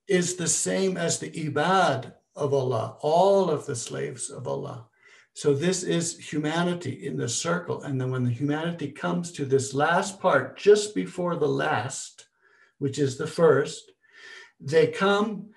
is 0.07 0.35
the 0.35 0.47
same 0.47 0.97
as 0.97 1.19
the 1.19 1.29
ibad 1.31 2.13
of 2.35 2.53
Allah, 2.53 2.97
all 3.01 3.49
of 3.49 3.65
the 3.65 3.75
slaves 3.75 4.29
of 4.29 4.47
Allah. 4.47 4.87
So 5.35 5.53
this 5.53 5.83
is 5.83 6.17
humanity 6.17 7.05
in 7.07 7.17
the 7.17 7.29
circle. 7.29 7.83
And 7.83 7.99
then 7.99 8.11
when 8.11 8.23
the 8.23 8.31
humanity 8.31 8.91
comes 8.91 9.31
to 9.33 9.45
this 9.45 9.73
last 9.73 10.19
part, 10.19 10.57
just 10.57 10.93
before 10.93 11.35
the 11.35 11.47
last, 11.47 12.27
which 12.77 12.99
is 12.99 13.17
the 13.17 13.27
first, 13.27 13.91
they 14.59 14.87
come 14.87 15.49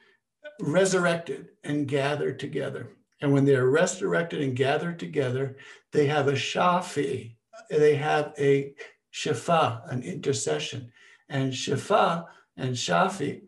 resurrected 0.60 1.48
and 1.62 1.86
gathered 1.86 2.38
together. 2.38 2.88
And 3.20 3.32
when 3.32 3.44
they're 3.44 3.68
resurrected 3.68 4.42
and 4.42 4.54
gathered 4.54 4.98
together, 4.98 5.56
they 5.92 6.06
have 6.06 6.28
a 6.28 6.32
shafi, 6.32 7.36
they 7.70 7.96
have 7.96 8.34
a 8.38 8.74
shifa, 9.12 9.90
an 9.90 10.02
intercession. 10.02 10.92
And 11.28 11.52
shifa 11.52 12.26
and 12.56 12.74
shafi 12.74 13.42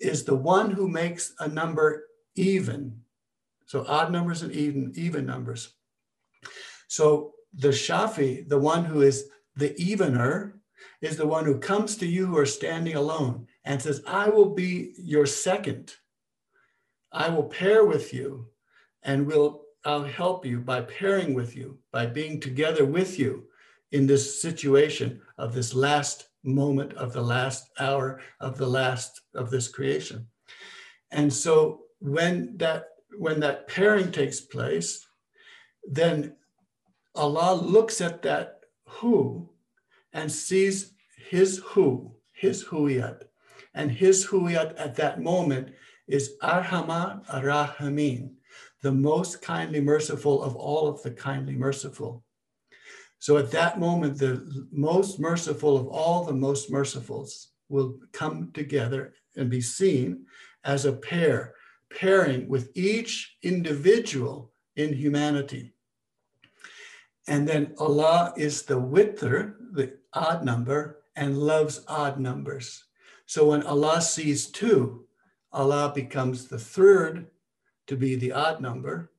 is 0.00 0.24
the 0.24 0.34
one 0.34 0.70
who 0.70 0.88
makes 0.88 1.34
a 1.38 1.48
number 1.48 2.06
even. 2.34 3.00
So 3.66 3.84
odd 3.86 4.10
numbers 4.10 4.42
and 4.42 4.52
even, 4.52 4.92
even 4.96 5.26
numbers. 5.26 5.74
So 6.88 7.34
the 7.54 7.68
Shafi, 7.68 8.48
the 8.48 8.58
one 8.58 8.84
who 8.84 9.02
is 9.02 9.28
the 9.54 9.80
evener, 9.80 10.60
is 11.00 11.16
the 11.16 11.26
one 11.26 11.44
who 11.44 11.58
comes 11.58 11.96
to 11.96 12.06
you 12.06 12.26
who 12.26 12.36
are 12.36 12.46
standing 12.46 12.96
alone 12.96 13.46
and 13.64 13.80
says, 13.80 14.02
I 14.06 14.28
will 14.28 14.50
be 14.54 14.94
your 14.98 15.26
second. 15.26 15.94
I 17.12 17.28
will 17.28 17.44
pair 17.44 17.84
with 17.84 18.12
you 18.12 18.49
and 19.02 19.26
will 19.26 19.62
I'll 19.84 20.04
help 20.04 20.44
you 20.44 20.60
by 20.60 20.82
pairing 20.82 21.32
with 21.32 21.56
you, 21.56 21.78
by 21.90 22.04
being 22.06 22.38
together 22.38 22.84
with 22.84 23.18
you 23.18 23.44
in 23.92 24.06
this 24.06 24.42
situation 24.42 25.20
of 25.38 25.54
this 25.54 25.74
last 25.74 26.28
moment 26.44 26.92
of 26.94 27.12
the 27.12 27.22
last 27.22 27.70
hour 27.78 28.20
of 28.40 28.56
the 28.56 28.66
last 28.66 29.20
of 29.34 29.50
this 29.50 29.68
creation. 29.68 30.26
And 31.10 31.32
so 31.32 31.82
when 31.98 32.56
that 32.58 32.88
when 33.18 33.40
that 33.40 33.68
pairing 33.68 34.12
takes 34.12 34.40
place, 34.40 35.06
then 35.84 36.36
Allah 37.14 37.54
looks 37.54 38.00
at 38.00 38.22
that 38.22 38.60
who 38.86 39.50
and 40.12 40.30
sees 40.30 40.92
his 41.28 41.58
who, 41.58 42.14
his 42.32 42.64
huiyat. 42.64 43.22
And 43.74 43.90
his 43.90 44.26
huiyat 44.26 44.74
at 44.78 44.96
that 44.96 45.20
moment 45.20 45.70
is 46.08 46.36
Arhamah 46.42 47.26
Arahamin, 47.28 48.32
the 48.82 48.92
most 48.92 49.42
kindly 49.42 49.80
merciful 49.80 50.42
of 50.42 50.56
all 50.56 50.88
of 50.88 51.02
the 51.02 51.10
kindly 51.10 51.54
merciful. 51.54 52.24
So 53.18 53.36
at 53.36 53.50
that 53.50 53.78
moment, 53.78 54.18
the 54.18 54.66
most 54.72 55.20
merciful 55.20 55.76
of 55.76 55.86
all 55.88 56.24
the 56.24 56.32
most 56.32 56.72
mercifuls 56.72 57.48
will 57.68 57.98
come 58.12 58.50
together 58.54 59.14
and 59.36 59.50
be 59.50 59.60
seen 59.60 60.24
as 60.64 60.86
a 60.86 60.92
pair, 60.92 61.54
pairing 61.94 62.48
with 62.48 62.70
each 62.74 63.36
individual 63.42 64.52
in 64.76 64.92
humanity. 64.92 65.74
And 67.28 67.46
then 67.46 67.74
Allah 67.78 68.32
is 68.36 68.62
the 68.62 68.80
witr, 68.80 69.54
the 69.72 69.98
odd 70.14 70.44
number, 70.44 71.02
and 71.14 71.38
loves 71.38 71.84
odd 71.86 72.18
numbers. 72.18 72.84
So 73.26 73.50
when 73.50 73.62
Allah 73.62 74.00
sees 74.00 74.50
two, 74.50 75.06
Allah 75.52 75.92
becomes 75.94 76.48
the 76.48 76.58
third 76.58 77.26
to 77.90 77.96
be 77.96 78.14
the 78.14 78.30
odd 78.30 78.60
number, 78.60 79.10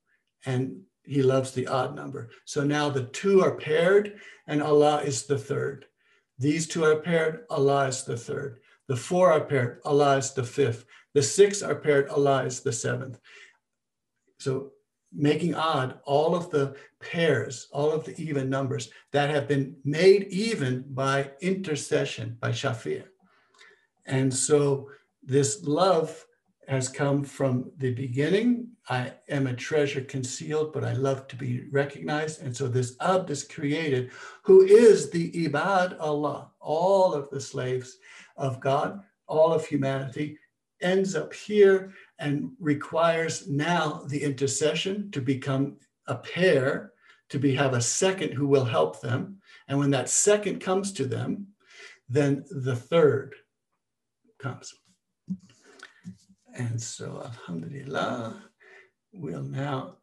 and 0.45 0.82
he 1.03 1.22
loves 1.22 1.51
the 1.51 1.67
odd 1.67 1.93
number. 1.93 2.30
So 2.45 2.63
now 2.63 2.89
the 2.89 3.03
two 3.03 3.43
are 3.43 3.55
paired 3.55 4.22
and 4.47 4.63
Allah 4.63 5.01
is 5.01 5.26
the 5.26 5.38
third. 5.38 5.88
These 6.39 6.67
two 6.67 6.86
are 6.86 7.01
paired, 7.01 7.43
Allah 7.49 7.88
is 7.88 8.05
the 8.05 8.15
third. 8.15 8.61
The 8.88 8.95
four 8.95 9.30
are 9.30 9.43
paired, 9.43 9.82
Allah 9.84 10.15
is 10.15 10.34
the 10.34 10.45
fifth. 10.45 10.86
The 11.13 11.22
six 11.22 11.61
are 11.61 11.76
paired, 11.76 12.07
Allah 12.07 12.45
is 12.45 12.61
the 12.61 12.72
seventh. 12.72 13.19
So 14.39 14.72
making 15.11 15.53
odd 15.53 15.99
all 16.05 16.34
of 16.34 16.49
the 16.49 16.78
pairs, 17.01 17.67
all 17.74 17.91
of 17.91 18.05
the 18.05 18.17
even 18.22 18.49
numbers 18.49 18.89
that 19.11 19.30
have 19.30 19.49
been 19.49 19.76
made 19.84 20.28
even 20.30 20.86
by 20.88 21.32
intercession, 21.41 22.38
by 22.39 22.51
Shafi'ah. 22.51 23.03
And 24.05 24.34
so 24.34 24.89
this 25.22 25.65
love 25.65 26.26
has 26.68 26.88
come 26.88 27.24
from 27.24 27.72
the 27.78 27.93
beginning. 27.93 28.68
I 28.89 29.14
am 29.30 29.47
a 29.47 29.55
treasure 29.55 30.01
concealed, 30.01 30.74
but 30.74 30.84
I 30.84 30.93
love 30.93 31.28
to 31.30 31.36
be 31.36 31.68
recognized. 31.72 32.41
And 32.41 32.55
so 32.55 32.68
this 32.68 32.95
Abd 33.01 33.30
is 33.30 33.43
created, 33.43 34.12
who 34.43 34.62
is 34.62 35.09
the 35.09 35.32
Ibad 35.32 35.97
Allah, 35.99 36.51
all 36.59 37.14
of 37.14 37.30
the 37.30 37.41
slaves 37.41 37.97
of 38.38 38.59
God, 38.59 39.01
all 39.28 39.53
of 39.53 39.66
humanity, 39.66 40.38
ends 40.82 41.16
up 41.16 41.34
here 41.34 41.93
and 42.20 42.51
requires 42.59 43.47
now 43.47 44.03
the 44.07 44.22
intercession 44.22 45.12
to 45.12 45.22
become 45.22 45.78
a 46.07 46.16
pair 46.16 46.93
to 47.30 47.39
be 47.39 47.55
have 47.55 47.74
a 47.74 47.82
second 47.82 48.34
who 48.34 48.47
will 48.47 48.66
help 48.66 48.99
them. 48.99 49.38
And 49.68 49.80
when 49.80 49.91
that 49.91 50.09
second 50.09 50.59
comes 50.59 50.91
to 50.93 51.05
them, 51.05 51.47
then 52.09 52.43
the 52.49 52.76
third 52.76 53.36
comes. 54.38 54.74
And 56.58 56.82
so, 56.82 57.22
Alhamdulillah, 57.24 58.43
we'll 59.14 59.43
now. 59.43 59.97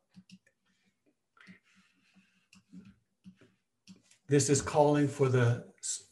This 4.29 4.49
is 4.49 4.61
calling 4.63 5.09
for 5.09 5.29
the, 5.29 5.65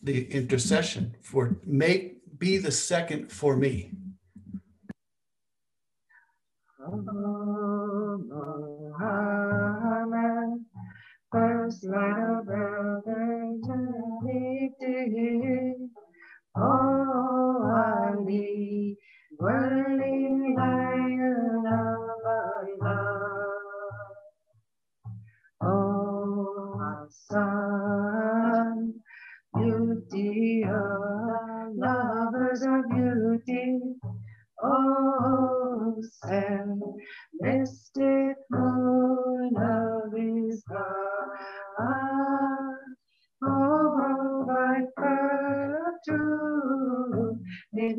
the 0.02 0.30
intercession 0.30 1.14
for 1.22 1.56
make 1.64 2.16
be 2.38 2.58
the 2.58 2.70
second 2.70 3.32
for 3.32 3.56
me. 3.56 3.92
Oh, 6.80 7.26
first. 11.32 11.84
Oh, 16.58 17.62
Ali, 18.16 18.96
worthy 19.38 20.54
lion 20.56 21.64
of 21.66 22.84
Allah. 22.84 23.58
Oh, 25.62 26.78
Hassan, 26.80 28.94
beauty 29.54 30.64
of 30.64 31.76
lovers 31.76 32.62
of 32.62 32.88
beauty. 32.90 33.78
Oh, 34.62 36.02
send 36.24 36.82
mystic 37.40 38.36
moon 38.50 39.54
of 39.56 40.12
his. 40.12 40.64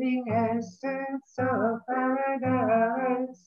living 0.08 0.24
essence 0.32 1.36
of 1.38 1.80
paradise, 1.86 3.46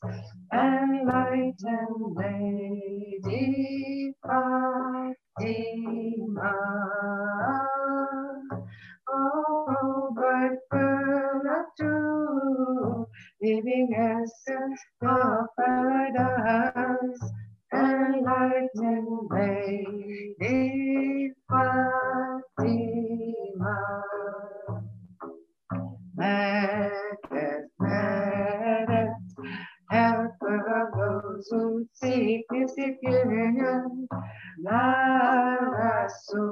enlightened 0.53 2.16
Lady 2.16 4.14
Fatima. 4.22 4.93
Oh, 9.09 10.14
but 10.16 10.51
of 10.70 11.66
too, 11.80 13.07
living 13.41 13.95
essence 13.97 14.82
of 15.01 15.47
paradise, 15.57 17.24
enlightened 17.74 19.30
Lady 19.32 21.32
Fatima 21.49 24.11
madness, 26.22 27.70
madness. 27.80 29.18
Helper 29.90 30.60
of 30.82 30.90
those 30.98 31.48
who 31.50 31.86
seek 31.94 32.46
this 32.52 32.74
union, 32.78 34.08
Narasu 34.64 36.46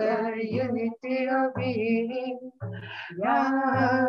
per 0.00 0.34
unity 0.36 1.28
of 1.28 1.54
being. 1.56 2.38
Yahweh, 3.22 4.06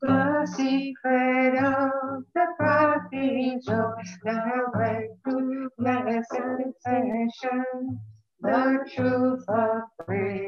the 0.00 0.46
secret 0.56 1.54
of 1.62 2.24
the 2.34 2.46
prophets 2.58 3.12
is 3.12 3.66
the 3.66 4.64
way 4.74 5.08
to 5.28 5.68
blessed 5.78 6.32
ascension, 6.32 8.00
the 8.40 8.78
truth 8.94 9.44
of 9.48 9.82
freedom. 10.06 10.41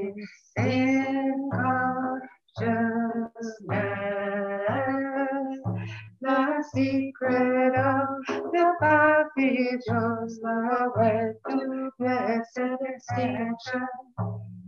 Cathedrals, 9.74 10.38
the 10.40 10.92
way 10.96 11.32
to 11.50 11.90
blessed 11.98 12.78
extinction, 12.82 13.86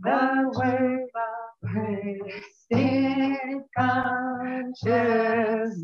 the 0.03 0.51
way 0.55 0.97
of 1.15 1.71
grace 1.71 2.65
in 2.69 3.63
consciousness. 3.77 5.75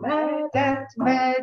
Medet, 0.00 0.86
medet, 0.98 1.37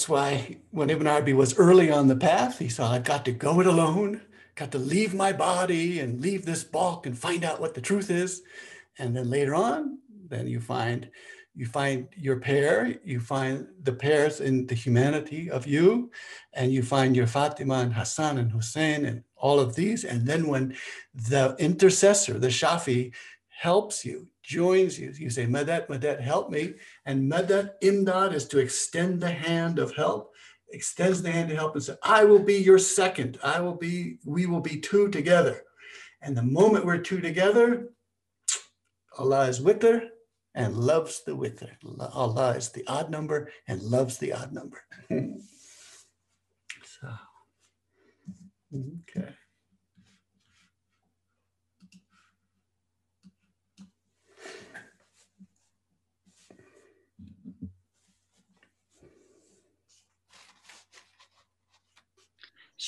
that's 0.00 0.08
why 0.08 0.56
when 0.70 0.88
Ibn 0.88 1.06
Arabi 1.06 1.34
was 1.34 1.58
early 1.58 1.90
on 1.90 2.08
the 2.08 2.16
path, 2.16 2.58
he 2.58 2.70
saw 2.70 2.90
I've 2.90 3.04
got 3.04 3.26
to 3.26 3.32
go 3.32 3.60
it 3.60 3.66
alone, 3.66 4.22
got 4.54 4.72
to 4.72 4.78
leave 4.78 5.12
my 5.12 5.30
body 5.30 6.00
and 6.00 6.22
leave 6.22 6.46
this 6.46 6.64
bulk 6.64 7.04
and 7.04 7.18
find 7.18 7.44
out 7.44 7.60
what 7.60 7.74
the 7.74 7.82
truth 7.82 8.10
is. 8.10 8.40
And 8.98 9.14
then 9.14 9.28
later 9.28 9.54
on, 9.54 9.98
then 10.26 10.48
you 10.48 10.58
find 10.58 11.10
you 11.54 11.66
find 11.66 12.08
your 12.16 12.40
pair, 12.40 12.98
you 13.04 13.20
find 13.20 13.66
the 13.82 13.92
pairs 13.92 14.40
in 14.40 14.66
the 14.68 14.74
humanity 14.74 15.50
of 15.50 15.66
you, 15.66 16.10
and 16.54 16.72
you 16.72 16.82
find 16.82 17.14
your 17.14 17.26
Fatima 17.26 17.80
and 17.80 17.92
Hassan 17.92 18.38
and 18.38 18.50
Hussein 18.50 19.04
and 19.04 19.22
all 19.36 19.60
of 19.60 19.74
these. 19.74 20.04
And 20.04 20.26
then 20.26 20.46
when 20.46 20.76
the 21.12 21.54
intercessor, 21.58 22.38
the 22.38 22.48
Shafi, 22.48 23.12
helps 23.50 24.06
you, 24.06 24.28
joins 24.50 24.98
you, 24.98 25.12
you 25.16 25.30
say, 25.30 25.46
Madat, 25.46 25.86
Madat, 25.86 26.20
help 26.20 26.50
me. 26.50 26.74
And 27.06 27.30
Madat, 27.30 27.74
Imdad 27.82 28.34
is 28.34 28.48
to 28.48 28.58
extend 28.58 29.20
the 29.20 29.30
hand 29.30 29.78
of 29.78 29.94
help, 29.94 30.34
extends 30.72 31.22
the 31.22 31.30
hand 31.30 31.52
of 31.52 31.56
help 31.56 31.74
and 31.74 31.84
says, 31.84 31.98
I 32.02 32.24
will 32.24 32.40
be 32.40 32.56
your 32.56 32.78
second. 32.78 33.38
I 33.44 33.60
will 33.60 33.76
be, 33.76 34.18
we 34.24 34.46
will 34.46 34.60
be 34.60 34.80
two 34.80 35.08
together. 35.08 35.62
And 36.20 36.36
the 36.36 36.42
moment 36.42 36.84
we're 36.84 36.98
two 36.98 37.20
together, 37.20 37.90
Allah 39.16 39.46
is 39.46 39.60
witr 39.60 40.08
and 40.56 40.76
loves 40.76 41.22
the 41.24 41.36
witr. 41.36 41.70
Allah 42.12 42.56
is 42.56 42.70
the 42.70 42.84
odd 42.88 43.08
number 43.08 43.52
and 43.68 43.80
loves 43.82 44.18
the 44.18 44.32
odd 44.32 44.52
number. 44.52 44.82
so, 46.98 47.08
okay. 48.74 49.28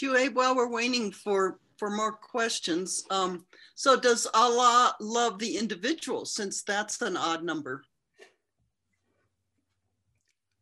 Shuaib, 0.02 0.34
while 0.34 0.56
we're 0.56 0.68
waiting 0.68 1.12
for, 1.12 1.60
for 1.76 1.90
more 1.90 2.12
questions, 2.12 3.04
um, 3.10 3.46
so 3.74 3.98
does 3.98 4.26
Allah 4.34 4.94
love 5.00 5.38
the 5.38 5.56
individual 5.56 6.24
since 6.24 6.62
that's 6.62 7.00
an 7.02 7.16
odd 7.16 7.44
number? 7.44 7.84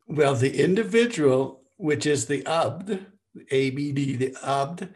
Well, 0.06 0.34
the 0.34 0.62
individual, 0.62 1.62
which 1.76 2.04
is 2.06 2.26
the 2.26 2.44
abd, 2.46 3.06
ABD, 3.50 4.18
the 4.18 4.36
abd, 4.42 4.88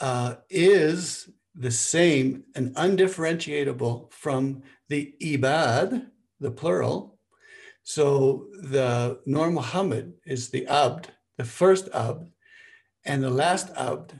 uh, 0.00 0.34
is 0.50 1.30
the 1.54 1.70
same 1.70 2.44
and 2.54 2.74
undifferentiable 2.76 4.12
from 4.12 4.62
the 4.88 5.14
ibad, 5.22 6.08
the 6.40 6.50
plural. 6.50 7.18
So 7.84 8.48
the 8.60 9.20
Nur 9.24 9.50
Muhammad 9.50 10.14
is 10.26 10.50
the 10.50 10.66
abd, 10.66 11.08
the 11.38 11.44
first 11.44 11.88
abd, 11.94 12.30
and 13.06 13.22
the 13.22 13.30
last 13.30 13.70
abd, 13.76 14.12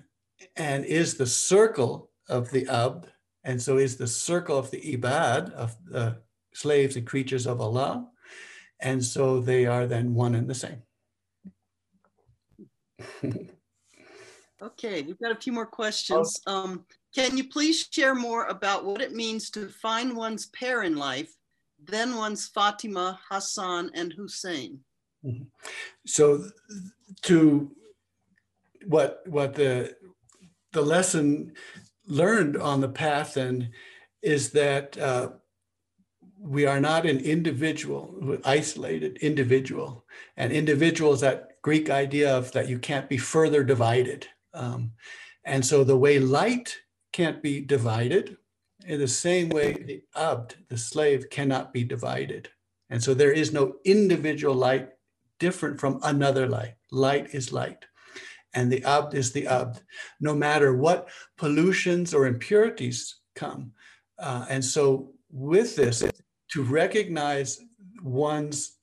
and 0.57 0.85
is 0.85 1.17
the 1.17 1.27
circle 1.27 2.11
of 2.29 2.51
the 2.51 2.67
abd, 2.69 3.13
and 3.45 3.61
so 3.61 3.77
is 3.77 3.97
the 3.97 4.07
circle 4.07 4.59
of 4.59 4.71
the 4.71 4.81
ibad, 4.81 5.53
of 5.53 5.77
the 5.85 6.19
slaves 6.55 6.97
and 6.97 7.07
creatures 7.07 7.47
of 7.47 7.61
Allah. 7.61 8.09
And 8.81 9.05
so 9.05 9.41
they 9.41 9.67
are 9.67 9.87
then 9.87 10.15
one 10.15 10.35
and 10.35 10.49
the 10.49 10.55
same. 10.55 10.83
Okay, 14.63 15.03
we've 15.03 15.19
got 15.19 15.33
a 15.33 15.41
few 15.41 15.53
more 15.53 15.67
questions. 15.67 16.41
Um, 16.47 16.87
can 17.15 17.37
you 17.37 17.49
please 17.49 17.89
share 17.91 18.15
more 18.15 18.47
about 18.47 18.85
what 18.85 19.03
it 19.03 19.13
means 19.15 19.51
to 19.51 19.69
find 19.69 20.17
one's 20.17 20.47
pair 20.47 20.83
in 20.83 20.97
life, 20.97 21.33
then 21.85 22.17
one's 22.17 22.49
Fatima, 22.49 23.19
Hassan, 23.31 23.91
and 23.95 24.13
Hussein? 24.13 24.81
So 26.07 26.45
to 27.23 27.71
what 28.89 29.23
what 29.27 29.55
the 29.55 29.97
the 30.73 30.83
lesson 30.83 31.53
learned 32.07 32.57
on 32.57 32.81
the 32.81 32.89
path 32.89 33.35
then 33.35 33.71
is 34.23 34.51
that 34.51 34.97
uh, 34.99 35.31
we 36.39 36.67
are 36.67 36.81
not 36.81 37.07
an 37.07 37.19
individual, 37.19 38.39
isolated 38.45 39.17
individual, 39.19 40.05
and 40.37 40.53
individual 40.53 41.13
is 41.13 41.21
that 41.21 41.61
Greek 41.63 41.91
idea 41.91 42.37
of 42.37 42.53
that 42.53 42.69
you 42.69 42.79
can't 42.79 43.09
be 43.09 43.19
further 43.19 43.65
divided. 43.65 44.29
Um, 44.55 44.93
and 45.45 45.65
so 45.65 45.83
the 45.83 45.97
way 45.97 46.19
light 46.19 46.77
can't 47.13 47.43
be 47.43 47.61
divided, 47.61 48.37
in 48.85 49.01
the 49.01 49.09
same 49.09 49.49
way 49.49 49.73
the 49.73 50.03
abd, 50.15 50.57
the 50.69 50.79
slave, 50.79 51.29
cannot 51.31 51.73
be 51.73 51.83
divided. 51.83 52.49
And 52.91 53.03
so 53.03 53.15
there 53.15 53.33
is 53.33 53.53
no 53.53 53.77
individual 53.85 54.55
light 54.55 54.91
different 55.41 55.81
from 55.81 55.99
another 56.03 56.47
light. 56.47 56.75
Light 56.93 57.35
is 57.35 57.53
light. 57.53 57.85
And 58.57 58.73
the 58.73 58.83
abd 58.85 59.15
is 59.15 59.33
the 59.33 59.47
abd, 59.47 59.83
no 60.19 60.35
matter 60.35 60.75
what 60.75 61.09
pollutions 61.37 62.13
or 62.15 62.27
impurities 62.27 63.17
come. 63.35 63.73
Uh, 64.19 64.47
and 64.49 64.65
so, 64.65 65.13
with 65.31 65.77
this, 65.77 66.03
to 66.53 66.63
recognize 66.63 67.61
one's 68.03 68.79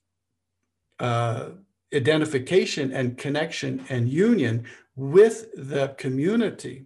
uh, 1.00 1.50
identification 1.94 2.92
and 2.92 3.18
connection 3.18 3.84
and 3.90 4.10
union 4.10 4.66
with 4.96 5.48
the 5.56 5.96
community, 5.98 6.86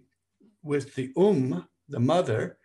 with 0.62 0.94
the 0.94 1.12
umm, 1.16 1.66
the 1.88 2.00
mother. 2.00 2.58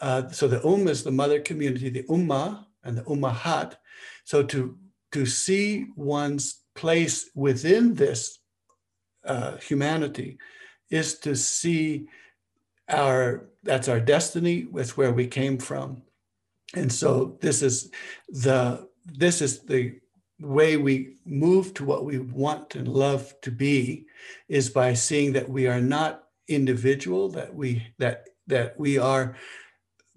Uh, 0.00 0.28
so 0.28 0.48
the 0.48 0.64
umm 0.66 0.88
is 0.88 1.04
the 1.04 1.10
mother 1.10 1.40
community, 1.40 1.88
the 1.90 2.02
ummah 2.04 2.64
and 2.82 2.98
the 2.98 3.02
ummahat. 3.02 3.76
So 4.24 4.42
to 4.42 4.76
to 5.12 5.26
see 5.26 5.86
one's 5.94 6.62
place 6.74 7.30
within 7.36 7.94
this 7.94 8.40
uh, 9.24 9.56
humanity 9.58 10.38
is 10.90 11.18
to 11.18 11.34
see 11.34 12.06
our 12.88 13.48
that's 13.62 13.88
our 13.88 14.00
destiny 14.00 14.64
with 14.64 14.96
where 14.96 15.12
we 15.12 15.26
came 15.26 15.56
from 15.56 16.02
and 16.74 16.92
so 16.92 17.38
this 17.40 17.62
is 17.62 17.90
the 18.28 18.86
this 19.06 19.40
is 19.40 19.60
the 19.60 19.98
way 20.40 20.76
we 20.76 21.16
move 21.24 21.72
to 21.72 21.84
what 21.84 22.04
we 22.04 22.18
want 22.18 22.74
and 22.74 22.88
love 22.88 23.32
to 23.40 23.50
be 23.50 24.04
is 24.48 24.68
by 24.68 24.92
seeing 24.92 25.32
that 25.32 25.48
we 25.48 25.66
are 25.66 25.80
not 25.80 26.24
individual 26.48 27.28
that 27.30 27.54
we 27.54 27.82
that 27.98 28.28
that 28.46 28.78
we 28.78 28.98
are 28.98 29.34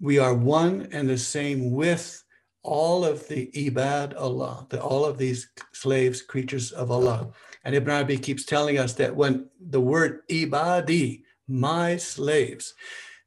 we 0.00 0.18
are 0.18 0.34
one 0.34 0.88
and 0.92 1.08
the 1.08 1.18
same 1.18 1.72
with 1.72 2.22
all 2.62 3.04
of 3.04 3.26
the 3.28 3.50
ibad 3.54 4.14
Allah, 4.16 4.66
the, 4.68 4.82
all 4.82 5.04
of 5.04 5.16
these 5.16 5.48
slaves, 5.72 6.22
creatures 6.22 6.72
of 6.72 6.90
Allah. 6.90 7.30
And 7.68 7.76
Ibn 7.76 7.90
Arabi 7.90 8.16
keeps 8.16 8.46
telling 8.46 8.78
us 8.78 8.94
that 8.94 9.14
when 9.14 9.50
the 9.60 9.78
word 9.78 10.26
ibadi, 10.30 11.24
my 11.48 11.98
slaves, 11.98 12.72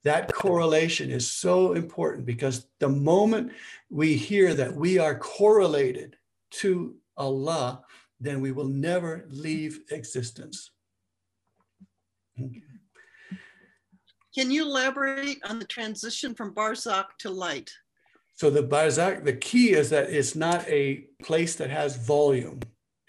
that 0.03 0.33
correlation 0.33 1.11
is 1.11 1.29
so 1.29 1.73
important 1.73 2.25
because 2.25 2.65
the 2.79 2.89
moment 2.89 3.51
we 3.91 4.15
hear 4.15 4.55
that 4.55 4.75
we 4.75 4.97
are 4.97 5.15
correlated 5.15 6.15
to 6.53 6.95
Allah, 7.17 7.83
then 8.19 8.41
we 8.41 8.51
will 8.51 8.67
never 8.67 9.27
leave 9.29 9.81
existence. 9.91 10.71
Can 14.33 14.49
you 14.49 14.63
elaborate 14.63 15.37
on 15.47 15.59
the 15.59 15.65
transition 15.65 16.33
from 16.33 16.55
Barzakh 16.55 17.09
to 17.19 17.29
light? 17.29 17.69
So 18.33 18.49
the 18.49 18.63
Barzakh, 18.63 19.23
the 19.23 19.33
key 19.33 19.73
is 19.73 19.91
that 19.91 20.09
it's 20.09 20.35
not 20.35 20.67
a 20.67 21.05
place 21.21 21.53
that 21.57 21.69
has 21.69 21.95
volume. 21.95 22.61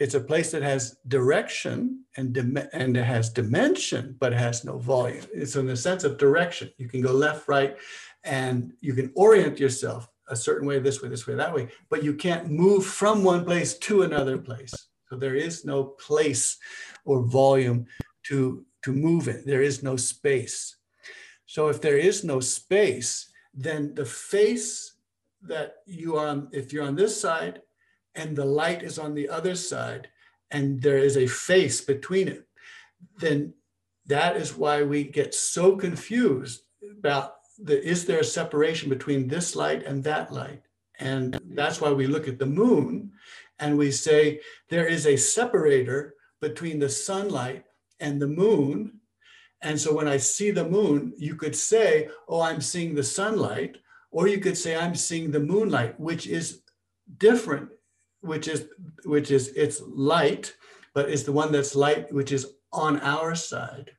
It's 0.03 0.15
a 0.15 0.21
place 0.21 0.51
that 0.51 0.65
has 0.65 0.97
direction 1.07 2.05
and, 2.17 2.37
and 2.73 2.97
it 2.97 3.05
has 3.05 3.31
dimension, 3.31 4.17
but 4.19 4.33
it 4.33 4.39
has 4.41 4.65
no 4.65 4.79
volume. 4.79 5.25
It's 5.33 5.55
in 5.55 5.67
the 5.67 5.77
sense 5.77 6.03
of 6.03 6.19
direction. 6.19 6.73
You 6.77 6.89
can 6.89 7.03
go 7.03 7.13
left, 7.13 7.47
right, 7.47 7.77
and 8.25 8.73
you 8.81 8.95
can 8.95 9.13
orient 9.15 9.61
yourself 9.61 10.09
a 10.27 10.35
certain 10.35 10.67
way, 10.67 10.81
this 10.81 11.01
way, 11.03 11.09
this 11.09 11.29
way, 11.29 11.37
that 11.37 11.55
way, 11.55 11.69
but 11.89 12.03
you 12.03 12.15
can't 12.15 12.51
move 12.51 12.85
from 12.85 13.23
one 13.23 13.45
place 13.45 13.79
to 13.79 14.03
another 14.03 14.39
place. 14.39 14.75
So 15.09 15.15
there 15.15 15.37
is 15.37 15.65
no 15.65 15.85
place 15.85 16.59
or 17.05 17.23
volume 17.23 17.87
to, 18.25 18.67
to 18.83 18.93
move 18.93 19.29
it. 19.29 19.47
There 19.47 19.63
is 19.63 19.85
no 19.85 19.95
space. 19.95 20.79
So 21.47 21.69
if 21.69 21.81
there 21.81 21.99
is 21.99 22.25
no 22.25 22.41
space, 22.41 23.31
then 23.55 23.95
the 23.95 24.05
face 24.05 24.95
that 25.43 25.77
you 25.87 26.17
are 26.17 26.27
on, 26.27 26.49
if 26.51 26.73
you're 26.73 26.89
on 26.91 26.97
this 26.97 27.21
side 27.21 27.63
and 28.15 28.37
the 28.37 28.45
light 28.45 28.83
is 28.83 28.99
on 28.99 29.15
the 29.15 29.29
other 29.29 29.55
side, 29.55 30.09
and 30.51 30.83
there 30.83 30.99
is 30.99 31.17
a 31.17 31.27
face 31.27 31.81
between 31.81 32.29
it, 32.29 32.47
then 33.19 33.55
that 34.07 34.37
is 34.37 34.57
why 34.57 34.83
we 34.83 35.05
get 35.05 35.35
so 35.35 35.77
confused 35.77 36.63
about 36.99 37.35
the 37.59 37.83
is 37.87 38.05
there 38.05 38.21
a 38.21 38.25
separation 38.25 38.89
between 38.89 39.29
this 39.29 39.55
light 39.55 39.85
and 39.85 40.03
that 40.05 40.33
light? 40.33 40.63
And 40.99 41.39
that's 41.55 41.81
why 41.81 41.91
we 41.93 42.07
look 42.07 42.29
at 42.29 42.39
the 42.39 42.47
moon 42.47 43.13
and 43.59 43.79
we 43.79 43.91
say 43.91 44.41
there 44.69 44.87
is 44.87 45.07
a 45.07 45.17
separator 45.17 46.15
between 46.41 46.79
the 46.79 46.89
sunlight 46.89 47.65
and 48.01 48.21
the 48.21 48.27
moon. 48.27 49.01
And 49.63 49.81
so 49.81 49.95
when 49.95 50.09
I 50.09 50.17
see 50.17 50.51
the 50.51 50.69
moon, 50.69 51.13
you 51.17 51.37
could 51.37 51.55
say, 51.55 52.09
oh, 52.29 52.41
I'm 52.41 52.61
seeing 52.61 52.95
the 52.95 53.05
sunlight, 53.05 53.79
or 54.11 54.27
you 54.27 54.39
could 54.39 54.59
say 54.59 54.75
I'm 54.75 54.97
seeing 54.97 55.31
the 55.31 55.41
moonlight, 55.41 55.99
which 56.01 56.27
is 56.27 56.63
different, 57.19 57.71
which 58.23 58.49
is 58.49 58.69
which 59.05 59.31
is 59.31 59.49
it's 59.49 59.83
light, 59.87 60.55
but 60.95 61.11
it's 61.11 61.25
the 61.25 61.33
one 61.33 61.53
that's 61.53 61.75
light, 61.75 62.13
which 62.13 62.33
is 62.33 62.55
on 62.73 62.99
our 63.01 63.35
side. 63.35 63.91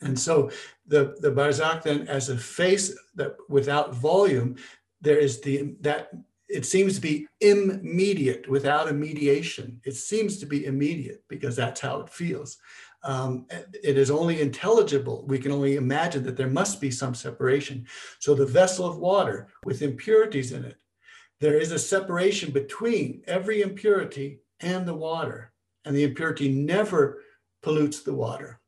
And 0.00 0.18
so 0.18 0.50
the, 0.86 1.16
the 1.20 1.32
Barzakh 1.32 1.82
then 1.82 2.06
as 2.08 2.28
a 2.28 2.36
face 2.36 2.96
that 3.14 3.36
without 3.48 3.94
volume, 3.94 4.56
there 5.00 5.18
is 5.18 5.40
the 5.40 5.74
that 5.80 6.10
it 6.48 6.64
seems 6.64 6.94
to 6.94 7.00
be 7.00 7.26
immediate 7.40 8.48
without 8.48 8.88
a 8.88 8.92
mediation. 8.92 9.80
It 9.84 9.94
seems 9.94 10.38
to 10.38 10.46
be 10.46 10.66
immediate 10.66 11.24
because 11.28 11.56
that's 11.56 11.80
how 11.80 12.00
it 12.00 12.10
feels. 12.10 12.58
Um, 13.02 13.46
it 13.50 13.96
is 13.96 14.10
only 14.10 14.40
intelligible. 14.40 15.24
We 15.26 15.38
can 15.38 15.52
only 15.52 15.76
imagine 15.76 16.22
that 16.24 16.36
there 16.36 16.48
must 16.48 16.80
be 16.80 16.90
some 16.90 17.14
separation. 17.14 17.86
So 18.20 18.34
the 18.34 18.46
vessel 18.46 18.86
of 18.86 18.98
water 18.98 19.48
with 19.64 19.82
impurities 19.82 20.52
in 20.52 20.64
it, 20.64 20.76
there 21.40 21.58
is 21.58 21.72
a 21.72 21.78
separation 21.78 22.50
between 22.50 23.22
every 23.26 23.62
impurity 23.62 24.40
and 24.60 24.86
the 24.86 24.94
water, 24.94 25.52
and 25.84 25.94
the 25.94 26.04
impurity 26.04 26.48
never 26.48 27.22
pollutes 27.62 28.00
the 28.00 28.14
water. 28.14 28.60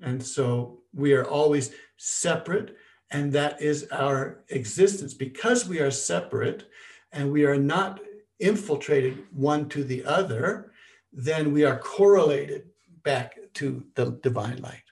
And 0.00 0.22
so 0.22 0.82
we 0.94 1.12
are 1.12 1.26
always 1.26 1.72
separate, 1.96 2.76
and 3.10 3.32
that 3.32 3.60
is 3.60 3.88
our 3.92 4.44
existence. 4.48 5.14
Because 5.14 5.68
we 5.68 5.80
are 5.80 5.90
separate 5.90 6.68
and 7.12 7.30
we 7.30 7.44
are 7.44 7.56
not 7.56 8.00
infiltrated 8.38 9.24
one 9.32 9.68
to 9.68 9.84
the 9.84 10.04
other, 10.04 10.72
then 11.12 11.52
we 11.52 11.64
are 11.64 11.78
correlated 11.78 12.64
back 13.02 13.36
to 13.54 13.84
the 13.94 14.18
divine 14.22 14.58
light. 14.58 14.82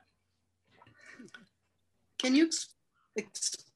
Can 2.18 2.34
you 2.34 2.50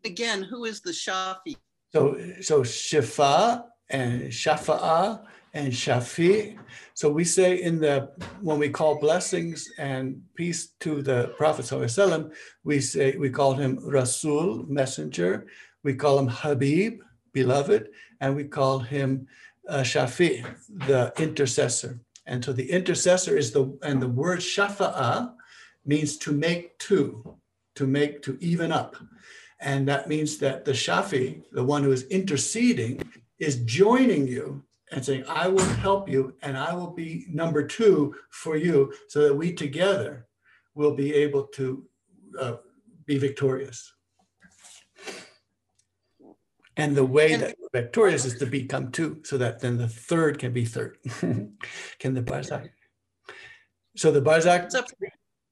again, 0.04 0.42
who 0.42 0.64
is 0.64 0.80
the 0.80 0.90
Shafi? 0.90 1.56
So, 1.92 2.18
so 2.40 2.62
Shifa 2.62 3.64
and 3.90 4.22
Shafa'a 4.32 5.20
and 5.52 5.72
Shafi. 5.72 6.58
So 6.94 7.10
we 7.10 7.24
say 7.24 7.62
in 7.62 7.80
the 7.80 8.10
when 8.40 8.58
we 8.58 8.70
call 8.70 8.98
blessings 8.98 9.70
and 9.78 10.22
peace 10.34 10.68
to 10.80 11.02
the 11.02 11.34
Prophet 11.36 11.70
we 12.64 12.80
say 12.80 13.16
we 13.16 13.28
call 13.28 13.54
him 13.54 13.78
Rasul, 13.82 14.64
messenger. 14.68 15.46
We 15.84 15.94
call 15.94 16.18
him 16.18 16.28
Habib, 16.28 17.00
beloved, 17.32 17.88
and 18.20 18.36
we 18.36 18.44
call 18.44 18.78
him 18.78 19.26
uh, 19.68 19.82
Shafi, 19.82 20.46
the 20.86 21.12
intercessor. 21.18 22.00
And 22.26 22.42
so 22.42 22.52
the 22.52 22.70
intercessor 22.70 23.36
is 23.36 23.50
the 23.50 23.76
and 23.82 24.00
the 24.00 24.08
word 24.08 24.40
Shafa'a 24.40 25.34
means 25.84 26.16
to 26.18 26.32
make 26.32 26.78
two, 26.78 27.36
to 27.74 27.86
make 27.86 28.22
to 28.22 28.38
even 28.40 28.72
up. 28.72 28.96
And 29.62 29.86
that 29.86 30.08
means 30.08 30.38
that 30.38 30.64
the 30.64 30.72
Shafi, 30.72 31.44
the 31.52 31.62
one 31.62 31.84
who 31.84 31.92
is 31.92 32.02
interceding, 32.08 33.00
is 33.38 33.62
joining 33.64 34.26
you 34.26 34.64
and 34.90 35.04
saying, 35.04 35.24
I 35.28 35.46
will 35.46 35.64
help 35.64 36.08
you 36.08 36.34
and 36.42 36.58
I 36.58 36.74
will 36.74 36.90
be 36.90 37.26
number 37.30 37.64
two 37.66 38.14
for 38.30 38.56
you 38.56 38.92
so 39.08 39.20
that 39.22 39.34
we 39.34 39.52
together 39.52 40.26
will 40.74 40.94
be 40.94 41.14
able 41.14 41.44
to 41.54 41.86
uh, 42.38 42.56
be 43.06 43.18
victorious. 43.18 43.92
And 46.76 46.96
the 46.96 47.04
way 47.04 47.36
that 47.36 47.54
victorious 47.72 48.24
is 48.24 48.38
to 48.38 48.46
become 48.46 48.90
two, 48.90 49.20
so 49.24 49.36
that 49.38 49.60
then 49.60 49.76
the 49.76 49.88
third 49.88 50.38
can 50.38 50.52
be 50.52 50.64
third. 50.64 50.96
can 51.20 52.14
the 52.14 52.22
Barzakh? 52.22 52.70
So 53.94 54.10
the 54.10 54.22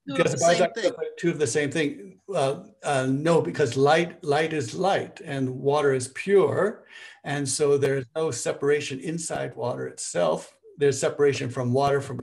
Because 0.07 0.32
the 0.32 0.38
Barzakh, 0.38 0.92
two 1.18 1.30
of 1.30 1.38
the 1.38 1.46
same 1.46 1.70
thing. 1.70 2.18
Uh, 2.34 2.64
uh, 2.82 3.07
no, 3.11 3.40
because 3.42 3.76
light 3.76 4.22
light 4.24 4.53
is 4.53 4.74
light 4.74 5.20
and 5.24 5.48
water 5.51 5.92
is 5.92 6.09
pure, 6.09 6.84
and 7.24 7.48
so 7.48 7.76
there's 7.76 8.07
no 8.16 8.30
separation 8.30 8.98
inside 9.01 9.55
water 9.55 9.86
itself. 9.86 10.57
There's 10.78 10.98
separation 10.98 11.51
from 11.51 11.72
water, 11.72 12.01
from 12.01 12.20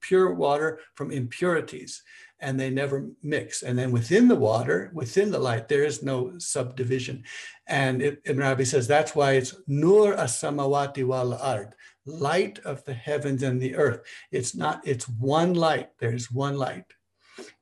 pure 0.00 0.34
water, 0.34 0.80
from 0.94 1.10
impurities, 1.10 2.02
and 2.40 2.58
they 2.58 2.70
never 2.70 3.08
mix. 3.22 3.62
And 3.62 3.78
then 3.78 3.92
within 3.92 4.26
the 4.28 4.36
water, 4.36 4.90
within 4.92 5.30
the 5.30 5.38
light, 5.38 5.68
there 5.68 5.84
is 5.84 6.02
no 6.02 6.38
subdivision. 6.38 7.24
And 7.66 8.02
it, 8.02 8.22
Ibn 8.24 8.42
Arabi 8.42 8.64
says 8.64 8.86
that's 8.86 9.14
why 9.14 9.32
it's 9.32 9.54
Nur 9.66 10.14
as-samawati 10.14 11.04
wal 11.04 11.34
ard, 11.34 11.74
light 12.04 12.58
of 12.64 12.84
the 12.84 12.94
heavens 12.94 13.42
and 13.42 13.60
the 13.60 13.76
earth. 13.76 14.00
It's 14.32 14.54
not, 14.54 14.80
it's 14.86 15.08
one 15.08 15.54
light. 15.54 15.90
There's 15.98 16.30
one 16.30 16.56
light. 16.56 16.84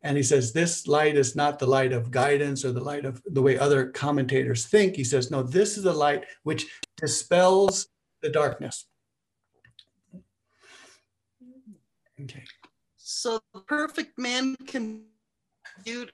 And 0.02 0.16
he 0.16 0.22
says, 0.22 0.52
this 0.52 0.86
light 0.86 1.16
is 1.16 1.34
not 1.34 1.58
the 1.58 1.66
light 1.66 1.92
of 1.92 2.10
guidance 2.10 2.64
or 2.64 2.72
the 2.72 2.80
light 2.80 3.04
of 3.04 3.22
the 3.26 3.42
way 3.42 3.58
other 3.58 3.86
commentators 3.86 4.66
think. 4.66 4.94
He 4.96 5.04
says, 5.04 5.30
no, 5.30 5.42
this 5.42 5.76
is 5.76 5.84
the 5.84 5.92
light 5.92 6.24
which 6.42 6.66
dispels 6.96 7.88
the 8.22 8.30
darkness. 8.30 8.86
Okay. 12.20 12.44
So 12.96 13.40
the 13.52 13.60
perfect 13.60 14.18
man 14.18 14.56
can 14.66 15.04
do. 15.84 16.06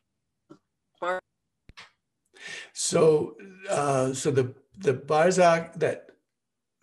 So, 2.72 3.36
uh, 3.68 4.14
so 4.14 4.30
the 4.30 4.54
the 4.78 4.94
barzakh 4.94 5.74
that, 5.74 6.06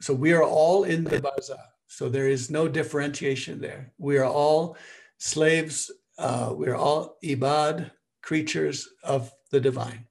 so 0.01 0.13
we 0.13 0.33
are 0.33 0.43
all 0.43 0.83
in 0.83 1.03
the 1.03 1.19
barzakh. 1.19 1.71
So 1.87 2.09
there 2.09 2.27
is 2.27 2.51
no 2.51 2.67
differentiation 2.67 3.59
there. 3.59 3.91
We 3.97 4.17
are 4.17 4.25
all 4.25 4.77
slaves 5.17 5.89
uh, 6.17 6.53
we're 6.53 6.75
all 6.75 7.17
ibad, 7.23 7.91
creatures 8.21 8.89
of 9.03 9.31
the 9.51 9.59
divine. 9.59 10.07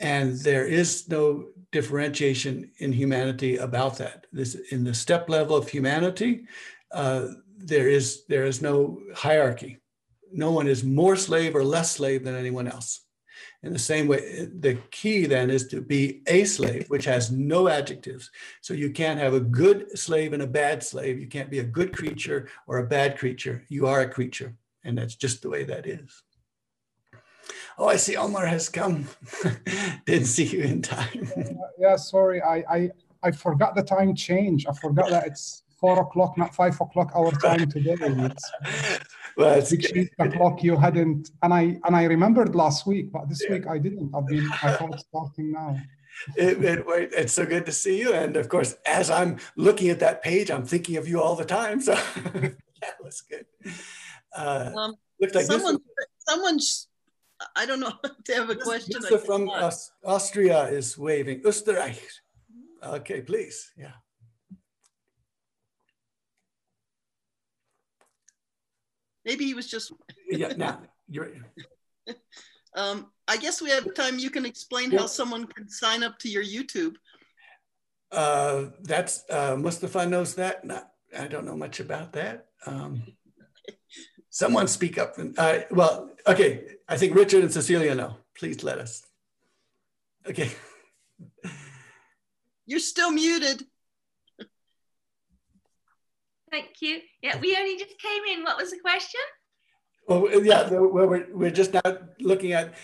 And 0.00 0.38
there 0.40 0.66
is 0.66 1.08
no 1.08 1.46
differentiation 1.72 2.70
in 2.78 2.92
humanity 2.92 3.56
about 3.56 3.98
that. 3.98 4.26
This 4.32 4.56
in 4.70 4.84
the 4.84 4.94
step 4.94 5.28
level 5.28 5.56
of 5.56 5.68
humanity, 5.68 6.46
uh, 6.92 7.28
there 7.56 7.88
is 7.88 8.24
there 8.26 8.44
is 8.44 8.62
no 8.62 9.00
hierarchy. 9.14 9.78
No 10.32 10.52
one 10.52 10.68
is 10.68 10.84
more 10.84 11.16
slave 11.16 11.56
or 11.56 11.64
less 11.64 11.90
slave 11.92 12.22
than 12.24 12.36
anyone 12.36 12.68
else. 12.68 13.00
In 13.62 13.72
the 13.72 13.78
same 13.78 14.06
way, 14.06 14.48
the 14.60 14.78
key 14.90 15.26
then 15.26 15.50
is 15.50 15.66
to 15.68 15.80
be 15.80 16.22
a 16.26 16.44
slave, 16.44 16.88
which 16.88 17.04
has 17.06 17.32
no 17.32 17.68
adjectives. 17.68 18.30
So 18.60 18.72
you 18.74 18.90
can't 18.90 19.18
have 19.18 19.34
a 19.34 19.40
good 19.40 19.98
slave 19.98 20.32
and 20.32 20.42
a 20.42 20.46
bad 20.46 20.82
slave. 20.82 21.18
You 21.18 21.26
can't 21.26 21.50
be 21.50 21.58
a 21.58 21.64
good 21.64 21.92
creature 21.96 22.48
or 22.68 22.78
a 22.78 22.86
bad 22.86 23.18
creature. 23.18 23.64
You 23.68 23.86
are 23.86 24.02
a 24.02 24.08
creature. 24.08 24.54
And 24.88 24.96
that's 24.96 25.14
just 25.14 25.42
the 25.42 25.50
way 25.50 25.64
that 25.64 25.86
is. 25.86 26.22
Oh, 27.76 27.88
I 27.88 27.96
see 27.96 28.16
Omar 28.16 28.46
has 28.46 28.70
come. 28.70 29.06
Didn't 30.06 30.28
see 30.28 30.44
you 30.46 30.62
in 30.62 30.80
time. 30.80 31.30
yeah, 31.78 31.96
sorry. 31.96 32.40
I, 32.40 32.64
I, 32.70 32.90
I 33.22 33.30
forgot 33.32 33.76
the 33.76 33.82
time 33.82 34.14
change. 34.14 34.66
I 34.66 34.72
forgot 34.72 35.10
that 35.10 35.26
it's 35.26 35.62
four 35.78 36.00
o'clock, 36.00 36.38
not 36.38 36.54
five 36.54 36.80
o'clock 36.80 37.12
our 37.14 37.30
time 37.32 37.70
today. 37.70 37.96
It's, 38.00 38.50
well, 39.36 39.58
it's 39.58 39.70
the 39.70 40.32
clock 40.34 40.62
you 40.62 40.78
hadn't, 40.78 41.32
and 41.42 41.52
I 41.52 41.78
and 41.84 41.94
I 41.94 42.04
remembered 42.04 42.56
last 42.56 42.86
week, 42.86 43.12
but 43.12 43.28
this 43.28 43.44
yeah. 43.44 43.56
week 43.56 43.66
I 43.68 43.76
didn't. 43.76 44.10
I've 44.14 44.26
been 44.26 44.48
I 44.62 44.72
thought 44.72 44.98
starting 44.98 45.52
now. 45.52 45.76
It, 46.34 46.64
it, 46.64 46.84
it's 47.12 47.34
so 47.34 47.44
good 47.44 47.66
to 47.66 47.72
see 47.72 48.00
you, 48.00 48.14
and 48.14 48.38
of 48.38 48.48
course, 48.48 48.74
as 48.86 49.10
I'm 49.10 49.36
looking 49.54 49.90
at 49.90 50.00
that 50.00 50.22
page, 50.22 50.50
I'm 50.50 50.64
thinking 50.64 50.96
of 50.96 51.06
you 51.06 51.20
all 51.20 51.36
the 51.36 51.44
time. 51.44 51.82
So 51.82 51.94
that 52.80 53.02
was 53.02 53.20
good. 53.20 53.46
Uh, 54.36 54.70
um, 54.76 54.94
like 55.20 55.32
someone, 55.44 55.78
someone's, 56.18 56.88
I 57.56 57.66
don't 57.66 57.80
know 57.80 57.92
they 58.26 58.34
have 58.34 58.50
a 58.50 58.54
this, 58.54 58.64
question. 58.64 59.00
This 59.00 59.24
from 59.24 59.50
Austria 60.04 60.68
is 60.68 60.96
waving. 60.98 61.42
Österreich. 61.42 62.00
Okay, 62.82 63.22
please. 63.22 63.72
Yeah. 63.76 63.92
Maybe 69.24 69.44
he 69.44 69.54
was 69.54 69.68
just. 69.68 69.92
yeah, 70.30 70.54
now 70.56 70.80
you're. 71.08 71.30
um, 72.74 73.10
I 73.26 73.36
guess 73.36 73.60
we 73.60 73.70
have 73.70 73.94
time. 73.94 74.18
You 74.18 74.30
can 74.30 74.46
explain 74.46 74.90
yeah. 74.90 75.00
how 75.00 75.06
someone 75.06 75.46
can 75.46 75.68
sign 75.68 76.02
up 76.02 76.18
to 76.20 76.28
your 76.28 76.42
YouTube. 76.42 76.94
Uh, 78.10 78.70
that's 78.82 79.24
uh, 79.28 79.54
Mustafa 79.56 80.06
knows 80.06 80.34
that. 80.36 80.64
Not, 80.64 80.88
I 81.16 81.28
don't 81.28 81.44
know 81.44 81.56
much 81.56 81.80
about 81.80 82.12
that. 82.14 82.46
Um, 82.64 83.02
Someone 84.38 84.68
speak 84.68 84.98
up. 84.98 85.16
Uh, 85.36 85.58
well, 85.72 86.10
okay. 86.24 86.62
I 86.88 86.96
think 86.96 87.16
Richard 87.16 87.42
and 87.42 87.52
Cecilia 87.52 87.92
know. 87.92 88.18
Please 88.38 88.62
let 88.62 88.78
us. 88.78 89.04
Okay. 90.28 90.52
You're 92.66 92.78
still 92.78 93.10
muted. 93.10 93.64
Thank 96.52 96.68
you. 96.80 97.00
Yeah, 97.20 97.40
we 97.40 97.56
only 97.56 97.78
just 97.78 97.98
came 97.98 98.22
in. 98.32 98.44
What 98.44 98.58
was 98.58 98.70
the 98.70 98.78
question? 98.78 99.20
Well, 100.06 100.30
yeah, 100.44 100.70
we're, 100.70 101.26
we're 101.34 101.50
just 101.50 101.74
now 101.74 101.98
looking 102.20 102.52
at 102.52 102.74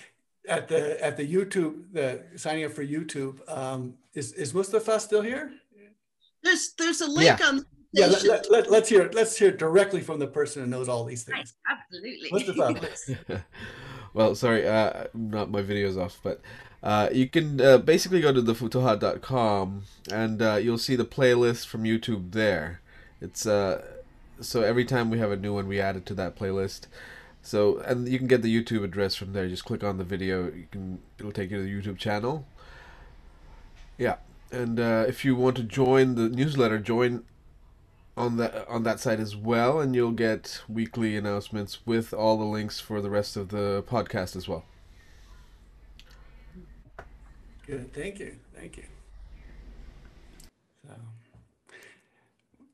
at 0.48 0.66
the 0.66 1.00
at 1.00 1.16
the 1.16 1.32
YouTube, 1.34 1.84
the 1.92 2.24
signing 2.34 2.64
up 2.64 2.72
for 2.72 2.84
YouTube. 2.84 3.38
Um, 3.48 3.94
is 4.12 4.32
is 4.32 4.52
Mustafa 4.52 4.98
still 4.98 5.22
here? 5.22 5.52
There's 6.42 6.74
there's 6.76 7.00
a 7.00 7.06
link 7.06 7.38
yeah. 7.38 7.46
on 7.46 7.64
yeah, 7.94 8.06
let, 8.06 8.24
let, 8.24 8.50
let, 8.50 8.70
let's 8.70 8.88
hear 8.88 9.08
let's 9.12 9.36
hear 9.36 9.52
directly 9.52 10.00
from 10.00 10.18
the 10.18 10.26
person 10.26 10.62
who 10.62 10.68
knows 10.68 10.88
all 10.88 11.04
these 11.04 11.22
things. 11.22 11.54
Absolutely. 11.70 12.28
Mustafa, 12.32 13.44
well, 14.14 14.34
sorry, 14.34 14.66
uh, 14.66 15.04
not 15.14 15.50
my 15.50 15.62
videos 15.62 15.96
off, 15.96 16.18
but 16.22 16.40
uh, 16.82 17.08
you 17.12 17.28
can 17.28 17.60
uh, 17.60 17.78
basically 17.78 18.20
go 18.20 18.32
to 18.32 18.42
thefutuhat.com 18.42 19.84
and 20.10 20.42
uh, 20.42 20.56
you'll 20.56 20.76
see 20.78 20.96
the 20.96 21.04
playlist 21.04 21.66
from 21.66 21.84
YouTube 21.84 22.32
there. 22.32 22.80
It's 23.20 23.46
uh, 23.46 23.82
so 24.40 24.62
every 24.62 24.84
time 24.84 25.08
we 25.08 25.18
have 25.18 25.30
a 25.30 25.36
new 25.36 25.54
one, 25.54 25.68
we 25.68 25.80
add 25.80 25.96
it 25.96 26.04
to 26.06 26.14
that 26.14 26.36
playlist. 26.36 26.86
So 27.42 27.78
and 27.78 28.08
you 28.08 28.18
can 28.18 28.26
get 28.26 28.42
the 28.42 28.54
YouTube 28.54 28.82
address 28.82 29.14
from 29.14 29.34
there. 29.34 29.48
Just 29.48 29.64
click 29.64 29.84
on 29.84 29.98
the 29.98 30.04
video. 30.04 30.46
You 30.46 30.66
can 30.70 30.98
it'll 31.18 31.30
take 31.30 31.50
you 31.52 31.58
to 31.58 31.62
the 31.62 31.70
YouTube 31.70 31.98
channel. 31.98 32.44
Yeah, 33.98 34.16
and 34.50 34.80
uh, 34.80 35.04
if 35.06 35.24
you 35.24 35.36
want 35.36 35.56
to 35.58 35.62
join 35.62 36.16
the 36.16 36.28
newsletter, 36.28 36.78
join 36.80 37.22
on 38.16 38.36
that 38.36 38.68
on 38.68 38.84
that 38.84 39.00
site 39.00 39.20
as 39.20 39.34
well, 39.34 39.80
and 39.80 39.94
you'll 39.94 40.12
get 40.12 40.62
weekly 40.68 41.16
announcements 41.16 41.84
with 41.84 42.12
all 42.12 42.38
the 42.38 42.44
links 42.44 42.80
for 42.80 43.00
the 43.00 43.10
rest 43.10 43.36
of 43.36 43.48
the 43.48 43.84
podcast 43.88 44.36
as 44.36 44.48
well. 44.48 44.64
Good, 47.66 47.92
thank 47.92 48.18
you, 48.18 48.36
thank 48.54 48.76
you. 48.76 48.84
So, 50.86 50.94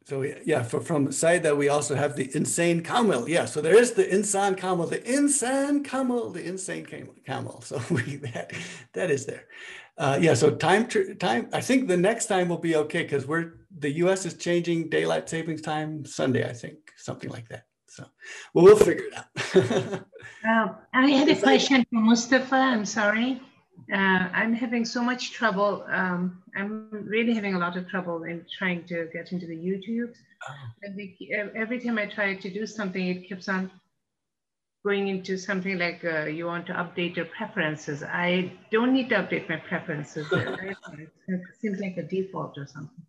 so 0.05 0.23
yeah, 0.45 0.63
for, 0.65 0.81
from 0.81 1.07
that 1.07 1.57
we 1.57 1.69
also 1.69 1.95
have 1.95 2.17
the 2.17 2.31
insane 2.35 2.83
camel. 2.83 3.29
Yeah, 3.29 3.45
so 3.45 3.61
there 3.61 3.79
is 3.79 3.93
the 3.93 4.13
insane 4.13 4.57
camel, 4.57 4.87
the 4.87 5.03
insane 5.09 5.85
camel, 5.85 6.31
the 6.31 6.45
insane 6.45 6.87
camel. 7.25 7.61
So 7.63 7.81
we 7.91 8.17
that 8.17 8.53
that 8.93 9.11
is 9.11 9.27
there. 9.27 9.45
Uh, 10.01 10.19
yeah, 10.19 10.33
so 10.33 10.51
time 10.51 10.89
time. 11.19 11.51
I 11.53 11.61
think 11.61 11.87
the 11.87 11.97
next 11.97 12.25
time 12.25 12.49
will 12.49 12.65
be 12.71 12.75
okay 12.75 13.03
because 13.03 13.27
we're 13.27 13.53
the 13.79 13.91
U.S. 14.05 14.25
is 14.25 14.33
changing 14.33 14.89
daylight 14.89 15.29
savings 15.29 15.61
time 15.61 16.07
Sunday. 16.07 16.49
I 16.49 16.55
think 16.55 16.79
something 16.97 17.29
like 17.29 17.47
that. 17.51 17.65
So 17.87 18.07
well, 18.55 18.65
we'll 18.65 18.77
figure 18.77 19.05
it 19.05 19.15
out. 19.15 20.05
I 20.95 21.07
had 21.09 21.29
a 21.29 21.37
question 21.37 21.85
for 21.91 22.01
Mustafa. 22.01 22.55
I'm 22.55 22.87
sorry. 22.87 23.43
Uh, 23.93 24.29
I'm 24.33 24.55
having 24.55 24.87
so 24.87 25.03
much 25.03 25.33
trouble. 25.33 25.85
Um, 25.91 26.43
I'm 26.57 26.89
really 26.91 27.35
having 27.35 27.55
a 27.55 27.59
lot 27.59 27.77
of 27.77 27.87
trouble 27.87 28.23
in 28.23 28.47
trying 28.59 28.85
to 28.87 29.07
get 29.13 29.33
into 29.33 29.47
the 29.47 29.57
YouTube. 29.57 30.15
Oh. 30.49 31.51
Every 31.55 31.79
time 31.79 31.99
I 31.99 32.07
try 32.07 32.37
to 32.37 32.51
do 32.51 32.67
something, 32.67 33.07
it 33.07 33.29
keeps 33.29 33.51
on 33.51 33.71
going 34.85 35.09
into 35.09 35.37
something 35.37 35.79
like 35.79 36.05
uh, 36.05 36.25
you 36.25 36.47
want 36.47 36.67
to 36.67 36.73
update 36.73 37.17
your 37.17 37.27
preferences. 37.27 38.03
I 38.03 38.53
don't 38.71 38.93
need 38.93 39.09
to 39.11 39.17
update 39.17 39.49
my 39.49 39.57
preferences. 39.57 40.27
it 40.33 41.41
seems 41.61 41.81
like 41.81 41.97
a 41.97 42.03
default 42.03 42.57
or 42.57 42.67
something. 42.67 43.05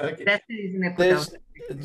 Okay. 0.00 0.24
That's 0.24 0.44
the 0.46 0.54
reason 0.54 0.84
I 0.84 0.88
put 0.90 0.98
there's, 0.98 1.34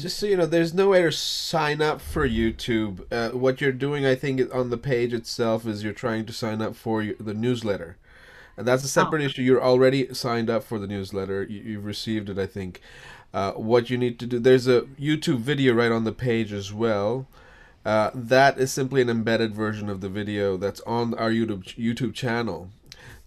Just 0.01 0.17
so 0.17 0.25
you 0.25 0.35
know, 0.35 0.45
there's 0.45 0.73
no 0.73 0.89
way 0.89 1.01
to 1.01 1.11
sign 1.11 1.81
up 1.81 2.01
for 2.01 2.27
YouTube. 2.27 3.05
Uh, 3.11 3.29
what 3.35 3.61
you're 3.61 3.71
doing, 3.71 4.05
I 4.05 4.15
think, 4.15 4.53
on 4.53 4.69
the 4.69 4.77
page 4.77 5.13
itself 5.13 5.65
is 5.65 5.83
you're 5.83 5.93
trying 5.93 6.25
to 6.25 6.33
sign 6.33 6.61
up 6.61 6.75
for 6.75 7.03
the 7.03 7.33
newsletter. 7.33 7.97
And 8.57 8.67
that's 8.67 8.83
a 8.83 8.89
separate 8.89 9.21
oh. 9.21 9.25
issue. 9.25 9.41
You're 9.41 9.63
already 9.63 10.13
signed 10.13 10.49
up 10.49 10.63
for 10.63 10.77
the 10.77 10.87
newsletter. 10.87 11.43
You, 11.43 11.77
have 11.77 11.85
received 11.85 12.29
it, 12.29 12.37
I 12.37 12.47
think. 12.47 12.81
Uh, 13.33 13.53
what 13.53 13.89
you 13.89 13.97
need 13.97 14.19
to 14.19 14.25
do, 14.25 14.39
there's 14.39 14.67
a 14.67 14.81
YouTube 14.99 15.39
video 15.39 15.73
right 15.73 15.91
on 15.91 16.03
the 16.03 16.11
page 16.11 16.51
as 16.51 16.73
well. 16.73 17.27
Uh, 17.83 18.11
that 18.13 18.59
is 18.59 18.71
simply 18.71 19.01
an 19.01 19.09
embedded 19.09 19.55
version 19.55 19.89
of 19.89 20.01
the 20.01 20.09
video 20.09 20.55
that's 20.55 20.81
on 20.81 21.13
our 21.15 21.31
YouTube 21.31 21.63
YouTube 21.75 22.13
channel. 22.13 22.69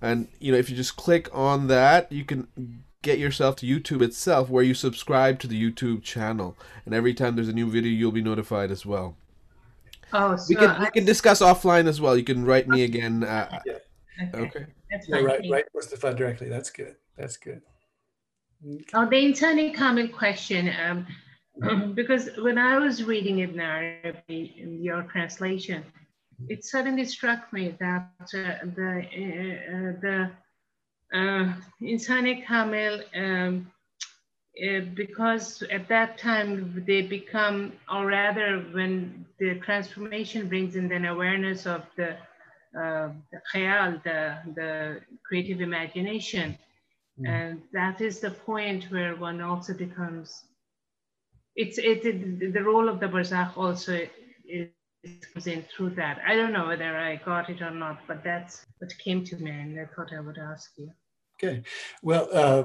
And 0.00 0.28
you 0.38 0.52
know, 0.52 0.59
if 0.59 0.70
you 0.70 0.76
just 0.76 0.96
click 0.96 1.28
on 1.32 1.66
that, 1.68 2.11
you 2.12 2.24
can 2.24 2.48
get 3.02 3.18
yourself 3.18 3.57
to 3.57 3.66
YouTube 3.66 4.02
itself 4.02 4.48
where 4.48 4.64
you 4.64 4.74
subscribe 4.74 5.38
to 5.40 5.46
the 5.46 5.61
YouTube 5.61 6.02
channel. 6.02 6.57
And 6.84 6.94
every 6.94 7.14
time 7.14 7.34
there's 7.34 7.48
a 7.48 7.52
new 7.52 7.70
video, 7.70 7.90
you'll 7.90 8.12
be 8.12 8.22
notified 8.22 8.70
as 8.70 8.86
well. 8.86 9.16
Oh, 10.12 10.36
so 10.36 10.46
we 10.48 10.55
can 10.55 10.80
we 10.80 10.90
can 10.90 11.05
discuss 11.05 11.40
offline 11.40 11.86
as 11.86 12.00
well. 12.00 12.16
You 12.16 12.24
can 12.24 12.44
write 12.44 12.68
me 12.68 12.84
again. 12.84 13.24
Uh, 13.24 13.61
yeah. 13.66 13.72
Okay. 14.22 14.38
okay. 14.38 14.66
That's 14.90 15.09
yeah, 15.09 15.16
right, 15.16 15.40
right, 15.50 15.64
Mustafa 15.74 16.14
directly. 16.14 16.48
That's 16.48 16.70
good. 16.70 16.94
That's 17.18 17.36
good. 17.36 17.62
Okay. 18.64 18.84
Oh, 18.94 19.09
the 19.09 19.16
Insani 19.16 19.74
Kamil 19.74 20.09
question. 20.09 20.72
Um, 20.80 21.07
because 21.94 22.30
when 22.38 22.59
I 22.59 22.78
was 22.78 23.05
reading 23.05 23.38
Ibn 23.40 23.61
Arabi 23.61 24.55
in 24.59 24.82
your 24.82 25.02
translation, 25.05 25.84
it 26.48 26.64
suddenly 26.64 27.05
struck 27.05 27.52
me 27.52 27.76
that 27.80 28.11
uh, 28.34 28.66
the 28.74 29.02
uh, 29.14 30.00
the 30.00 30.30
uh, 31.12 31.55
Insani 31.80 32.44
Kamil, 32.44 33.02
um, 33.14 33.70
uh, 34.66 34.80
because 34.94 35.62
at 35.70 35.88
that 35.88 36.18
time 36.18 36.82
they 36.86 37.02
become, 37.02 37.72
or 37.92 38.07
rather, 38.07 38.61
when 38.72 39.24
the 39.38 39.61
transformation 39.61 40.48
brings 40.48 40.74
in 40.74 40.90
an 40.90 41.05
awareness 41.07 41.66
of 41.66 41.82
the 41.96 42.16
uh, 42.76 43.11
the 43.30 43.40
khayal, 43.52 44.02
the, 44.02 44.36
the 44.57 45.00
creative 45.24 45.61
imagination. 45.61 46.59
Mm. 47.20 47.28
And 47.28 47.62
that 47.72 48.00
is 48.00 48.18
the 48.18 48.32
point 48.32 48.90
where 48.90 49.14
one 49.14 49.40
also 49.40 49.74
becomes 49.74 50.42
it's 51.57 51.78
it, 51.78 52.05
it 52.05 52.52
the 52.52 52.62
role 52.62 52.88
of 52.88 53.00
the 53.00 53.07
barzakh 53.07 53.57
also 53.57 54.07
is 54.46 54.68
comes 55.32 55.46
in 55.46 55.62
through 55.62 55.90
that. 55.90 56.20
I 56.26 56.34
don't 56.34 56.52
know 56.52 56.66
whether 56.66 56.96
I 56.96 57.16
got 57.16 57.50
it 57.50 57.61
or 57.61 57.70
not, 57.70 58.00
but 58.07 58.24
that's 58.24 58.64
what 58.78 58.96
came 58.98 59.24
to 59.24 59.36
me, 59.36 59.50
and 59.50 59.78
I 59.78 59.84
thought 59.84 60.12
I 60.16 60.20
would 60.20 60.38
ask 60.38 60.72
you. 60.76 60.90
Okay, 61.36 61.62
well, 62.02 62.28
uh, 62.32 62.64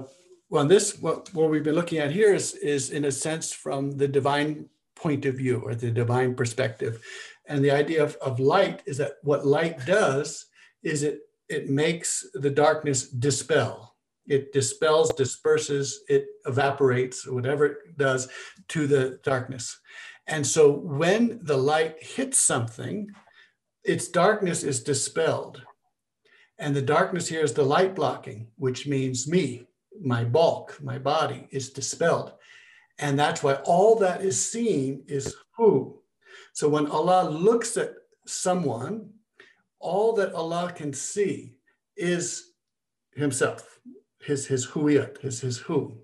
well, 0.49 0.65
this 0.65 0.99
what 0.99 1.33
what 1.33 1.49
we've 1.49 1.63
been 1.63 1.75
looking 1.75 1.99
at 1.99 2.11
here 2.11 2.33
is 2.33 2.53
is 2.55 2.91
in 2.91 3.05
a 3.05 3.11
sense 3.11 3.51
from 3.51 3.97
the 3.97 4.07
divine 4.07 4.69
point 4.95 5.25
of 5.25 5.35
view 5.35 5.61
or 5.65 5.75
the 5.75 5.91
divine 5.91 6.35
perspective, 6.35 7.03
and 7.47 7.63
the 7.63 7.71
idea 7.71 8.03
of, 8.03 8.15
of 8.17 8.39
light 8.39 8.81
is 8.85 8.97
that 8.97 9.13
what 9.23 9.45
light 9.45 9.85
does 9.85 10.45
is 10.83 11.03
it 11.03 11.21
it 11.49 11.69
makes 11.69 12.25
the 12.33 12.49
darkness 12.49 13.09
dispel 13.09 13.88
it 14.27 14.53
dispels, 14.53 15.11
disperses, 15.13 16.01
it 16.07 16.27
evaporates, 16.45 17.25
whatever 17.27 17.65
it 17.65 17.97
does 17.97 18.29
to 18.69 18.87
the 18.87 19.19
darkness. 19.23 19.79
And 20.27 20.45
so 20.45 20.71
when 20.71 21.39
the 21.41 21.57
light 21.57 22.01
hits 22.01 22.37
something, 22.37 23.09
its 23.83 24.07
darkness 24.07 24.63
is 24.63 24.83
dispelled. 24.83 25.63
And 26.59 26.75
the 26.75 26.81
darkness 26.81 27.27
here 27.27 27.41
is 27.41 27.53
the 27.53 27.63
light 27.63 27.95
blocking, 27.95 28.47
which 28.57 28.85
means 28.85 29.27
me, 29.27 29.65
my 29.99 30.23
bulk, 30.23 30.77
my 30.81 30.99
body 30.99 31.47
is 31.51 31.71
dispelled. 31.71 32.33
And 32.99 33.17
that's 33.17 33.41
why 33.41 33.55
all 33.65 33.95
that 33.99 34.21
is 34.21 34.49
seen 34.51 35.03
is 35.07 35.35
who. 35.57 35.99
So 36.53 36.67
when 36.69 36.87
Allah 36.87 37.29
looks 37.29 37.77
at 37.77 37.93
someone, 38.27 39.09
all 39.79 40.13
that 40.13 40.33
Allah 40.33 40.73
can 40.75 40.93
see 40.93 41.55
is 41.95 42.51
himself 43.15 43.68
his 44.19 44.47
his 44.47 44.67
huiyat, 44.67 45.21
his 45.21 45.41
his 45.41 45.57
who. 45.57 45.97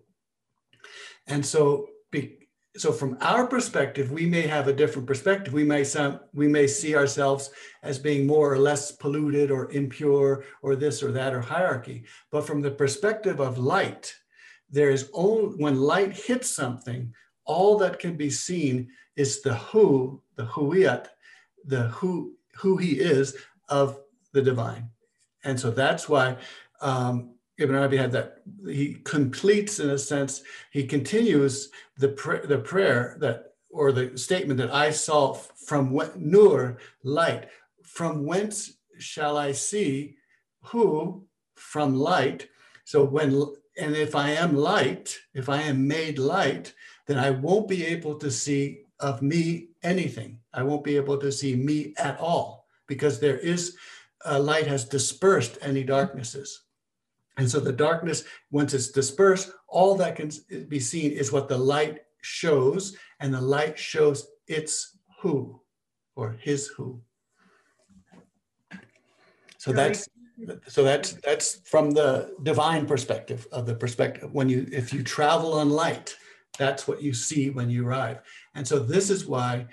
And 1.28 1.46
so 1.46 1.90
be, 2.12 2.38
so 2.78 2.92
from 2.92 3.18
our 3.22 3.48
perspective, 3.48 4.12
we 4.12 4.26
may 4.26 4.42
have 4.42 4.68
a 4.68 4.74
different 4.74 5.08
perspective. 5.08 5.54
We 5.54 5.64
may 5.64 5.84
some, 5.84 6.20
we 6.34 6.48
may 6.48 6.68
see 6.68 6.96
ourselves 6.96 7.52
as 7.84 7.98
being 7.98 8.28
more 8.28 8.52
or 8.52 8.60
less 8.60 8.92
polluted 8.92 9.50
or 9.50 9.72
impure 9.72 10.44
or 10.62 10.76
this 10.76 11.02
or 11.02 11.12
that 11.14 11.34
or 11.34 11.42
hierarchy. 11.42 12.04
But 12.32 12.46
from 12.46 12.62
the 12.62 12.72
perspective 12.72 13.40
of 13.40 13.58
light, 13.58 14.14
there 14.70 14.90
is 14.90 15.10
only 15.14 15.56
when 15.56 15.80
light 15.80 16.12
hits 16.14 16.50
something, 16.50 17.14
all 17.46 17.78
that 17.78 18.00
can 18.00 18.18
be 18.18 18.30
seen 18.30 18.90
is 19.16 19.42
the 19.42 19.54
who, 19.56 20.22
the 20.36 20.46
huiyat, 20.46 21.08
the 21.64 21.88
who 21.90 22.34
who 22.56 22.78
he 22.78 23.00
is 23.00 23.38
of 23.70 24.00
the 24.34 24.42
divine. 24.42 24.90
And 25.44 25.60
so 25.60 25.72
that's 25.72 26.10
why 26.10 26.38
um, 26.82 27.35
Ibn 27.58 27.76
Arabi 27.76 27.98
had 27.98 28.12
that. 28.12 28.42
He 28.68 28.96
completes, 29.04 29.80
in 29.80 29.90
a 29.90 29.98
sense, 29.98 30.44
he 30.72 30.86
continues 30.86 31.70
the 31.98 32.10
pr- 32.10 32.46
the 32.46 32.58
prayer 32.58 33.18
that 33.20 33.54
or 33.70 33.92
the 33.92 34.18
statement 34.18 34.58
that 34.60 34.74
I 34.74 34.92
saw 34.92 35.34
from 35.34 36.00
nur 36.18 36.78
light. 37.04 37.50
From 37.84 38.26
whence 38.26 38.74
shall 38.98 39.38
I 39.38 39.52
see? 39.52 40.16
Who 40.66 41.26
from 41.56 41.96
light? 41.96 42.48
So 42.86 43.04
when 43.04 43.46
and 43.78 43.96
if 43.96 44.16
I 44.16 44.32
am 44.32 44.56
light, 44.56 45.18
if 45.34 45.50
I 45.50 45.62
am 45.62 45.88
made 45.88 46.18
light, 46.18 46.74
then 47.08 47.18
I 47.18 47.32
won't 47.32 47.68
be 47.68 47.86
able 47.86 48.16
to 48.20 48.32
see 48.32 48.82
of 49.00 49.22
me 49.22 49.70
anything. 49.84 50.40
I 50.54 50.64
won't 50.64 50.84
be 50.84 50.96
able 50.96 51.18
to 51.18 51.32
see 51.32 51.56
me 51.56 51.94
at 51.98 52.20
all 52.20 52.68
because 52.88 53.20
there 53.20 53.38
is 53.38 53.76
uh, 54.26 54.40
light 54.40 54.68
has 54.68 54.86
dispersed 54.86 55.58
any 55.62 55.84
darknesses. 55.84 56.65
And 57.38 57.50
so 57.50 57.60
the 57.60 57.74
darkness, 57.74 58.24
once 58.52 58.74
it's 58.74 58.92
dispersed, 58.92 59.52
all 59.68 59.96
that 59.96 60.16
can 60.16 60.32
be 60.68 60.80
seen 60.80 61.12
is 61.12 61.32
what 61.32 61.50
the 61.50 61.58
light 61.58 62.00
shows, 62.22 62.96
and 63.20 63.34
the 63.34 63.42
light 63.42 63.78
shows 63.78 64.28
its 64.48 64.98
who 65.20 65.62
or 66.16 66.38
his 66.40 66.68
who. 66.68 67.02
So 69.58 69.74
that's 69.74 70.08
so 70.68 70.84
that's 70.84 71.14
that's 71.24 71.62
from 71.68 71.92
the 71.92 72.36
divine 72.44 72.86
perspective 72.86 73.48
of 73.52 73.66
the 73.66 73.76
perspective 73.76 74.32
when 74.34 74.50
you 74.50 74.68
if 74.72 74.94
you 74.94 75.02
travel 75.02 75.54
on 75.54 75.70
light 75.70 76.16
that's 76.58 76.88
what 76.88 77.02
you 77.02 77.14
see 77.14 77.50
when 77.50 77.70
you 77.70 77.88
arrive 77.88 78.20
and 78.54 78.68
so 78.68 78.78
this 78.78 79.10
is 79.10 79.26
why 79.26 79.66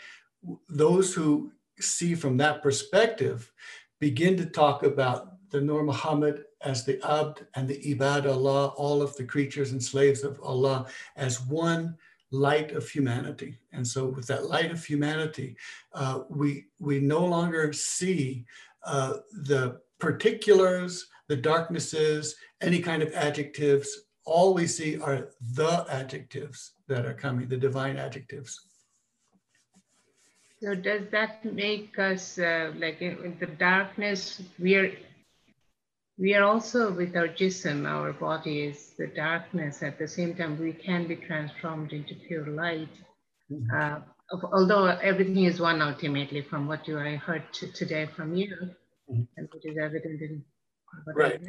those 0.69 1.13
who 1.13 1.51
see 1.81 2.15
from 2.15 2.37
that 2.37 2.63
perspective 2.63 3.51
begin 3.99 4.37
to 4.37 4.47
talk 4.47 4.83
about 4.83 5.33
the 5.51 5.61
Nur 5.61 5.83
Muhammad 5.83 6.45
as 6.65 6.85
the 6.85 7.01
Abd 7.09 7.47
and 7.55 7.69
the 7.69 7.79
Ibad 7.95 8.27
Allah, 8.27 8.69
all 8.69 9.03
of 9.03 9.15
the 9.17 9.25
creatures 9.25 9.73
and 9.73 9.83
slaves 9.83 10.25
of 10.25 10.41
Allah, 10.43 10.87
as 11.17 11.41
one 11.47 11.97
light 12.31 12.73
of 12.73 12.89
humanity. 12.89 13.59
And 13.73 13.87
so, 13.87 14.07
with 14.07 14.27
that 14.27 14.47
light 14.47 14.71
of 14.71 14.85
humanity, 14.85 15.57
uh, 15.95 16.21
we, 16.29 16.67
we 16.79 16.99
no 16.99 17.25
longer 17.25 17.73
see 17.73 18.45
uh, 18.85 19.15
the 19.33 19.81
particulars, 19.99 21.07
the 21.29 21.37
darknesses, 21.37 22.35
any 22.61 22.81
kind 22.81 23.03
of 23.03 23.13
adjectives. 23.13 24.07
All 24.25 24.55
we 24.55 24.67
see 24.67 24.99
are 25.01 25.29
the 25.55 25.85
adjectives 25.89 26.73
that 26.89 27.07
are 27.07 27.15
coming, 27.15 27.49
the 27.49 27.57
divine 27.57 27.97
adjectives. 27.97 28.69
So 30.63 30.77
does 30.77 31.03
that 31.11 31.45
make 31.45 31.99
us 31.99 32.39
uh, 32.39 32.73
like 32.77 33.03
in 33.03 33.37
the 33.41 33.47
darkness? 33.47 34.41
We 34.61 34.77
are 34.77 34.93
we 36.23 36.35
are 36.37 36.45
also 36.45 36.93
with 36.93 37.17
our 37.17 37.27
jism, 37.27 37.85
our 37.85 38.13
body 38.13 38.61
is 38.71 38.93
the 38.97 39.09
darkness. 39.09 39.83
At 39.83 39.99
the 39.99 40.07
same 40.07 40.37
time, 40.37 40.57
we 40.57 40.73
can 40.73 41.09
be 41.09 41.17
transformed 41.17 41.93
into 41.93 42.15
pure 42.15 42.47
light. 42.47 42.95
Mm-hmm. 43.51 43.77
Uh, 43.77 43.99
although 44.53 44.85
everything 45.11 45.47
is 45.47 45.59
one 45.59 45.83
ultimately, 45.83 46.41
from 46.41 46.69
what 46.69 46.87
you 46.87 47.01
I 47.01 47.17
heard 47.17 47.43
today 47.53 48.07
from 48.07 48.37
you, 48.37 48.55
mm-hmm. 49.11 49.23
and 49.37 49.49
which 49.53 49.67
is 49.67 49.77
evident 49.77 50.23
in 50.23 50.45
what 51.03 51.17
right. 51.17 51.41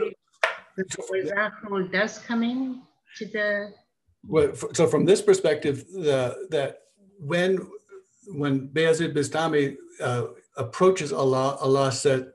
So, 0.89 1.87
does 1.91 2.17
come 2.17 2.41
in 2.41 2.81
to 3.17 3.25
the. 3.27 3.73
Well, 4.23 4.55
so 4.73 4.87
from 4.87 5.05
this 5.05 5.21
perspective, 5.21 5.85
the, 5.93 6.47
that 6.49 6.79
when 7.19 7.59
when 8.25 8.69
Bayazid 8.69 9.13
Bistami 9.13 9.77
uh, 10.01 10.23
approaches 10.57 11.13
Allah, 11.13 11.57
Allah 11.61 11.91
said, 11.91 12.31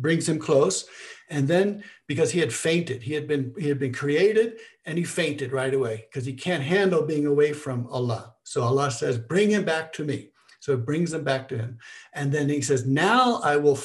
brings 0.00 0.26
him 0.26 0.38
close 0.38 0.86
And 1.30 1.46
then 1.46 1.84
because 2.06 2.30
he 2.30 2.40
had 2.40 2.52
fainted, 2.52 3.02
he 3.02 3.12
had 3.12 3.28
been 3.28 3.54
he 3.58 3.68
had 3.68 3.78
been 3.78 3.92
created 3.92 4.58
and 4.86 4.96
he 4.96 5.04
fainted 5.04 5.52
right 5.52 5.74
away 5.74 6.06
because 6.08 6.24
he 6.24 6.32
can't 6.32 6.62
handle 6.62 7.02
being 7.02 7.26
away 7.26 7.52
from 7.52 7.86
Allah. 7.88 8.34
So 8.44 8.62
Allah 8.62 8.90
says, 8.90 9.18
"Bring 9.18 9.50
him 9.50 9.64
back 9.64 9.92
to 9.94 10.04
me." 10.04 10.30
So 10.60 10.72
it 10.72 10.86
brings 10.86 11.12
him 11.12 11.24
back 11.24 11.48
to 11.48 11.58
him. 11.58 11.78
And 12.14 12.32
then 12.32 12.48
he 12.48 12.62
says, 12.62 12.86
"Now 12.86 13.40
I 13.42 13.56
will 13.56 13.78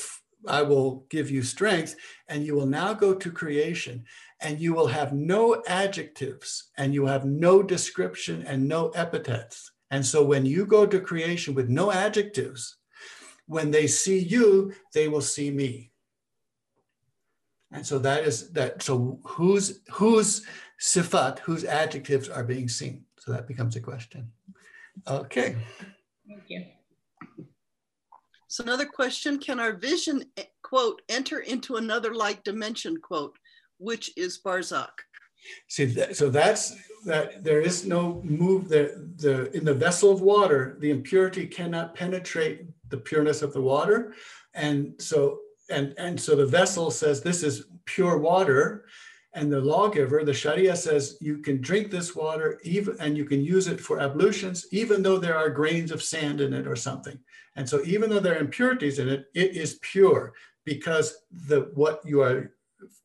I 0.48 0.62
will 0.62 1.06
give 1.10 1.32
you 1.32 1.44
strength 1.44 1.96
and 2.28 2.46
you 2.46 2.56
will 2.56 2.66
now 2.66 2.94
go 2.94 3.14
to 3.14 3.32
creation 3.32 4.06
and 4.42 4.60
you 4.60 4.74
will 4.74 4.88
have 4.88 5.14
no 5.14 5.64
adjectives 5.68 6.72
and 6.78 6.94
you 6.94 7.06
have 7.06 7.26
no 7.26 7.64
description 7.64 8.44
and 8.46 8.68
no 8.68 8.90
epithets. 8.90 9.72
And 9.92 10.06
so 10.06 10.24
when 10.24 10.46
you 10.46 10.66
go 10.66 10.86
to 10.86 11.00
creation 11.00 11.54
with 11.54 11.70
no 11.70 11.92
adjectives, 11.92 12.78
when 13.46 13.72
they 13.72 13.88
see 13.88 14.20
you, 14.20 14.74
they 14.94 15.08
will 15.08 15.22
see 15.22 15.52
me. 15.52 15.92
And 17.74 17.86
so 17.86 18.00
that 18.00 18.24
is 18.24 18.52
that. 18.52 18.82
So 18.82 19.20
whose 19.24 19.82
whose 19.92 20.46
sifat, 20.80 21.40
whose 21.40 21.66
adjectives 21.66 22.30
are 22.30 22.44
being 22.44 22.70
seen? 22.70 23.06
So 23.20 23.32
that 23.32 23.48
becomes 23.48 23.76
a 23.76 23.82
question. 23.82 24.32
Okay. 25.08 25.56
Thank 26.28 26.44
you. 26.48 26.66
So 28.48 28.64
another 28.64 28.86
question, 28.86 29.40
can 29.40 29.60
our 29.60 29.74
vision, 29.74 30.26
eh, 30.38 30.44
quote, 30.62 31.02
enter 31.10 31.40
into 31.40 31.78
another 31.78 32.14
light 32.14 32.44
dimension, 32.44 32.98
quote, 33.02 33.36
which 33.80 34.12
is 34.16 34.40
Barzakh? 34.46 35.00
See, 35.68 35.86
that, 35.86 36.16
so 36.16 36.30
that's 36.30 36.76
that 37.06 37.44
there 37.44 37.62
is 37.62 37.86
no 37.86 38.22
move 38.24 38.70
the 38.70 39.10
the 39.18 39.52
in 39.58 39.66
the 39.66 39.74
vessel 39.74 40.12
of 40.12 40.22
water, 40.22 40.78
the 40.80 40.92
impurity 40.92 41.48
cannot 41.48 41.96
penetrate 41.96 42.66
the 42.90 42.98
pureness 42.98 43.42
of 43.42 43.54
the 43.54 43.62
water. 43.62 44.14
And 44.54 44.94
so 45.00 45.40
and 45.70 45.94
and 45.98 46.20
so 46.20 46.36
the 46.36 46.46
vessel 46.46 46.92
says 46.92 47.22
this 47.22 47.44
is 47.44 47.66
pure 47.86 48.18
water. 48.18 48.86
And 49.36 49.52
the 49.52 49.62
lawgiver 49.62 50.24
the 50.24 50.34
sharia 50.34 50.76
says 50.76 51.18
you 51.20 51.40
can 51.40 51.60
drink 51.60 51.90
this 51.90 52.16
water 52.16 52.60
even 52.64 52.96
and 53.00 53.18
you 53.18 53.26
can 53.26 53.44
use 53.44 53.68
it 53.68 53.82
for 53.82 54.00
ablutions 54.00 54.68
even 54.72 55.02
though 55.02 55.18
there 55.18 55.36
are 55.36 55.50
grains 55.50 55.92
of 55.92 56.04
sand 56.04 56.40
in 56.40 56.54
it 56.54 56.68
or 56.68 56.76
something. 56.76 57.18
And 57.56 57.68
so 57.68 57.82
even 57.84 58.12
though 58.12 58.20
there 58.20 58.36
are 58.36 58.42
impurities 58.42 59.00
in 59.00 59.10
it 59.10 59.26
it 59.34 59.56
is 59.56 59.80
pure 59.82 60.34
because 60.66 61.18
the 61.48 61.72
what 61.74 62.02
you 62.06 62.22
are 62.22 62.54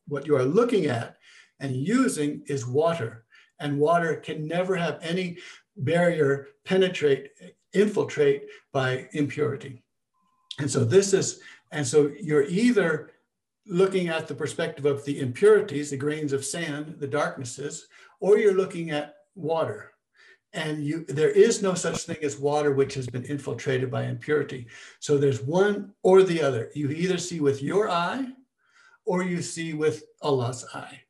what 0.07 0.27
you 0.27 0.35
are 0.35 0.45
looking 0.45 0.85
at 0.85 1.17
and 1.59 1.75
using 1.75 2.43
is 2.45 2.67
water. 2.67 3.25
And 3.59 3.79
water 3.79 4.15
can 4.15 4.47
never 4.47 4.75
have 4.75 4.99
any 5.01 5.39
barrier 5.77 6.47
penetrate 6.63 7.31
infiltrate 7.73 8.43
by 8.71 9.07
impurity. 9.13 9.83
And 10.59 10.69
so 10.69 10.83
this 10.83 11.13
is 11.13 11.41
and 11.71 11.85
so 11.85 12.11
you're 12.19 12.45
either 12.45 13.11
looking 13.67 14.07
at 14.07 14.27
the 14.27 14.35
perspective 14.35 14.85
of 14.85 15.05
the 15.05 15.19
impurities, 15.19 15.91
the 15.91 15.97
grains 15.97 16.33
of 16.33 16.43
sand, 16.43 16.95
the 16.99 17.07
darknesses, 17.07 17.87
or 18.19 18.37
you're 18.37 18.55
looking 18.55 18.91
at 18.91 19.15
water. 19.35 19.91
And 20.53 20.83
you, 20.83 21.05
there 21.05 21.29
is 21.29 21.61
no 21.61 21.75
such 21.75 22.03
thing 22.03 22.17
as 22.23 22.39
water 22.39 22.73
which 22.73 22.95
has 22.95 23.05
been 23.05 23.23
infiltrated 23.23 23.91
by 23.91 24.05
impurity. 24.05 24.65
So 24.99 25.17
there's 25.17 25.43
one 25.43 25.93
or 26.01 26.23
the 26.23 26.41
other. 26.41 26.71
You 26.73 26.89
either 26.89 27.19
see 27.19 27.39
with 27.39 27.61
your 27.61 27.89
eye 27.89 28.25
or 29.05 29.23
you 29.23 29.43
see 29.43 29.73
with 29.73 30.03
Allah's 30.23 30.65
eye. 30.73 31.01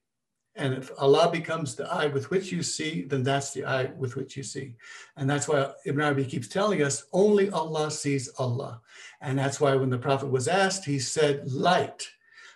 And 0.60 0.74
if 0.74 0.92
Allah 0.98 1.32
becomes 1.32 1.74
the 1.74 1.90
eye 1.92 2.08
with 2.08 2.30
which 2.32 2.52
you 2.52 2.62
see, 2.64 3.04
then 3.04 3.24
that's 3.24 3.54
the 3.54 3.64
eye 3.64 3.92
with 3.98 4.18
which 4.18 4.36
you 4.36 4.44
see. 4.44 4.76
And 5.16 5.30
that's 5.30 5.48
why 5.48 5.72
Ibn 5.86 6.02
Arabi 6.02 6.26
keeps 6.26 6.50
telling 6.50 6.84
us 6.84 7.06
only 7.14 7.50
Allah 7.50 7.90
sees 7.90 8.28
Allah. 8.38 8.82
And 9.22 9.40
that's 9.40 9.62
why 9.62 9.74
when 9.76 9.90
the 9.90 9.98
Prophet 9.98 10.30
was 10.30 10.50
asked, 10.50 10.84
he 10.84 11.00
said, 11.00 11.50
Light. 11.50 12.06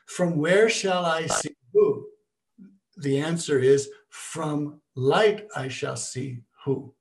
From 0.05 0.37
where 0.37 0.67
shall 0.67 1.05
I 1.05 1.27
see 1.27 1.55
who? 1.71 2.05
The 2.97 3.19
answer 3.19 3.59
is, 3.59 3.89
From 4.09 4.81
light 4.95 5.47
I 5.55 5.69
shall 5.69 5.95
see 5.95 6.41
who. 6.65 6.93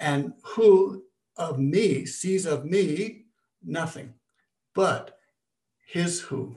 And 0.00 0.32
who 0.42 1.04
of 1.36 1.58
me 1.58 2.06
sees 2.06 2.46
of 2.46 2.64
me 2.64 3.26
nothing, 3.62 4.14
but 4.74 5.18
his 5.84 6.20
who. 6.20 6.56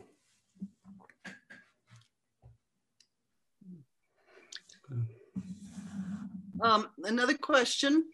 Um, 6.62 6.90
another 7.04 7.38
question 7.38 8.06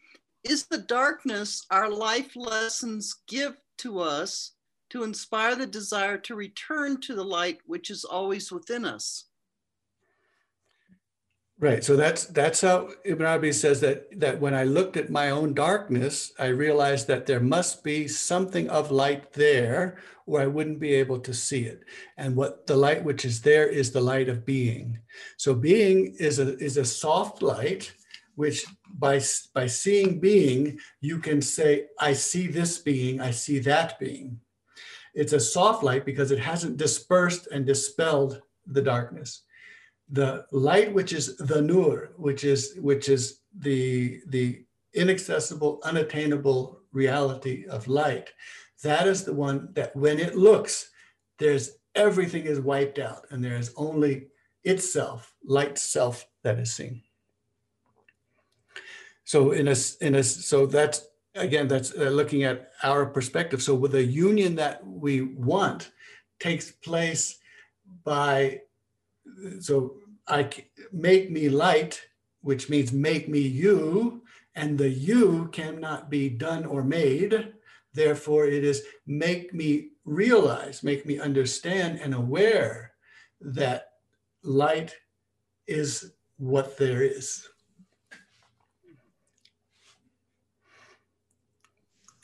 Is 0.44 0.66
the 0.68 0.80
darkness 0.80 1.66
our 1.72 1.90
life 1.90 2.36
lessons 2.36 3.16
give 3.28 3.58
to 3.80 4.00
us 4.00 4.54
to 4.90 5.04
inspire 5.04 5.56
the 5.56 5.68
desire 5.68 6.18
to 6.18 6.36
return 6.36 7.02
to 7.02 7.16
the 7.16 7.26
light 7.26 7.60
which 7.66 7.90
is 7.90 8.06
always 8.06 8.52
within 8.52 8.86
us? 8.86 9.26
Right. 11.60 11.84
So 11.84 11.96
that's 11.96 12.26
that's 12.26 12.62
how 12.62 12.90
Ibn 13.04 13.26
Arabi 13.26 13.52
says 13.52 13.82
that 13.82 14.20
that 14.20 14.40
when 14.40 14.54
I 14.54 14.64
looked 14.64 14.96
at 14.96 15.10
my 15.10 15.32
own 15.32 15.56
darkness, 15.56 16.32
I 16.38 16.48
realized 16.48 17.08
that 17.08 17.26
there 17.26 17.40
must 17.40 17.84
be 17.84 18.08
something 18.08 18.70
of 18.70 18.92
light 18.92 19.34
there, 19.34 19.98
or 20.28 20.40
I 20.40 20.46
wouldn't 20.46 20.80
be 20.80 20.94
able 20.94 21.18
to 21.22 21.34
see 21.34 21.64
it. 21.64 21.82
And 22.16 22.36
what 22.36 22.68
the 22.68 22.78
light 22.78 23.04
which 23.04 23.26
is 23.26 23.42
there 23.42 23.68
is 23.68 23.92
the 23.92 24.02
light 24.02 24.30
of 24.30 24.46
being. 24.46 25.00
So 25.38 25.56
being 25.56 26.16
is 26.20 26.38
a 26.38 26.56
is 26.60 26.78
a 26.78 26.86
soft 26.86 27.42
light 27.42 27.92
which 28.38 28.68
by, 29.00 29.20
by 29.56 29.66
seeing 29.66 30.20
being, 30.20 30.80
you 31.02 31.18
can 31.18 31.42
say, 31.42 31.88
I 32.00 32.14
see 32.14 32.46
this 32.46 32.78
being, 32.78 33.20
I 33.20 33.32
see 33.32 33.58
that 33.60 33.98
being. 33.98 34.40
It's 35.16 35.34
a 35.34 35.40
soft 35.40 35.84
light 35.84 36.06
because 36.06 36.30
it 36.30 36.38
hasn't 36.38 36.78
dispersed 36.78 37.48
and 37.48 37.66
dispelled 37.66 38.40
the 38.68 38.84
darkness. 38.84 39.42
The 40.12 40.46
light, 40.52 40.94
which 40.94 41.14
is 41.14 41.36
the 41.38 41.64
nur, 41.64 42.12
which 42.16 42.44
is, 42.44 42.76
which 42.80 43.10
is 43.10 43.40
the, 43.58 44.22
the 44.28 44.64
inaccessible, 44.94 45.80
unattainable 45.84 46.80
reality 46.92 47.66
of 47.66 47.88
light, 47.88 48.30
that 48.84 49.08
is 49.08 49.24
the 49.24 49.34
one 49.34 49.70
that 49.74 49.96
when 49.96 50.20
it 50.20 50.36
looks, 50.36 50.92
there's 51.40 51.72
everything 51.96 52.44
is 52.44 52.60
wiped 52.60 53.00
out 53.00 53.26
and 53.32 53.44
there 53.44 53.58
is 53.58 53.74
only 53.76 54.28
itself, 54.64 55.34
light 55.44 55.80
self 55.80 56.28
that 56.44 56.60
is 56.60 56.72
seen. 56.72 57.02
So 59.28 59.52
in 59.52 59.68
a 59.68 59.76
in 60.00 60.16
a 60.16 60.24
so 60.24 60.66
that's 60.66 61.06
again 61.36 61.68
that's 61.68 61.92
uh, 61.94 62.12
looking 62.20 62.44
at 62.44 62.72
our 62.82 63.06
perspective. 63.06 63.62
So 63.62 63.76
with 63.76 63.92
the 63.92 64.06
union 64.06 64.56
that 64.56 64.88
we 64.88 65.22
want 65.22 65.92
takes 66.40 66.72
place 66.72 67.38
by 68.06 68.62
so 69.60 69.98
I 70.30 70.50
make 70.94 71.30
me 71.30 71.50
light, 71.50 72.00
which 72.40 72.70
means 72.70 72.94
make 72.94 73.28
me 73.28 73.42
you, 73.42 74.24
and 74.56 74.78
the 74.78 74.90
you 74.90 75.50
cannot 75.52 76.10
be 76.10 76.30
done 76.30 76.66
or 76.66 76.82
made. 76.82 77.52
Therefore, 77.94 78.46
it 78.48 78.64
is 78.64 78.84
make 79.06 79.54
me 79.54 79.90
realize, 80.06 80.84
make 80.84 81.06
me 81.06 81.20
understand 81.20 82.00
and 82.00 82.14
aware 82.14 82.94
that 83.42 83.90
light 84.42 84.96
is 85.68 86.14
what 86.38 86.78
there 86.78 87.02
is. 87.04 87.46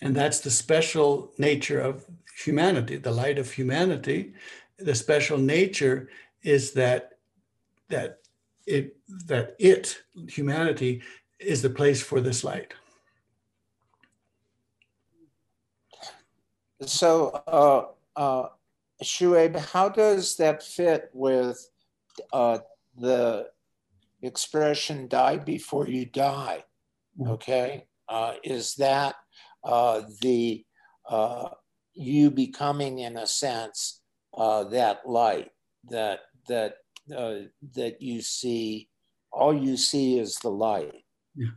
And 0.04 0.14
that's 0.14 0.42
the 0.42 0.52
special 0.52 1.32
nature 1.38 1.80
of 1.80 2.06
humanity, 2.44 2.98
the 2.98 3.12
light 3.12 3.40
of 3.40 3.50
humanity. 3.50 4.34
The 4.78 4.96
special 4.96 5.38
nature 5.38 6.10
is 6.42 6.74
that 6.74 7.14
that 7.88 8.20
it 8.66 8.98
that 9.28 9.56
it, 9.60 10.04
humanity, 10.28 11.02
is 11.40 11.62
the 11.62 11.70
place 11.70 12.04
for 12.04 12.20
this 12.20 12.44
light. 12.44 12.74
So, 16.82 17.30
uh, 17.48 17.86
uh, 18.20 18.50
Shuaib, 19.02 19.56
how 19.56 19.88
does 19.88 20.36
that 20.36 20.62
fit 20.62 21.12
with 21.14 21.66
uh, 22.34 22.58
the 22.98 23.52
expression 24.22 25.08
"die 25.08 25.38
before 25.38 25.88
you 25.88 26.06
die"? 26.06 26.66
Mm. 27.18 27.30
Okay, 27.30 27.88
uh, 28.10 28.34
is 28.44 28.76
that 28.76 29.16
the 29.64 30.64
uh, 31.10 31.50
you 31.94 32.32
becoming, 32.32 33.00
in 33.00 33.18
a 33.18 33.28
sense, 33.28 34.02
uh, 34.36 34.64
that 34.66 35.08
light 35.08 35.52
that 35.90 36.22
that 36.48 36.78
uh, 37.16 37.36
that 37.76 38.02
you 38.02 38.22
see. 38.22 38.90
All 39.32 39.54
you 39.54 39.78
see 39.78 40.20
is 40.20 40.36
the 40.38 40.50
light. 40.50 40.94
Yeah. 41.36 41.48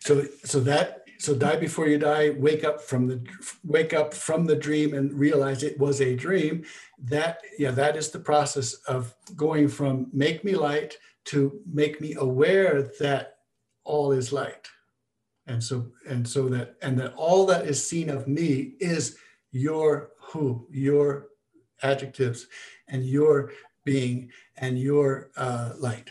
So 0.00 0.26
so 0.44 0.60
that 0.60 1.04
so 1.18 1.34
die 1.34 1.56
before 1.56 1.88
you 1.88 1.98
die. 1.98 2.30
Wake 2.30 2.64
up 2.64 2.82
from 2.82 3.06
the 3.06 3.24
wake 3.64 3.94
up 3.94 4.12
from 4.12 4.44
the 4.44 4.56
dream 4.56 4.92
and 4.94 5.12
realize 5.12 5.62
it 5.62 5.78
was 5.78 6.00
a 6.00 6.14
dream. 6.14 6.64
That 6.98 7.40
yeah, 7.58 7.70
that 7.72 7.96
is 7.96 8.10
the 8.10 8.18
process 8.18 8.74
of 8.86 9.14
going 9.36 9.68
from 9.68 10.08
make 10.12 10.44
me 10.44 10.54
light 10.54 10.98
to 11.26 11.60
make 11.72 12.00
me 12.00 12.14
aware 12.18 12.90
that 13.00 13.36
all 13.84 14.12
is 14.12 14.32
light 14.32 14.68
and 15.46 15.62
so 15.62 15.86
and 16.08 16.26
so 16.26 16.48
that 16.48 16.76
and 16.82 16.98
that 16.98 17.14
all 17.14 17.46
that 17.46 17.66
is 17.66 17.86
seen 17.86 18.08
of 18.08 18.26
me 18.26 18.74
is 18.80 19.16
your 19.52 20.10
who 20.18 20.66
your 20.70 21.28
adjectives 21.82 22.46
and 22.88 23.04
your 23.04 23.52
being 23.84 24.30
and 24.56 24.78
your 24.78 25.30
uh, 25.36 25.72
light. 25.78 26.10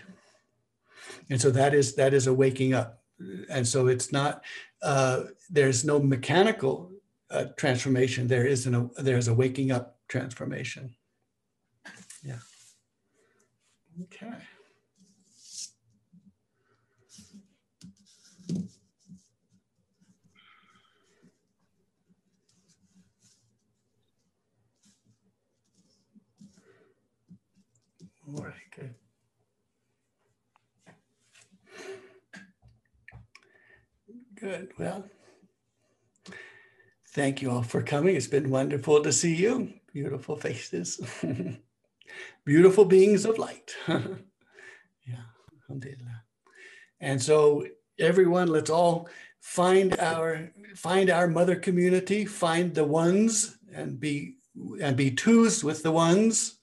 And 1.30 1.42
so 1.42 1.50
that 1.52 1.74
is 1.74 1.96
that 1.96 2.14
is 2.14 2.28
a 2.28 2.34
waking 2.34 2.74
up. 2.74 3.02
And 3.50 3.68
so 3.68 3.88
it's 3.88 4.12
not 4.12 4.44
uh, 4.82 5.24
there's 5.50 5.84
no 5.84 6.00
mechanical 6.00 6.92
uh, 7.32 7.46
transformation. 7.58 8.28
There 8.28 8.46
is 8.46 8.68
an 8.68 8.92
there's 8.98 9.28
a 9.28 9.34
waking 9.34 9.72
up 9.72 9.98
transformation. 10.08 10.96
Yeah. 12.24 12.40
Okay. 14.04 14.34
All 28.36 28.44
right, 28.44 28.54
good. 28.76 28.96
Good. 34.36 34.70
Well, 34.80 35.06
thank 37.10 37.42
you 37.42 37.52
all 37.52 37.62
for 37.62 37.84
coming. 37.84 38.16
It's 38.16 38.28
been 38.28 38.50
wonderful 38.50 39.04
to 39.04 39.14
see 39.14 39.36
you. 39.36 39.74
Beautiful 39.94 40.36
faces. 40.36 41.00
Beautiful 42.46 42.86
beings 42.86 43.26
of 43.26 43.38
light. 43.38 43.76
yeah, 43.88 45.26
alhamdulillah. 45.62 46.24
And 47.02 47.22
so 47.22 47.68
everyone, 48.00 48.48
let's 48.48 48.72
all 48.72 49.10
find 49.42 50.00
our 50.00 50.52
find 50.76 51.12
our 51.12 51.28
mother 51.28 51.56
community, 51.56 52.26
find 52.26 52.74
the 52.74 52.86
ones 52.86 53.60
and 53.72 54.00
be 54.00 54.38
and 54.82 54.98
be 54.98 55.12
twos 55.12 55.64
with 55.64 55.84
the 55.84 55.92
ones 55.92 56.58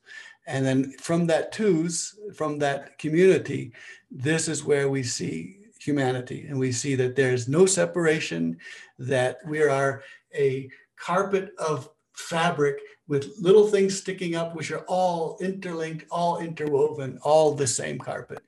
and 0.47 0.65
then 0.65 0.93
from 0.99 1.27
that 1.27 1.53
twos, 1.53 2.19
from 2.35 2.59
that 2.59 2.99
community, 2.99 3.73
this 4.11 4.49
is 4.49 4.65
where 4.65 4.89
we 4.89 5.03
see 5.03 5.59
humanity. 5.81 6.47
And 6.49 6.59
we 6.59 6.73
see 6.73 6.95
that 6.97 7.17
there's 7.17 7.49
no 7.49 7.67
separation, 7.67 8.59
that 8.99 9.39
we 9.47 9.63
are 9.63 10.03
a 10.35 10.69
carpet 10.97 11.53
of 11.59 11.89
fabric 12.13 12.79
with 13.09 13.33
little 13.41 13.67
things 13.67 13.99
sticking 13.99 14.37
up, 14.37 14.55
which 14.55 14.71
are 14.71 14.85
all 14.87 15.37
interlinked, 15.41 16.05
all 16.11 16.39
interwoven, 16.39 17.19
all 17.23 17.55
the 17.55 17.67
same 17.67 17.99
carpet. 17.99 18.41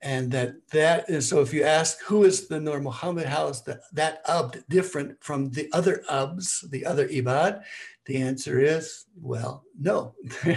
And 0.00 0.30
that 0.32 0.54
that 0.70 1.10
is 1.10 1.28
so 1.28 1.40
if 1.40 1.52
you 1.52 1.64
ask 1.64 2.00
who 2.02 2.22
is 2.24 2.46
the 2.46 2.60
Nur 2.60 2.80
Muhammad, 2.80 3.26
how 3.26 3.48
is 3.48 3.62
the, 3.62 3.80
that 3.92 4.22
abd 4.28 4.64
different 4.68 5.22
from 5.22 5.50
the 5.50 5.68
other 5.72 6.04
abs, 6.08 6.64
the 6.70 6.86
other 6.86 7.08
ibad? 7.08 7.62
The 8.06 8.22
answer 8.22 8.60
is, 8.60 9.06
well, 9.20 9.64
no. 9.78 10.14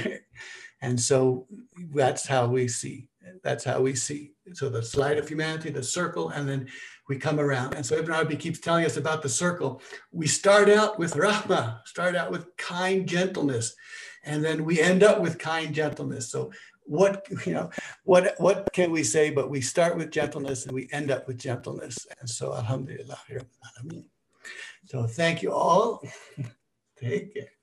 And 0.82 1.00
so 1.00 1.48
that's 1.94 2.28
how 2.28 2.48
we 2.48 2.68
see. 2.68 3.08
That's 3.44 3.64
how 3.64 3.82
we 3.82 3.96
see. 3.96 4.34
So 4.54 4.70
the 4.70 4.84
slide 4.84 5.18
of 5.18 5.28
humanity, 5.28 5.70
the 5.70 5.84
circle, 5.84 6.30
and 6.30 6.48
then 6.48 6.68
we 7.08 7.18
come 7.18 7.40
around. 7.40 7.76
And 7.76 7.86
so 7.86 7.96
Ibn 7.96 8.12
Arabi 8.12 8.36
keeps 8.36 8.60
telling 8.60 8.86
us 8.86 8.98
about 8.98 9.22
the 9.22 9.30
circle. 9.30 9.82
We 10.12 10.28
start 10.28 10.70
out 10.70 11.00
with 11.00 11.14
rahma, 11.14 11.86
start 11.86 12.16
out 12.16 12.32
with 12.32 12.56
kind 12.58 13.08
gentleness, 13.08 13.76
and 14.24 14.44
then 14.44 14.66
we 14.66 14.80
end 14.80 15.04
up 15.04 15.22
with 15.22 15.40
kind 15.40 15.74
gentleness. 15.74 16.30
So 16.30 16.52
what 16.84 17.26
you 17.46 17.54
know, 17.54 17.70
what 18.04 18.36
what 18.38 18.72
can 18.74 18.92
we 18.92 19.04
say? 19.04 19.30
But 19.30 19.50
we 19.50 19.62
start 19.62 19.98
with 19.98 20.12
gentleness 20.12 20.66
and 20.66 20.74
we 20.74 20.90
end 20.92 21.12
up 21.12 21.28
with 21.28 21.38
gentleness. 21.38 22.08
And 22.20 22.30
so 22.30 22.54
Alhamdulillah. 22.54 23.20
So 24.86 25.06
thank 25.06 25.42
you 25.42 25.54
all. 25.54 26.04
Take 26.98 27.34
care. 27.34 27.61